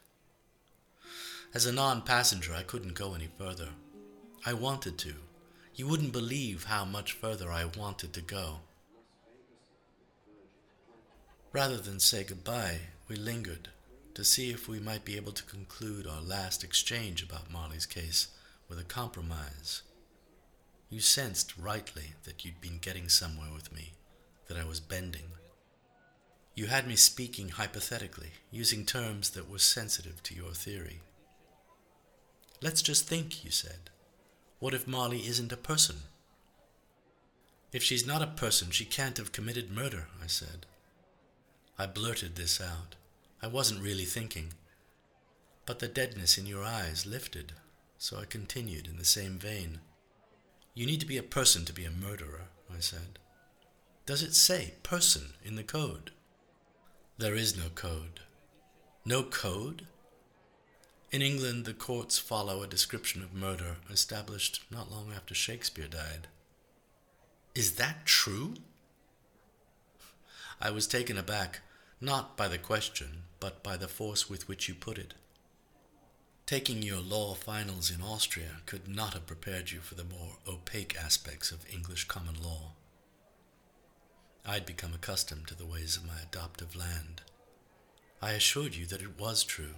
As 1.53 1.67
a 1.67 1.73
non 1.73 2.01
passenger, 2.03 2.55
I 2.55 2.63
couldn't 2.63 2.95
go 2.95 3.15
any 3.15 3.29
further. 3.37 3.69
I 4.47 4.55
wanted 4.55 4.97
to. 4.99 5.15
You 5.75 5.89
wouldn't 5.89 6.13
believe 6.13 6.65
how 6.65 6.87
much 6.87 7.13
further 7.13 7.51
I 7.51 7.67
wanted 7.67 8.15
to 8.15 8.23
go. 8.23 8.61
Rather 11.55 11.77
than 11.77 12.01
say 12.01 12.25
goodbye, 12.25 12.81
we 13.07 13.15
lingered 13.15 13.69
to 14.15 14.25
see 14.25 14.51
if 14.51 14.67
we 14.67 14.81
might 14.81 15.05
be 15.05 15.15
able 15.15 15.31
to 15.31 15.45
conclude 15.45 16.05
our 16.05 16.21
last 16.21 16.65
exchange 16.65 17.23
about 17.23 17.53
Marley's 17.53 17.87
case 17.87 18.27
with 18.69 18.81
a 18.81 18.83
compromise. 18.83 19.83
You 20.91 20.99
sensed 20.99 21.57
rightly 21.57 22.15
that 22.25 22.45
you'd 22.45 22.61
been 22.61 22.79
getting 22.81 23.09
somewhere 23.09 23.51
with 23.55 23.73
me, 23.73 23.93
that 24.49 24.57
I 24.57 24.65
was 24.65 24.81
bending. 24.81 25.27
You 26.57 26.67
had 26.67 26.89
me 26.89 26.97
speaking 26.97 27.51
hypothetically, 27.51 28.33
using 28.51 28.85
terms 28.85 29.31
that 29.31 29.49
were 29.49 29.61
sensitive 29.61 30.25
to 30.25 30.35
your 30.35 30.55
theory. 30.55 31.03
Let's 32.61 32.83
just 32.83 33.07
think, 33.07 33.45
you 33.45 33.53
said. 33.53 33.91
What 34.59 34.75
if 34.75 34.89
Marley 34.89 35.25
isn't 35.29 35.53
a 35.53 35.57
person? 35.57 35.99
If 37.73 37.85
she's 37.85 38.05
not 38.05 38.23
a 38.23 38.27
person, 38.27 38.73
she 38.73 38.85
can't 38.85 39.19
have 39.19 39.31
committed 39.31 39.71
murder, 39.71 40.09
I 40.21 40.27
said. 40.27 40.67
I 41.79 41.87
blurted 41.87 42.37
this 42.37 42.61
out. 42.61 42.95
I 43.43 43.49
wasn't 43.49 43.83
really 43.83 44.05
thinking. 44.05 44.53
But 45.67 45.81
the 45.81 45.89
deadness 45.89 46.39
in 46.39 46.47
your 46.47 46.63
eyes 46.63 47.07
lifted, 47.07 47.53
so 47.99 48.19
I 48.19 48.27
continued 48.27 48.87
in 48.87 48.97
the 48.97 49.05
same 49.05 49.39
vein. 49.39 49.81
You 50.75 50.87
need 50.87 51.01
to 51.01 51.07
be 51.07 51.19
a 51.19 51.23
person 51.23 51.65
to 51.65 51.73
be 51.73 51.85
a 51.85 51.91
murderer, 51.91 52.49
I 52.71 52.81
said. 52.81 53.19
Does 54.07 54.23
it 54.23 54.35
say 54.35 54.75
person 54.83 55.35
in 55.45 55.57
the 55.57 55.63
code? 55.63 56.11
There 57.19 57.35
is 57.35 57.57
no 57.57 57.71
code. 57.75 58.21
No 59.05 59.23
code? 59.23 59.87
In 61.11 61.23
England, 61.23 61.65
the 61.65 61.75
courts 61.75 62.19
follow 62.19 62.63
a 62.63 62.67
description 62.67 63.23
of 63.23 63.33
murder 63.33 63.77
established 63.91 64.65
not 64.71 64.91
long 64.91 65.13
after 65.15 65.35
Shakespeare 65.35 65.87
died. 65.87 66.29
Is 67.55 67.73
that 67.77 68.05
true? 68.05 68.55
I 70.61 70.71
was 70.71 70.87
taken 70.87 71.17
aback, 71.17 71.61
not 72.05 72.37
by 72.37 72.49
the 72.49 72.59
question, 72.59 73.23
but 73.41 73.63
by 73.63 73.77
the 73.77 73.89
force 73.89 74.29
with 74.29 74.47
which 74.49 74.69
you 74.69 74.75
put 74.75 74.99
it. 74.99 75.15
Taking 76.47 76.83
your 76.83 77.01
law 77.01 77.35
finals 77.35 77.91
in 77.91 78.03
Austria 78.03 78.61
could 78.67 78.87
not 78.87 79.15
have 79.15 79.27
prepared 79.27 79.71
you 79.71 79.81
for 79.81 79.95
the 79.95 80.05
more 80.05 80.37
opaque 80.47 80.95
aspects 81.03 81.51
of 81.51 81.65
English 81.73 82.05
common 82.05 82.35
law. 82.43 82.73
I'd 84.47 84.67
become 84.67 84.93
accustomed 84.93 85.49
to 85.49 85.55
the 85.55 85.65
ways 85.65 85.97
of 85.97 86.07
my 86.07 86.21
adoptive 86.23 86.77
land. 86.77 87.23
I 88.21 88.33
assured 88.33 88.75
you 88.75 88.85
that 88.87 89.01
it 89.01 89.19
was 89.19 89.43
true. 89.43 89.77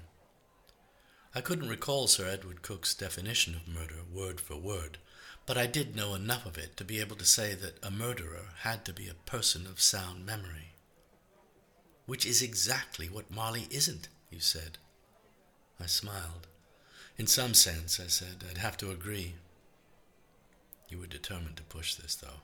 I 1.37 1.41
couldn't 1.41 1.69
recall 1.69 2.09
Sir 2.09 2.27
Edward 2.27 2.63
Coke's 2.63 2.95
definition 2.95 3.55
of 3.55 3.69
murder 3.69 4.03
word 4.13 4.41
for 4.41 4.57
word, 4.57 4.99
but 5.47 5.57
I 5.57 5.67
did 5.67 5.95
know 5.95 6.15
enough 6.15 6.47
of 6.47 6.59
it 6.59 6.77
to 6.79 6.85
be 6.85 7.01
able 7.01 7.17
to 7.17 7.25
say 7.25 7.55
that 7.55 7.79
a 7.83 7.91
murderer 7.91 8.49
had 8.63 8.85
to 8.87 8.93
be 8.93 9.09
a 9.09 9.31
person 9.31 9.67
of 9.67 9.81
sound 9.81 10.27
memory. 10.27 10.76
Which 12.07 12.25
is 12.25 12.41
exactly 12.43 13.09
what 13.09 13.31
Marley 13.31 13.67
isn't, 13.71 14.09
you 14.31 14.41
said. 14.41 14.79
I 15.81 15.87
smiled. 15.87 16.47
In 17.19 17.27
some 17.27 17.55
sense, 17.55 17.99
I 17.99 18.07
said, 18.07 18.45
I'd 18.49 18.59
have 18.59 18.77
to 18.79 18.91
agree. 18.91 19.35
You 20.89 20.99
were 20.99 21.07
determined 21.07 21.57
to 21.57 21.63
push 21.65 21.95
this, 21.95 22.15
though. 22.15 22.41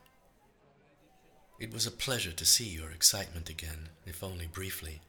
It 1.58 1.72
was 1.72 1.86
a 1.86 1.92
pleasure 1.92 2.32
to 2.32 2.44
see 2.44 2.64
your 2.64 2.90
excitement 2.90 3.48
again, 3.48 3.90
if 4.04 4.24
only 4.24 4.46
briefly. 4.46 5.00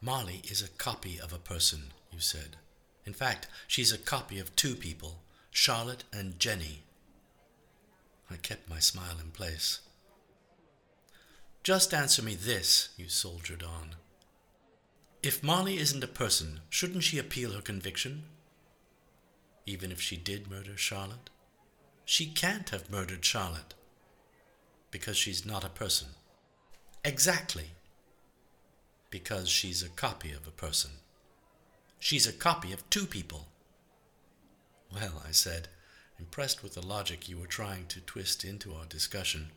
Marley 0.00 0.40
is 0.50 0.62
a 0.62 0.68
copy 0.68 1.20
of 1.20 1.32
a 1.32 1.38
person, 1.38 1.92
you 2.10 2.20
said. 2.20 2.56
In 3.04 3.12
fact, 3.12 3.48
she's 3.66 3.92
a 3.92 3.98
copy 3.98 4.38
of 4.38 4.56
two 4.56 4.74
people, 4.74 5.20
Charlotte 5.50 6.04
and 6.12 6.38
Jenny. 6.38 6.84
I 8.30 8.36
kept 8.36 8.70
my 8.70 8.78
smile 8.78 9.16
in 9.20 9.30
place. 9.30 9.80
Just 11.64 11.94
answer 11.94 12.20
me 12.20 12.34
this, 12.34 12.90
you 12.98 13.08
soldiered 13.08 13.62
on. 13.62 13.96
If 15.22 15.42
Marley 15.42 15.78
isn't 15.78 16.04
a 16.04 16.06
person, 16.06 16.60
shouldn't 16.68 17.04
she 17.04 17.18
appeal 17.18 17.52
her 17.52 17.62
conviction? 17.62 18.24
Even 19.64 19.90
if 19.90 19.98
she 19.98 20.18
did 20.18 20.50
murder 20.50 20.76
Charlotte? 20.76 21.30
She 22.04 22.26
can't 22.26 22.68
have 22.68 22.90
murdered 22.90 23.24
Charlotte 23.24 23.72
because 24.90 25.16
she's 25.16 25.46
not 25.46 25.64
a 25.64 25.70
person. 25.70 26.08
Exactly. 27.02 27.70
Because 29.08 29.48
she's 29.48 29.82
a 29.82 29.88
copy 29.88 30.32
of 30.32 30.46
a 30.46 30.50
person. 30.50 30.90
She's 31.98 32.26
a 32.26 32.32
copy 32.34 32.74
of 32.74 32.88
two 32.90 33.06
people. 33.06 33.48
Well, 34.92 35.22
I 35.26 35.30
said, 35.30 35.68
impressed 36.18 36.62
with 36.62 36.74
the 36.74 36.86
logic 36.86 37.26
you 37.26 37.38
were 37.38 37.46
trying 37.46 37.86
to 37.86 38.00
twist 38.00 38.44
into 38.44 38.74
our 38.74 38.84
discussion. 38.84 39.48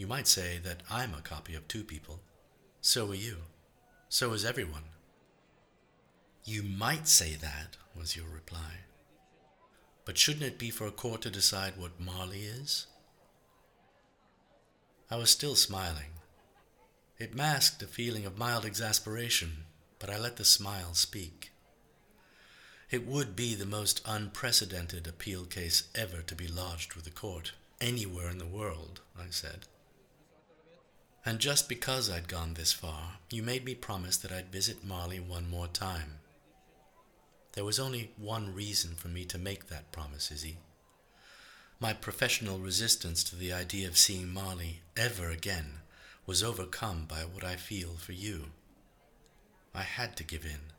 You 0.00 0.06
might 0.06 0.28
say 0.28 0.58
that 0.64 0.82
I'm 0.90 1.12
a 1.12 1.20
copy 1.20 1.54
of 1.54 1.68
two 1.68 1.84
people. 1.84 2.20
So 2.80 3.10
are 3.10 3.14
you. 3.14 3.36
So 4.08 4.32
is 4.32 4.46
everyone. 4.46 4.84
You 6.42 6.62
might 6.62 7.06
say 7.06 7.34
that, 7.34 7.76
was 7.94 8.16
your 8.16 8.26
reply. 8.26 8.86
But 10.06 10.16
shouldn't 10.16 10.46
it 10.46 10.58
be 10.58 10.70
for 10.70 10.86
a 10.86 10.90
court 10.90 11.20
to 11.20 11.30
decide 11.30 11.76
what 11.76 12.00
Marley 12.00 12.44
is? 12.44 12.86
I 15.10 15.16
was 15.16 15.28
still 15.28 15.54
smiling. 15.54 16.12
It 17.18 17.34
masked 17.34 17.82
a 17.82 17.86
feeling 17.86 18.24
of 18.24 18.38
mild 18.38 18.64
exasperation, 18.64 19.66
but 19.98 20.08
I 20.08 20.18
let 20.18 20.38
the 20.38 20.46
smile 20.46 20.94
speak. 20.94 21.52
It 22.90 23.06
would 23.06 23.36
be 23.36 23.54
the 23.54 23.66
most 23.66 24.00
unprecedented 24.06 25.06
appeal 25.06 25.44
case 25.44 25.90
ever 25.94 26.22
to 26.22 26.34
be 26.34 26.48
lodged 26.48 26.94
with 26.94 27.06
a 27.06 27.10
court, 27.10 27.52
anywhere 27.82 28.30
in 28.30 28.38
the 28.38 28.46
world, 28.46 29.02
I 29.14 29.26
said. 29.28 29.66
And 31.24 31.38
just 31.38 31.68
because 31.68 32.08
I'd 32.08 32.28
gone 32.28 32.54
this 32.54 32.72
far, 32.72 33.18
you 33.30 33.42
made 33.42 33.64
me 33.64 33.74
promise 33.74 34.16
that 34.18 34.32
I'd 34.32 34.50
visit 34.50 34.84
Marley 34.84 35.20
one 35.20 35.50
more 35.50 35.66
time. 35.66 36.14
There 37.52 37.64
was 37.64 37.78
only 37.78 38.12
one 38.16 38.54
reason 38.54 38.94
for 38.94 39.08
me 39.08 39.24
to 39.26 39.38
make 39.38 39.66
that 39.68 39.92
promise, 39.92 40.30
Izzy. 40.30 40.58
My 41.78 41.92
professional 41.92 42.58
resistance 42.58 43.22
to 43.24 43.36
the 43.36 43.52
idea 43.52 43.88
of 43.88 43.98
seeing 43.98 44.32
Marley 44.32 44.80
ever 44.96 45.30
again 45.30 45.80
was 46.26 46.42
overcome 46.42 47.06
by 47.08 47.20
what 47.20 47.44
I 47.44 47.56
feel 47.56 47.94
for 47.98 48.12
you. 48.12 48.46
I 49.74 49.82
had 49.82 50.16
to 50.16 50.24
give 50.24 50.44
in. 50.44 50.72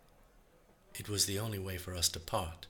It 0.95 1.09
was 1.09 1.25
the 1.25 1.39
only 1.39 1.59
way 1.59 1.77
for 1.77 1.95
us 1.95 2.09
to 2.09 2.19
part. 2.19 2.67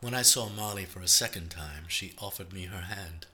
When 0.00 0.14
I 0.14 0.22
saw 0.22 0.48
Marley 0.48 0.84
for 0.84 1.00
a 1.00 1.08
second 1.08 1.50
time, 1.50 1.86
she 1.88 2.14
offered 2.18 2.52
me 2.52 2.66
her 2.66 2.82
hand. 2.82 3.26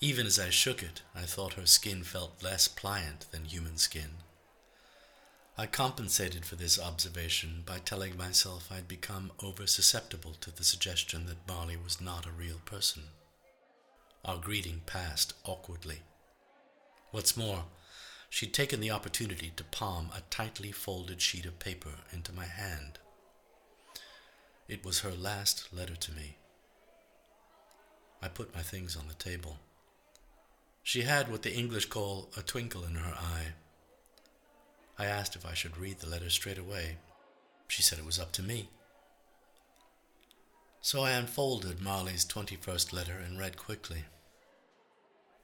Even 0.00 0.26
as 0.26 0.38
I 0.38 0.48
shook 0.48 0.82
it, 0.82 1.02
I 1.14 1.22
thought 1.22 1.54
her 1.54 1.66
skin 1.66 2.04
felt 2.04 2.42
less 2.42 2.68
pliant 2.68 3.30
than 3.30 3.44
human 3.44 3.76
skin. 3.76 4.16
I 5.58 5.66
compensated 5.66 6.46
for 6.46 6.56
this 6.56 6.80
observation 6.80 7.64
by 7.66 7.80
telling 7.80 8.16
myself 8.16 8.72
I'd 8.72 8.88
become 8.88 9.30
over 9.42 9.66
susceptible 9.66 10.34
to 10.40 10.50
the 10.50 10.64
suggestion 10.64 11.26
that 11.26 11.46
Marley 11.46 11.76
was 11.76 12.00
not 12.00 12.26
a 12.26 12.32
real 12.32 12.60
person. 12.64 13.04
Our 14.24 14.38
greeting 14.38 14.80
passed 14.86 15.34
awkwardly. 15.44 16.00
What's 17.10 17.36
more, 17.36 17.64
she'd 18.30 18.54
taken 18.54 18.80
the 18.80 18.90
opportunity 18.90 19.52
to 19.56 19.64
palm 19.64 20.08
a 20.16 20.22
tightly 20.30 20.72
folded 20.72 21.20
sheet 21.20 21.44
of 21.44 21.58
paper 21.58 21.92
into 22.10 22.32
my 22.32 22.46
hand. 22.46 22.98
It 24.66 24.84
was 24.84 25.00
her 25.00 25.12
last 25.12 25.72
letter 25.72 25.96
to 25.96 26.12
me. 26.12 26.36
I 28.22 28.28
put 28.28 28.54
my 28.54 28.62
things 28.62 28.96
on 28.96 29.08
the 29.08 29.14
table. 29.14 29.58
She 30.82 31.02
had 31.02 31.30
what 31.30 31.42
the 31.42 31.54
English 31.54 31.86
call 31.86 32.30
a 32.36 32.42
twinkle 32.42 32.84
in 32.84 32.94
her 32.94 33.14
eye. 33.14 33.52
I 34.98 35.06
asked 35.06 35.36
if 35.36 35.44
I 35.44 35.54
should 35.54 35.76
read 35.76 35.98
the 35.98 36.08
letter 36.08 36.30
straight 36.30 36.58
away. 36.58 36.96
She 37.68 37.82
said 37.82 37.98
it 37.98 38.04
was 38.06 38.18
up 38.18 38.32
to 38.32 38.42
me. 38.42 38.68
So 40.80 41.02
I 41.02 41.12
unfolded 41.12 41.80
Marley's 41.82 42.24
21st 42.24 42.92
letter 42.92 43.18
and 43.18 43.38
read 43.38 43.56
quickly. 43.56 44.04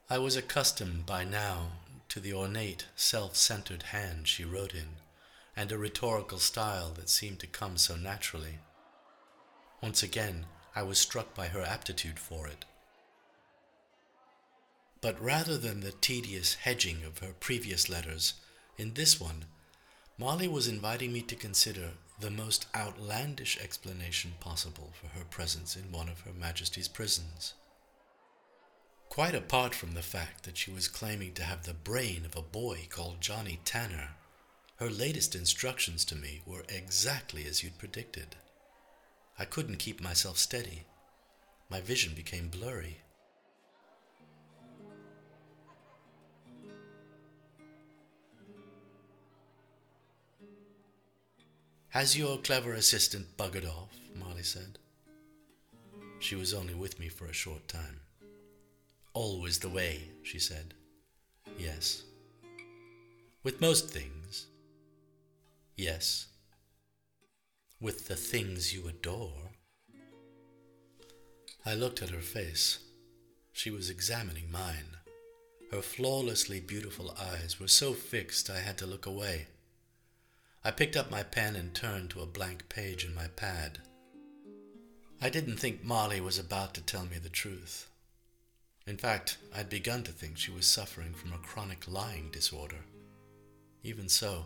I 0.09 0.17
was 0.17 0.35
accustomed 0.35 1.05
by 1.05 1.23
now 1.23 1.73
to 2.09 2.19
the 2.19 2.33
ornate, 2.33 2.87
self 2.95 3.35
centered 3.35 3.83
hand 3.83 4.27
she 4.27 4.43
wrote 4.43 4.73
in, 4.73 4.97
and 5.55 5.71
a 5.71 5.77
rhetorical 5.77 6.39
style 6.39 6.91
that 6.95 7.09
seemed 7.09 7.39
to 7.39 7.47
come 7.47 7.77
so 7.77 7.95
naturally. 7.95 8.59
Once 9.81 10.03
again, 10.03 10.45
I 10.75 10.83
was 10.83 10.99
struck 10.99 11.33
by 11.33 11.47
her 11.47 11.61
aptitude 11.61 12.19
for 12.19 12.47
it. 12.47 12.65
But 15.01 15.19
rather 15.19 15.57
than 15.57 15.79
the 15.79 15.91
tedious 15.91 16.53
hedging 16.53 17.03
of 17.03 17.17
her 17.19 17.33
previous 17.39 17.89
letters, 17.89 18.35
in 18.77 18.93
this 18.93 19.19
one, 19.19 19.45
Marley 20.17 20.47
was 20.47 20.67
inviting 20.67 21.11
me 21.11 21.21
to 21.23 21.35
consider 21.35 21.93
the 22.19 22.29
most 22.29 22.67
outlandish 22.75 23.57
explanation 23.59 24.33
possible 24.39 24.93
for 24.93 25.07
her 25.17 25.25
presence 25.25 25.75
in 25.75 25.91
one 25.91 26.07
of 26.07 26.21
Her 26.21 26.33
Majesty's 26.33 26.87
prisons. 26.87 27.55
Quite 29.09 29.33
apart 29.33 29.73
from 29.73 29.95
the 29.95 30.03
fact 30.03 30.43
that 30.43 30.57
she 30.57 30.71
was 30.71 30.87
claiming 30.87 31.33
to 31.33 31.43
have 31.43 31.63
the 31.63 31.73
brain 31.73 32.23
of 32.23 32.35
a 32.35 32.43
boy 32.43 32.87
called 32.89 33.19
Johnny 33.19 33.59
Tanner, 33.65 34.09
her 34.75 34.89
latest 34.89 35.33
instructions 35.35 36.05
to 36.05 36.15
me 36.15 36.41
were 36.45 36.63
exactly 36.69 37.45
as 37.47 37.63
you'd 37.63 37.79
predicted. 37.79 38.35
I 39.41 39.45
couldn't 39.45 39.79
keep 39.79 39.99
myself 40.03 40.37
steady. 40.37 40.83
My 41.67 41.81
vision 41.81 42.13
became 42.15 42.49
blurry. 42.49 42.99
Has 51.89 52.15
your 52.15 52.37
clever 52.37 52.73
assistant 52.73 53.35
buggered 53.35 53.65
off? 53.65 53.89
Marley 54.15 54.43
said. 54.43 54.77
She 56.19 56.35
was 56.35 56.53
only 56.53 56.75
with 56.75 56.99
me 56.99 57.09
for 57.09 57.25
a 57.25 57.33
short 57.33 57.67
time. 57.67 58.01
Always 59.15 59.57
the 59.57 59.69
way, 59.69 60.03
she 60.21 60.37
said. 60.37 60.75
Yes. 61.57 62.03
With 63.41 63.59
most 63.59 63.89
things. 63.89 64.45
Yes 65.75 66.27
with 67.81 68.07
the 68.07 68.15
things 68.15 68.73
you 68.73 68.87
adore. 68.87 69.51
I 71.65 71.73
looked 71.73 72.03
at 72.03 72.11
her 72.11 72.21
face. 72.21 72.77
She 73.51 73.71
was 73.71 73.89
examining 73.89 74.51
mine. 74.51 74.97
Her 75.71 75.81
flawlessly 75.81 76.59
beautiful 76.59 77.15
eyes 77.19 77.59
were 77.59 77.67
so 77.67 77.93
fixed 77.93 78.49
I 78.51 78.59
had 78.59 78.77
to 78.77 78.85
look 78.85 79.07
away. 79.07 79.47
I 80.63 80.69
picked 80.69 80.95
up 80.95 81.09
my 81.09 81.23
pen 81.23 81.55
and 81.55 81.73
turned 81.73 82.11
to 82.11 82.21
a 82.21 82.27
blank 82.27 82.69
page 82.69 83.03
in 83.03 83.15
my 83.15 83.27
pad. 83.35 83.79
I 85.19 85.29
didn't 85.29 85.57
think 85.57 85.83
Marley 85.83 86.21
was 86.21 86.37
about 86.37 86.75
to 86.75 86.81
tell 86.81 87.05
me 87.05 87.17
the 87.17 87.29
truth. 87.29 87.87
In 88.85 88.97
fact, 88.97 89.37
I'd 89.55 89.69
begun 89.69 90.03
to 90.03 90.11
think 90.11 90.37
she 90.37 90.51
was 90.51 90.67
suffering 90.67 91.13
from 91.13 91.33
a 91.33 91.37
chronic 91.37 91.87
lying 91.87 92.29
disorder. 92.31 92.85
Even 93.83 94.07
so, 94.07 94.45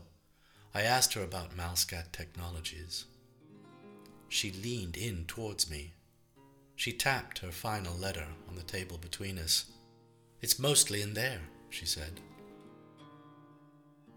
I 0.74 0.84
asked 0.84 1.14
her 1.14 1.24
about 1.24 1.56
Malscat 1.56 2.12
Technologies. 2.14 3.06
She 4.28 4.52
leaned 4.52 4.98
in 4.98 5.26
towards 5.26 5.70
me. 5.70 5.94
She 6.76 6.92
tapped 6.92 7.40
her 7.40 7.52
final 7.52 7.96
letter 7.96 8.28
on 8.50 8.56
the 8.56 8.64
table 8.64 8.98
between 8.98 9.38
us. 9.38 9.66
It's 10.42 10.60
mostly 10.60 11.02
in 11.02 11.14
there, 11.14 11.42
she 11.70 11.86
said. 11.86 12.20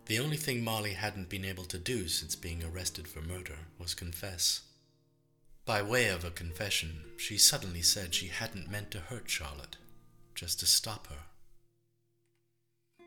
The 0.07 0.19
only 0.19 0.37
thing 0.37 0.65
Marley 0.65 0.95
hadn't 0.95 1.29
been 1.29 1.45
able 1.45 1.65
to 1.65 1.79
do 1.79 2.09
since 2.09 2.35
being 2.35 2.65
arrested 2.65 3.07
for 3.07 3.21
murder 3.21 3.59
was 3.79 3.95
confess. 3.95 4.63
By 5.67 5.83
way 5.83 6.09
of 6.09 6.25
a 6.25 6.31
confession, 6.31 7.05
she 7.19 7.37
suddenly 7.37 7.83
said 7.83 8.15
she 8.15 8.29
hadn't 8.29 8.71
meant 8.71 8.91
to 8.93 9.01
hurt 9.01 9.29
Charlotte, 9.29 9.77
just 10.35 10.59
to 10.61 10.67
stop 10.67 11.09
her. 11.09 13.05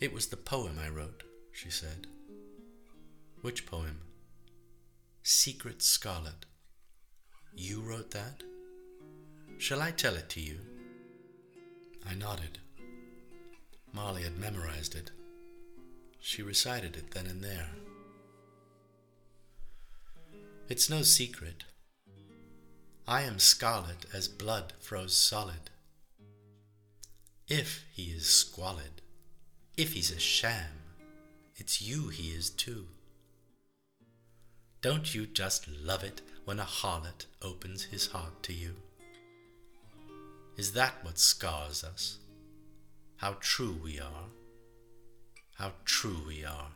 It 0.00 0.14
was 0.14 0.28
the 0.28 0.38
poem 0.38 0.78
I 0.82 0.88
wrote, 0.88 1.22
she 1.52 1.68
said. 1.70 2.06
Which 3.42 3.66
poem? 3.66 4.00
Secret 5.22 5.82
Scarlet. 5.82 6.46
You 7.54 7.80
wrote 7.80 8.12
that? 8.12 8.42
Shall 9.58 9.82
I 9.82 9.90
tell 9.90 10.14
it 10.14 10.28
to 10.30 10.40
you? 10.40 10.58
I 12.08 12.14
nodded. 12.14 12.58
Marley 13.92 14.22
had 14.22 14.38
memorized 14.38 14.94
it. 14.94 15.10
She 16.20 16.42
recited 16.42 16.96
it 16.96 17.10
then 17.10 17.26
and 17.26 17.42
there. 17.42 17.70
It's 20.68 20.90
no 20.90 21.02
secret. 21.02 21.64
I 23.06 23.22
am 23.22 23.38
scarlet 23.38 24.04
as 24.12 24.28
blood 24.28 24.74
froze 24.80 25.16
solid. 25.16 25.70
If 27.48 27.86
he 27.92 28.10
is 28.10 28.26
squalid, 28.26 29.00
if 29.76 29.94
he's 29.94 30.10
a 30.10 30.18
sham, 30.18 30.82
it's 31.56 31.80
you 31.80 32.08
he 32.08 32.28
is 32.28 32.50
too. 32.50 32.88
Don't 34.80 35.12
you 35.12 35.26
just 35.26 35.66
love 35.68 36.04
it 36.04 36.20
when 36.44 36.60
a 36.60 36.64
harlot 36.64 37.26
opens 37.42 37.84
his 37.84 38.06
heart 38.06 38.42
to 38.44 38.52
you? 38.52 38.76
Is 40.56 40.72
that 40.72 41.04
what 41.04 41.18
scars 41.18 41.82
us? 41.82 42.18
How 43.16 43.36
true 43.40 43.76
we 43.82 43.98
are. 43.98 44.26
How 45.54 45.72
true 45.84 46.22
we 46.26 46.44
are. 46.44 46.68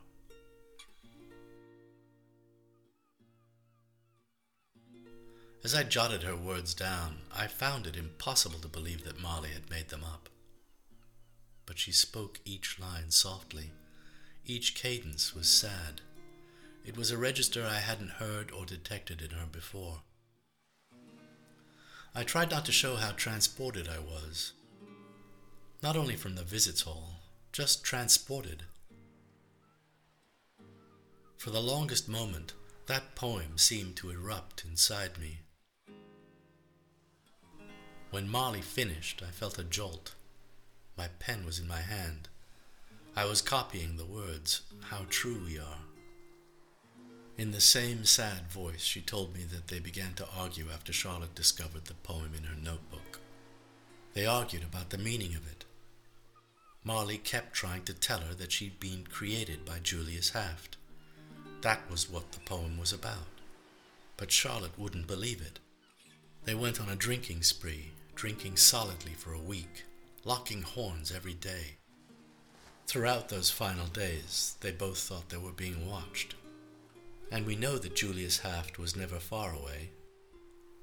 As 5.62 5.72
I 5.72 5.84
jotted 5.84 6.24
her 6.24 6.34
words 6.34 6.74
down, 6.74 7.18
I 7.32 7.46
found 7.46 7.86
it 7.86 7.96
impossible 7.96 8.58
to 8.58 8.68
believe 8.68 9.04
that 9.04 9.22
Marley 9.22 9.50
had 9.50 9.70
made 9.70 9.90
them 9.90 10.02
up. 10.02 10.28
But 11.66 11.78
she 11.78 11.92
spoke 11.92 12.40
each 12.44 12.80
line 12.80 13.12
softly. 13.12 13.70
Each 14.44 14.74
cadence 14.74 15.36
was 15.36 15.48
sad. 15.48 16.00
It 16.84 16.96
was 16.96 17.10
a 17.10 17.16
register 17.16 17.64
I 17.64 17.78
hadn't 17.78 18.10
heard 18.10 18.50
or 18.50 18.66
detected 18.66 19.22
in 19.22 19.30
her 19.30 19.46
before. 19.46 20.00
I 22.14 22.24
tried 22.24 22.50
not 22.50 22.64
to 22.66 22.72
show 22.72 22.96
how 22.96 23.12
transported 23.12 23.88
I 23.88 23.98
was. 23.98 24.52
Not 25.82 25.96
only 25.96 26.16
from 26.16 26.34
the 26.34 26.42
visits 26.42 26.82
hall, 26.82 27.20
just 27.52 27.84
transported. 27.84 28.64
For 31.38 31.50
the 31.50 31.62
longest 31.62 32.08
moment, 32.08 32.52
that 32.86 33.14
poem 33.14 33.56
seemed 33.58 33.96
to 33.96 34.10
erupt 34.10 34.64
inside 34.68 35.18
me. 35.18 35.40
When 38.10 38.28
Marley 38.28 38.60
finished, 38.60 39.22
I 39.26 39.30
felt 39.30 39.58
a 39.58 39.64
jolt. 39.64 40.14
My 40.98 41.08
pen 41.18 41.46
was 41.46 41.58
in 41.58 41.66
my 41.66 41.80
hand. 41.80 42.28
I 43.16 43.24
was 43.24 43.40
copying 43.40 43.96
the 43.96 44.04
words, 44.04 44.62
How 44.90 45.06
true 45.08 45.42
we 45.46 45.58
are. 45.58 45.78
In 47.38 47.50
the 47.50 47.60
same 47.60 48.04
sad 48.04 48.52
voice, 48.52 48.82
she 48.82 49.00
told 49.00 49.34
me 49.34 49.44
that 49.44 49.68
they 49.68 49.80
began 49.80 50.12
to 50.14 50.28
argue 50.36 50.66
after 50.72 50.92
Charlotte 50.92 51.34
discovered 51.34 51.86
the 51.86 51.94
poem 51.94 52.32
in 52.36 52.44
her 52.44 52.56
notebook. 52.56 53.20
They 54.12 54.26
argued 54.26 54.62
about 54.62 54.90
the 54.90 54.98
meaning 54.98 55.34
of 55.34 55.46
it. 55.50 55.64
Marley 56.84 57.16
kept 57.16 57.54
trying 57.54 57.84
to 57.84 57.94
tell 57.94 58.20
her 58.20 58.34
that 58.34 58.52
she'd 58.52 58.78
been 58.78 59.06
created 59.10 59.64
by 59.64 59.78
Julius 59.78 60.30
Haft. 60.30 60.76
That 61.62 61.90
was 61.90 62.10
what 62.10 62.32
the 62.32 62.40
poem 62.40 62.76
was 62.76 62.92
about. 62.92 63.40
But 64.16 64.30
Charlotte 64.30 64.78
wouldn't 64.78 65.06
believe 65.06 65.40
it. 65.40 65.58
They 66.44 66.54
went 66.54 66.80
on 66.80 66.90
a 66.90 66.96
drinking 66.96 67.44
spree, 67.44 67.92
drinking 68.14 68.56
solidly 68.56 69.12
for 69.12 69.32
a 69.32 69.38
week, 69.38 69.84
locking 70.24 70.62
horns 70.62 71.10
every 71.10 71.34
day. 71.34 71.76
Throughout 72.86 73.30
those 73.30 73.50
final 73.50 73.86
days, 73.86 74.56
they 74.60 74.72
both 74.72 74.98
thought 74.98 75.30
they 75.30 75.38
were 75.38 75.52
being 75.52 75.88
watched. 75.88 76.34
And 77.32 77.46
we 77.46 77.56
know 77.56 77.78
that 77.78 77.96
Julius 77.96 78.40
Haft 78.40 78.78
was 78.78 78.94
never 78.94 79.18
far 79.18 79.54
away. 79.54 79.88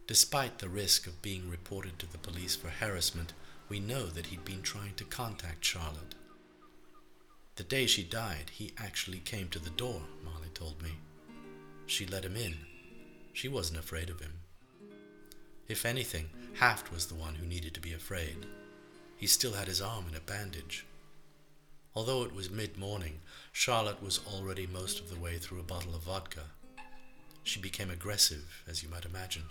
Despite 0.07 0.57
the 0.57 0.67
risk 0.67 1.05
of 1.05 1.21
being 1.21 1.47
reported 1.47 1.99
to 1.99 2.11
the 2.11 2.17
police 2.17 2.55
for 2.55 2.69
harassment, 2.69 3.33
we 3.69 3.79
know 3.79 4.07
that 4.07 4.25
he'd 4.25 4.43
been 4.43 4.63
trying 4.63 4.95
to 4.95 5.03
contact 5.03 5.63
Charlotte. 5.63 6.15
The 7.55 7.63
day 7.63 7.85
she 7.85 8.03
died, 8.03 8.49
he 8.51 8.73
actually 8.79 9.19
came 9.19 9.49
to 9.49 9.59
the 9.59 9.69
door, 9.69 10.01
Marley 10.25 10.49
told 10.55 10.81
me. 10.81 10.93
She 11.85 12.07
let 12.07 12.25
him 12.25 12.35
in. 12.35 12.57
She 13.31 13.47
wasn't 13.47 13.79
afraid 13.79 14.09
of 14.09 14.19
him. 14.19 14.33
If 15.67 15.85
anything, 15.85 16.31
Haft 16.55 16.91
was 16.91 17.05
the 17.05 17.15
one 17.15 17.35
who 17.35 17.45
needed 17.45 17.75
to 17.75 17.79
be 17.79 17.93
afraid. 17.93 18.47
He 19.17 19.27
still 19.27 19.53
had 19.53 19.67
his 19.67 19.83
arm 19.83 20.05
in 20.09 20.15
a 20.15 20.19
bandage. 20.19 20.87
Although 21.95 22.23
it 22.23 22.33
was 22.33 22.49
mid 22.49 22.77
morning, 22.77 23.19
Charlotte 23.51 24.01
was 24.01 24.19
already 24.27 24.67
most 24.67 24.99
of 24.99 25.09
the 25.09 25.19
way 25.19 25.37
through 25.37 25.59
a 25.59 25.63
bottle 25.63 25.95
of 25.95 26.03
vodka. 26.03 26.43
She 27.43 27.59
became 27.59 27.89
aggressive, 27.89 28.63
as 28.67 28.83
you 28.83 28.89
might 28.89 29.05
imagine. 29.05 29.45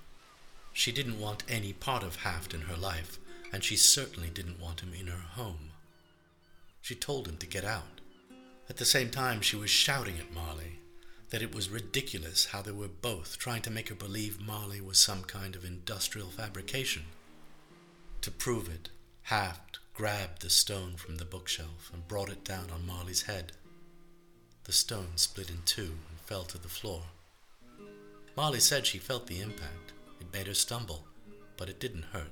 She 0.72 0.92
didn't 0.92 1.20
want 1.20 1.42
any 1.48 1.72
part 1.72 2.02
of 2.02 2.16
Haft 2.16 2.54
in 2.54 2.62
her 2.62 2.76
life, 2.76 3.18
and 3.52 3.64
she 3.64 3.76
certainly 3.76 4.30
didn't 4.30 4.60
want 4.60 4.80
him 4.80 4.92
in 4.94 5.08
her 5.08 5.18
home. 5.18 5.70
She 6.80 6.94
told 6.94 7.26
him 7.26 7.36
to 7.38 7.46
get 7.46 7.64
out. 7.64 8.00
At 8.70 8.76
the 8.76 8.84
same 8.84 9.10
time, 9.10 9.40
she 9.40 9.56
was 9.56 9.70
shouting 9.70 10.18
at 10.18 10.32
Marley 10.32 10.78
that 11.30 11.42
it 11.42 11.54
was 11.54 11.68
ridiculous 11.68 12.46
how 12.46 12.62
they 12.62 12.70
were 12.70 12.88
both 12.88 13.38
trying 13.38 13.62
to 13.62 13.70
make 13.70 13.88
her 13.88 13.94
believe 13.94 14.40
Marley 14.40 14.80
was 14.80 14.98
some 14.98 15.22
kind 15.22 15.56
of 15.56 15.64
industrial 15.64 16.28
fabrication. 16.28 17.02
To 18.22 18.30
prove 18.30 18.68
it, 18.68 18.90
Haft 19.22 19.78
grabbed 19.98 20.42
the 20.42 20.48
stone 20.48 20.94
from 20.94 21.16
the 21.16 21.24
bookshelf 21.24 21.90
and 21.92 22.06
brought 22.06 22.28
it 22.28 22.44
down 22.44 22.66
on 22.72 22.86
Marley's 22.86 23.22
head. 23.22 23.50
The 24.62 24.70
stone 24.70 25.16
split 25.16 25.50
in 25.50 25.62
two 25.64 25.98
and 26.08 26.20
fell 26.20 26.44
to 26.44 26.56
the 26.56 26.68
floor. 26.68 27.02
Marley 28.36 28.60
said 28.60 28.86
she 28.86 28.98
felt 28.98 29.26
the 29.26 29.40
impact. 29.40 29.92
It 30.20 30.32
made 30.32 30.46
her 30.46 30.54
stumble, 30.54 31.04
but 31.56 31.68
it 31.68 31.80
didn't 31.80 32.12
hurt. 32.12 32.30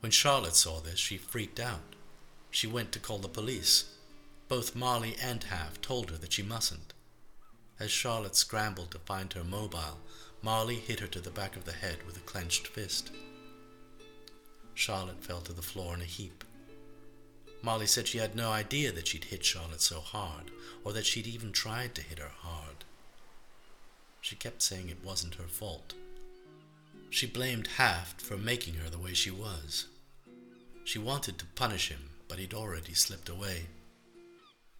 When 0.00 0.12
Charlotte 0.12 0.54
saw 0.54 0.80
this, 0.80 0.98
she 0.98 1.16
freaked 1.16 1.58
out. 1.58 1.96
She 2.50 2.66
went 2.66 2.92
to 2.92 2.98
call 2.98 3.16
the 3.16 3.28
police. 3.28 3.96
Both 4.48 4.76
Marley 4.76 5.16
and 5.22 5.44
Haft 5.44 5.80
told 5.80 6.10
her 6.10 6.18
that 6.18 6.34
she 6.34 6.42
mustn't. 6.42 6.92
As 7.80 7.90
Charlotte 7.90 8.36
scrambled 8.36 8.90
to 8.90 8.98
find 8.98 9.32
her 9.32 9.44
mobile, 9.44 10.00
Marley 10.42 10.76
hit 10.76 11.00
her 11.00 11.06
to 11.06 11.20
the 11.20 11.30
back 11.30 11.56
of 11.56 11.64
the 11.64 11.72
head 11.72 12.00
with 12.06 12.18
a 12.18 12.20
clenched 12.20 12.66
fist. 12.66 13.12
Charlotte 14.78 15.24
fell 15.24 15.40
to 15.40 15.52
the 15.52 15.60
floor 15.60 15.92
in 15.94 16.00
a 16.00 16.04
heap. 16.04 16.44
Marley 17.62 17.88
said 17.88 18.06
she 18.06 18.18
had 18.18 18.36
no 18.36 18.52
idea 18.52 18.92
that 18.92 19.08
she'd 19.08 19.24
hit 19.24 19.44
Charlotte 19.44 19.80
so 19.80 19.98
hard, 19.98 20.52
or 20.84 20.92
that 20.92 21.04
she'd 21.04 21.26
even 21.26 21.50
tried 21.50 21.96
to 21.96 22.00
hit 22.00 22.20
her 22.20 22.30
hard. 22.42 22.84
She 24.20 24.36
kept 24.36 24.62
saying 24.62 24.88
it 24.88 25.04
wasn't 25.04 25.34
her 25.34 25.48
fault. 25.48 25.94
She 27.10 27.26
blamed 27.26 27.66
Haft 27.76 28.20
for 28.20 28.36
making 28.36 28.74
her 28.74 28.88
the 28.88 29.00
way 29.00 29.14
she 29.14 29.32
was. 29.32 29.86
She 30.84 31.00
wanted 31.00 31.38
to 31.38 31.46
punish 31.56 31.88
him, 31.88 32.10
but 32.28 32.38
he'd 32.38 32.54
already 32.54 32.94
slipped 32.94 33.28
away. 33.28 33.66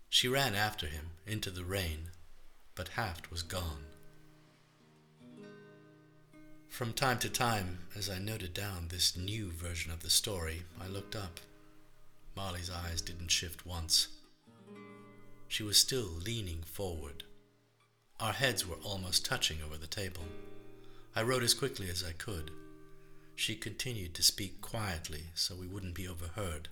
She 0.09 0.29
ran 0.29 0.55
after 0.55 0.87
him 0.87 1.11
into 1.27 1.51
the 1.51 1.65
rain, 1.65 2.11
but 2.77 2.89
Haft 2.91 3.33
was 3.33 3.43
gone. 3.43 3.88
From 6.79 6.93
time 6.93 7.19
to 7.19 7.29
time, 7.29 7.79
as 7.97 8.09
I 8.09 8.21
noted 8.21 8.55
down 8.55 8.87
this 8.87 9.17
new 9.17 9.51
version 9.51 9.91
of 9.91 10.01
the 10.01 10.11
story, 10.11 10.63
I 10.81 10.87
looked 10.87 11.17
up. 11.17 11.41
Marley's 12.37 12.71
eyes 12.71 13.01
didn't 13.01 13.33
shift 13.33 13.67
once. 13.67 14.07
She 15.49 15.65
was 15.65 15.77
still 15.77 16.07
leaning 16.25 16.63
forward. 16.63 17.25
Our 18.21 18.33
heads 18.33 18.65
were 18.65 18.77
almost 18.85 19.25
touching 19.25 19.59
over 19.61 19.77
the 19.77 19.89
table. 19.89 20.23
I 21.17 21.23
wrote 21.23 21.43
as 21.43 21.53
quickly 21.53 21.91
as 21.91 22.05
I 22.05 22.13
could. 22.13 22.53
She 23.35 23.57
continued 23.57 24.15
to 24.15 24.23
speak 24.23 24.61
quietly 24.61 25.25
so 25.35 25.57
we 25.57 25.67
wouldn't 25.67 25.97
be 25.97 26.07
overheard. 26.07 26.69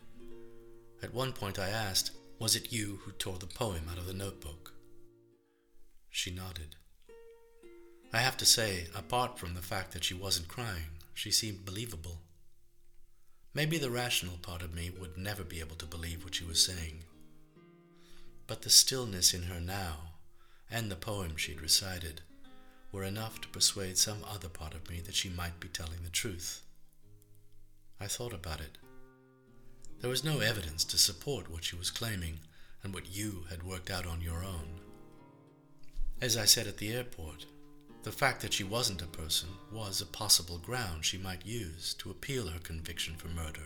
At 1.03 1.15
one 1.15 1.33
point 1.33 1.59
I 1.59 1.71
asked, 1.71 2.13
Was 2.39 2.55
it 2.55 2.73
you 2.73 3.01
who 3.03 3.11
tore 3.11 3.39
the 3.39 3.47
poem 3.49 3.89
out 3.91 3.99
of 3.99 4.07
the 4.07 4.15
notebook? 4.15 4.73
She 6.11 6.31
nodded. 6.31 6.77
I 8.17 8.21
have 8.21 8.39
to 8.39 8.47
say, 8.47 8.87
apart 8.95 9.39
from 9.39 9.53
the 9.53 9.61
fact 9.61 9.93
that 9.93 10.03
she 10.03 10.15
wasn't 10.15 10.49
crying, 10.49 10.89
she 11.13 11.31
seemed 11.31 11.67
believable. 11.67 12.23
Maybe 13.53 13.77
the 13.77 13.91
rational 13.91 14.39
part 14.41 14.63
of 14.63 14.73
me 14.73 14.89
would 14.89 15.19
never 15.19 15.45
be 15.45 15.61
able 15.61 15.77
to 15.77 15.85
believe 15.85 16.25
what 16.25 16.35
she 16.35 16.47
was 16.47 16.65
saying. 16.65 17.01
But 18.47 18.63
the 18.63 18.71
stillness 18.71 19.35
in 19.35 19.43
her 19.43 19.61
now, 19.61 19.97
and 20.71 20.91
the 20.91 20.97
poem 20.97 21.37
she'd 21.37 21.61
recited, 21.61 22.23
were 22.91 23.05
enough 23.05 23.39
to 23.43 23.49
persuade 23.49 23.99
some 23.99 24.25
other 24.27 24.49
part 24.49 24.73
of 24.73 24.89
me 24.89 25.01
that 25.01 25.15
she 25.15 25.29
might 25.29 25.61
be 25.61 25.69
telling 25.69 26.03
the 26.03 26.09
truth. 26.09 26.63
I 28.01 28.07
thought 28.07 28.33
about 28.33 28.61
it. 28.63 28.79
There 30.01 30.09
was 30.09 30.25
no 30.25 30.41
evidence 30.41 30.85
to 30.85 30.97
support 30.97 31.51
what 31.51 31.65
she 31.65 31.77
was 31.77 31.91
claiming 31.91 32.39
and 32.83 32.95
what 32.95 33.15
you 33.15 33.45
had 33.51 33.63
worked 33.63 33.91
out 33.91 34.07
on 34.07 34.23
your 34.23 34.43
own. 34.43 34.81
As 36.23 36.39
I 36.39 36.47
said 36.47 36.67
at 36.67 36.79
the 36.79 36.95
airport, 36.95 37.45
the 38.07 38.13
fact 38.13 38.41
that 38.41 38.53
she 38.53 38.63
wasn't 38.63 39.03
a 39.03 39.07
person 39.07 39.49
was 39.73 40.01
a 40.01 40.07
possible 40.07 40.59
ground 40.59 41.05
she 41.05 41.19
might 41.19 41.45
use 41.45 41.93
to 41.93 42.09
appeal 42.09 42.47
her 42.47 42.61
conviction 42.61 43.17
for 43.17 43.27
murder. 43.27 43.65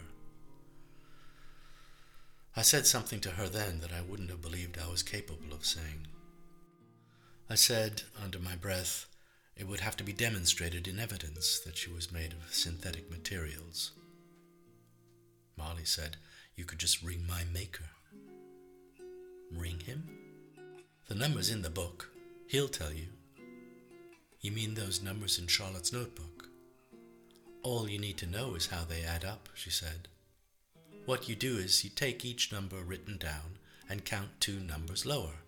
I 2.56 2.62
said 2.62 2.86
something 2.86 3.20
to 3.20 3.32
her 3.32 3.50
then 3.50 3.80
that 3.80 3.92
I 3.92 4.00
wouldn't 4.00 4.30
have 4.30 4.40
believed 4.40 4.78
I 4.78 4.90
was 4.90 5.02
capable 5.02 5.52
of 5.52 5.66
saying. 5.66 6.06
I 7.50 7.54
said, 7.54 8.04
under 8.24 8.38
my 8.38 8.56
breath, 8.56 9.04
it 9.58 9.68
would 9.68 9.80
have 9.80 9.98
to 9.98 10.04
be 10.04 10.14
demonstrated 10.14 10.88
in 10.88 10.98
evidence 10.98 11.60
that 11.60 11.76
she 11.76 11.92
was 11.92 12.10
made 12.10 12.32
of 12.32 12.54
synthetic 12.54 13.10
materials. 13.10 13.90
Marley 15.58 15.84
said, 15.84 16.16
You 16.56 16.64
could 16.64 16.78
just 16.78 17.02
ring 17.02 17.26
my 17.28 17.42
maker. 17.52 17.90
Ring 19.54 19.80
him? 19.80 20.08
The 21.08 21.14
number's 21.14 21.50
in 21.50 21.60
the 21.60 21.68
book. 21.68 22.10
He'll 22.46 22.68
tell 22.68 22.94
you. 22.94 23.08
You 24.40 24.52
mean 24.52 24.72
those 24.72 25.02
numbers 25.02 25.38
in 25.38 25.48
Charlotte's 25.48 25.92
notebook? 25.92 26.48
All 27.62 27.86
you 27.90 27.98
need 27.98 28.16
to 28.18 28.26
know 28.26 28.54
is 28.54 28.68
how 28.68 28.84
they 28.84 29.02
add 29.02 29.22
up, 29.22 29.50
she 29.52 29.68
said. 29.68 30.08
What 31.04 31.28
you 31.28 31.36
do 31.36 31.58
is 31.58 31.84
you 31.84 31.90
take 31.90 32.24
each 32.24 32.50
number 32.50 32.76
written 32.76 33.18
down 33.18 33.58
and 33.86 34.02
count 34.04 34.28
two 34.40 34.58
numbers 34.60 35.04
lower. 35.04 35.42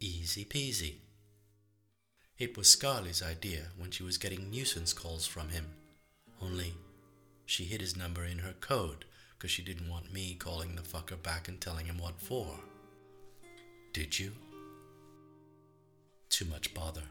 Easy 0.00 0.42
peasy. 0.42 0.94
It 2.38 2.56
was 2.56 2.68
Scarley's 2.68 3.22
idea 3.22 3.66
when 3.76 3.90
she 3.90 4.02
was 4.02 4.16
getting 4.16 4.50
nuisance 4.50 4.94
calls 4.94 5.26
from 5.26 5.50
him. 5.50 5.66
Only 6.40 6.72
she 7.44 7.64
hid 7.64 7.82
his 7.82 7.94
number 7.94 8.24
in 8.24 8.38
her 8.38 8.54
code 8.60 9.04
because 9.36 9.50
she 9.50 9.62
didn't 9.62 9.90
want 9.90 10.14
me 10.14 10.34
calling 10.34 10.76
the 10.76 10.82
fucker 10.82 11.22
back 11.22 11.46
and 11.46 11.60
telling 11.60 11.84
him 11.84 11.98
what 11.98 12.18
for. 12.18 12.58
Did 13.92 14.18
you? 14.18 14.32
Too 16.30 16.46
much 16.46 16.72
bother. 16.72 17.02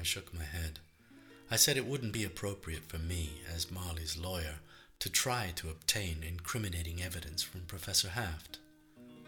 I 0.00 0.02
shook 0.02 0.32
my 0.32 0.44
head. 0.44 0.78
I 1.50 1.56
said 1.56 1.76
it 1.76 1.84
wouldn't 1.84 2.14
be 2.14 2.24
appropriate 2.24 2.84
for 2.88 2.96
me, 2.96 3.42
as 3.54 3.70
Marley's 3.70 4.16
lawyer, 4.16 4.60
to 4.98 5.10
try 5.10 5.52
to 5.56 5.68
obtain 5.68 6.24
incriminating 6.26 7.02
evidence 7.02 7.42
from 7.42 7.66
Professor 7.66 8.08
Haft. 8.08 8.58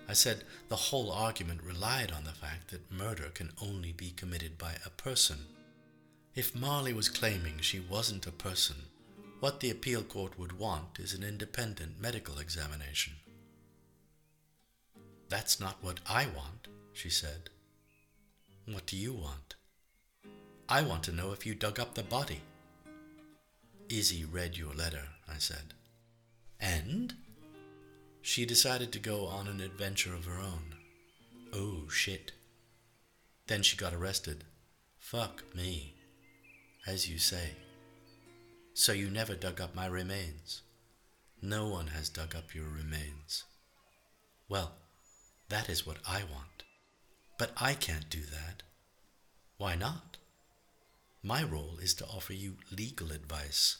I 0.09 0.15
said 0.15 0.45
the 0.71 0.77
whole 0.77 1.13
argument 1.13 1.63
relied 1.63 2.11
on 2.11 2.25
the 2.25 2.33
fact 2.33 2.71
that 2.71 2.91
murder 2.91 3.29
can 3.35 3.51
only 3.61 3.93
be 3.93 4.13
committed 4.13 4.57
by 4.57 4.77
a 4.87 4.89
person. 4.89 5.41
If 6.35 6.55
Marley 6.55 6.95
was 6.95 7.11
claiming 7.11 7.59
she 7.61 7.79
wasn't 7.79 8.27
a 8.27 8.33
person, 8.33 8.77
what 9.41 9.61
the 9.61 9.71
appeal 9.71 10.03
court 10.03 10.39
would 10.39 10.59
want 10.59 10.99
is 10.99 11.13
an 11.13 11.23
independent 11.23 12.01
medical 12.01 12.39
examination. 12.39 13.13
That's 15.29 15.61
not 15.61 15.77
what 15.83 16.01
I 16.09 16.29
want, 16.29 16.69
she 16.95 17.11
said. 17.11 17.51
What 18.65 18.87
do 18.87 18.97
you 18.97 19.13
want? 19.13 19.57
I 20.69 20.83
want 20.83 21.03
to 21.05 21.13
know 21.13 21.33
if 21.33 21.45
you 21.45 21.55
dug 21.55 21.79
up 21.79 21.95
the 21.95 22.03
body. 22.03 22.41
Izzy 23.89 24.25
read 24.25 24.57
your 24.57 24.75
letter, 24.75 25.09
I 25.29 25.39
said. 25.39 25.75
And? 26.61 27.15
She 28.23 28.47
decided 28.47 28.93
to 28.93 28.99
go 28.99 29.27
on 29.27 29.49
an 29.49 29.61
adventure 29.61 30.15
of 30.15 30.25
her 30.25 30.39
own. 30.39 30.77
Oh, 31.53 31.89
shit. 31.89 32.33
Then 33.49 33.63
she 33.63 33.77
got 33.77 33.93
arrested. 33.93 34.45
Fuck 34.99 35.43
me. 35.55 35.95
As 36.87 37.09
you 37.09 37.19
say. 37.19 37.51
So 38.75 38.93
you 38.93 39.11
never 39.11 39.35
dug 39.35 39.61
up 39.61 39.75
my 39.75 39.87
remains. 39.87 40.63
No 41.43 41.69
one 41.69 41.89
has 41.89 42.09
dug 42.09 42.35
up 42.35 42.55
your 42.55 42.69
remains. 42.69 43.45
Well, 44.49 44.73
that 45.49 45.69
is 45.69 45.87
what 45.87 45.99
I 46.09 46.21
want. 46.21 46.63
But 47.39 47.51
I 47.57 47.75
can't 47.75 48.09
do 48.09 48.21
that. 48.21 48.63
Why 49.59 49.75
not? 49.75 50.12
My 51.23 51.45
role 51.45 51.79
is 51.81 51.95
to 51.95 52.07
offer 52.07 52.33
you 52.33 52.57
legal 52.77 53.13
advice. 53.13 53.77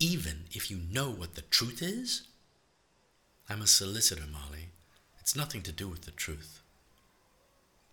Even 0.00 0.46
if 0.50 0.70
you 0.70 0.78
know 0.90 1.10
what 1.10 1.36
the 1.36 1.42
truth 1.42 1.80
is? 1.80 2.22
I'm 3.48 3.62
a 3.62 3.66
solicitor, 3.68 4.24
Marley. 4.30 4.70
It's 5.20 5.36
nothing 5.36 5.62
to 5.62 5.72
do 5.72 5.86
with 5.86 6.02
the 6.02 6.10
truth. 6.10 6.60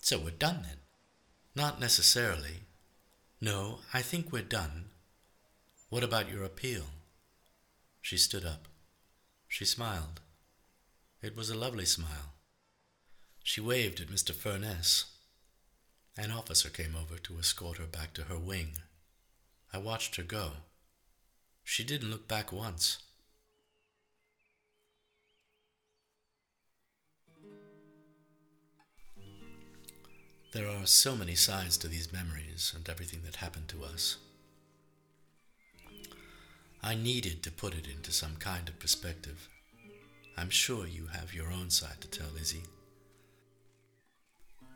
So 0.02 0.18
we're 0.18 0.32
done 0.32 0.64
then? 0.64 0.78
Not 1.56 1.80
necessarily. 1.80 2.64
No, 3.39 3.80
I 3.94 4.02
think 4.02 4.32
we're 4.32 4.42
done. 4.42 4.86
What 5.89 6.04
about 6.04 6.32
your 6.32 6.44
appeal? 6.44 6.86
She 8.02 8.18
stood 8.18 8.46
up. 8.46 8.68
She 9.48 9.66
smiled. 9.66 10.22
It 11.22 11.38
was 11.38 11.50
a 11.50 11.58
lovely 11.58 11.86
smile. 11.86 12.34
She 13.44 13.62
waved 13.62 14.00
at 14.00 14.08
Mr. 14.08 14.34
Furness. 14.34 15.06
An 16.18 16.32
officer 16.32 16.70
came 16.70 16.95
over 16.95 17.18
to 17.18 17.39
escort 17.39 17.78
her 17.78 17.86
back 17.86 18.14
to 18.14 18.24
her 18.24 18.38
wing. 18.38 18.74
I 19.74 19.78
watched 19.78 20.18
her 20.18 20.24
go. 20.24 20.51
She 21.64 21.84
didn't 21.84 22.12
look 22.12 22.28
back 22.28 22.51
once. 22.51 22.97
There 30.51 30.68
are 30.68 30.86
so 30.86 31.16
many 31.16 31.36
sides 31.36 31.78
to 31.78 31.88
these 31.88 32.12
memories 32.12 32.74
and 32.76 32.88
everything 32.89 33.22
that 33.24 33.38
happened 33.38 33.70
to 33.70 33.86
us. 33.86 34.18
I 36.84 36.93
needed 36.93 37.41
to 37.43 37.51
put 37.51 37.74
it 37.74 37.88
into 37.88 38.12
some 38.12 38.36
kind 38.36 38.68
of 38.68 38.78
perspective. 38.80 39.47
I'm 40.38 40.49
sure 40.49 40.86
you 40.86 41.07
have 41.07 41.34
your 41.34 41.51
own 41.51 41.70
side 41.70 42.01
to 42.01 42.07
tell, 42.09 42.36
Izzy. 42.36 42.64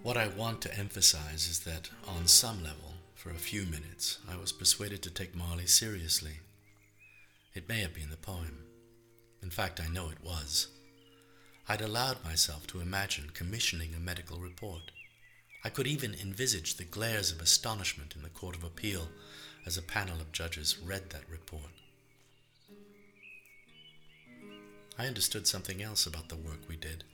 What 0.05 0.17
I 0.17 0.27
want 0.27 0.61
to 0.61 0.77
emphasize 0.77 1.47
is 1.47 1.61
that, 1.61 1.89
on 2.07 2.27
some 2.27 2.63
level, 2.63 2.93
for 3.15 3.31
a 3.31 3.39
few 3.49 3.63
minutes, 3.63 4.19
I 4.29 4.37
was 4.37 4.51
persuaded 4.51 5.01
to 5.01 5.09
take 5.09 5.33
Marley 5.33 5.65
seriously. 5.65 6.41
It 7.55 7.67
may 7.67 7.79
have 7.79 7.95
been 7.95 8.11
the 8.11 8.15
poem. 8.15 8.65
In 9.41 9.49
fact, 9.49 9.81
I 9.81 9.87
know 9.87 10.09
it 10.09 10.23
was. 10.23 10.67
I'd 11.67 11.81
allowed 11.81 12.23
myself 12.23 12.67
to 12.67 12.81
imagine 12.81 13.31
commissioning 13.33 13.95
a 13.95 13.99
medical 13.99 14.37
report. 14.37 14.91
I 15.63 15.69
could 15.69 15.87
even 15.87 16.13
envisage 16.13 16.75
the 16.75 16.83
glares 16.83 17.31
of 17.31 17.41
astonishment 17.41 18.13
in 18.15 18.21
the 18.21 18.29
Court 18.29 18.55
of 18.55 18.63
Appeal 18.63 19.07
as 19.65 19.75
a 19.75 19.81
panel 19.81 20.21
of 20.21 20.31
judges 20.31 20.77
read 20.77 21.09
that 21.09 21.27
report. 21.27 21.71
I 24.99 25.07
understood 25.07 25.47
something 25.47 25.81
else 25.81 26.05
about 26.05 26.29
the 26.29 26.35
work 26.35 26.59
we 26.69 26.75
did. 26.75 27.05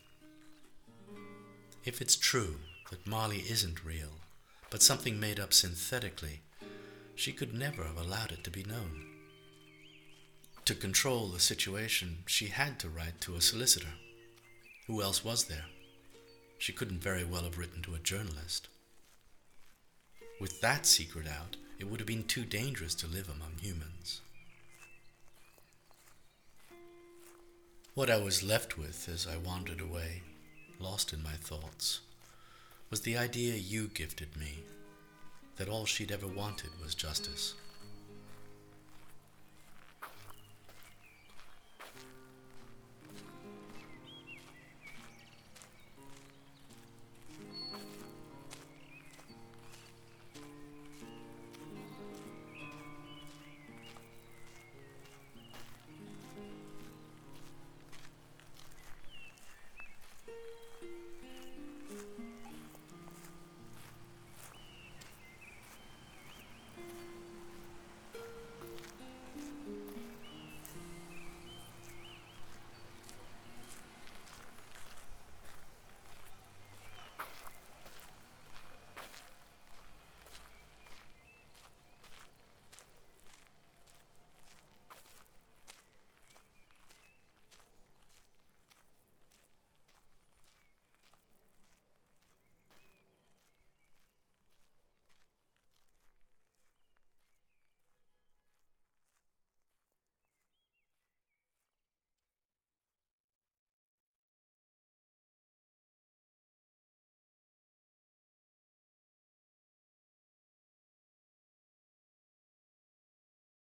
If 1.86 2.02
it's 2.02 2.18
true 2.18 2.58
that 2.92 3.08
Marley 3.08 3.44
isn't 3.50 3.84
real, 3.84 4.20
but 4.70 4.84
something 4.84 5.20
made 5.20 5.40
up 5.40 5.54
synthetically, 5.54 6.42
she 7.16 7.32
could 7.32 7.54
never 7.54 7.84
have 7.84 7.98
allowed 7.98 8.32
it 8.32 8.44
to 8.44 8.52
be 8.52 8.64
known. 8.64 9.06
To 10.66 10.76
control 10.76 11.28
the 11.28 11.40
situation, 11.40 12.20
she 12.28 12.48
had 12.48 12.80
to 12.80 12.90
write 12.90 13.20
to 13.22 13.36
a 13.36 13.42
solicitor. 13.42 13.94
Who 14.86 15.02
else 15.02 15.26
was 15.26 15.46
there? 15.46 15.66
She 16.60 16.74
couldn't 16.74 17.02
very 17.02 17.24
well 17.24 17.44
have 17.44 17.58
written 17.58 17.82
to 17.84 17.96
a 17.96 18.00
journalist. 18.00 18.68
With 20.40 20.62
that 20.62 20.86
secret 20.86 21.28
out, 21.28 21.58
it 21.80 21.90
would 21.90 22.00
have 22.00 22.08
been 22.08 22.24
too 22.24 22.46
dangerous 22.46 22.94
to 22.96 23.08
live 23.08 23.28
among 23.28 23.54
humans. 23.60 24.22
What 27.96 28.10
I 28.10 28.18
was 28.18 28.44
left 28.44 28.78
with 28.78 29.10
as 29.12 29.28
I 29.28 29.38
wandered 29.38 29.82
away, 29.82 30.22
lost 30.80 31.12
in 31.12 31.24
my 31.24 31.34
thoughts, 31.34 32.02
was 32.92 33.02
the 33.02 33.18
idea 33.18 33.56
you 33.56 33.88
gifted 33.88 34.36
me 34.38 34.64
that 35.56 35.70
all 35.70 35.86
she'd 35.86 36.12
ever 36.12 36.28
wanted 36.28 36.70
was 36.84 36.94
justice. 36.94 37.56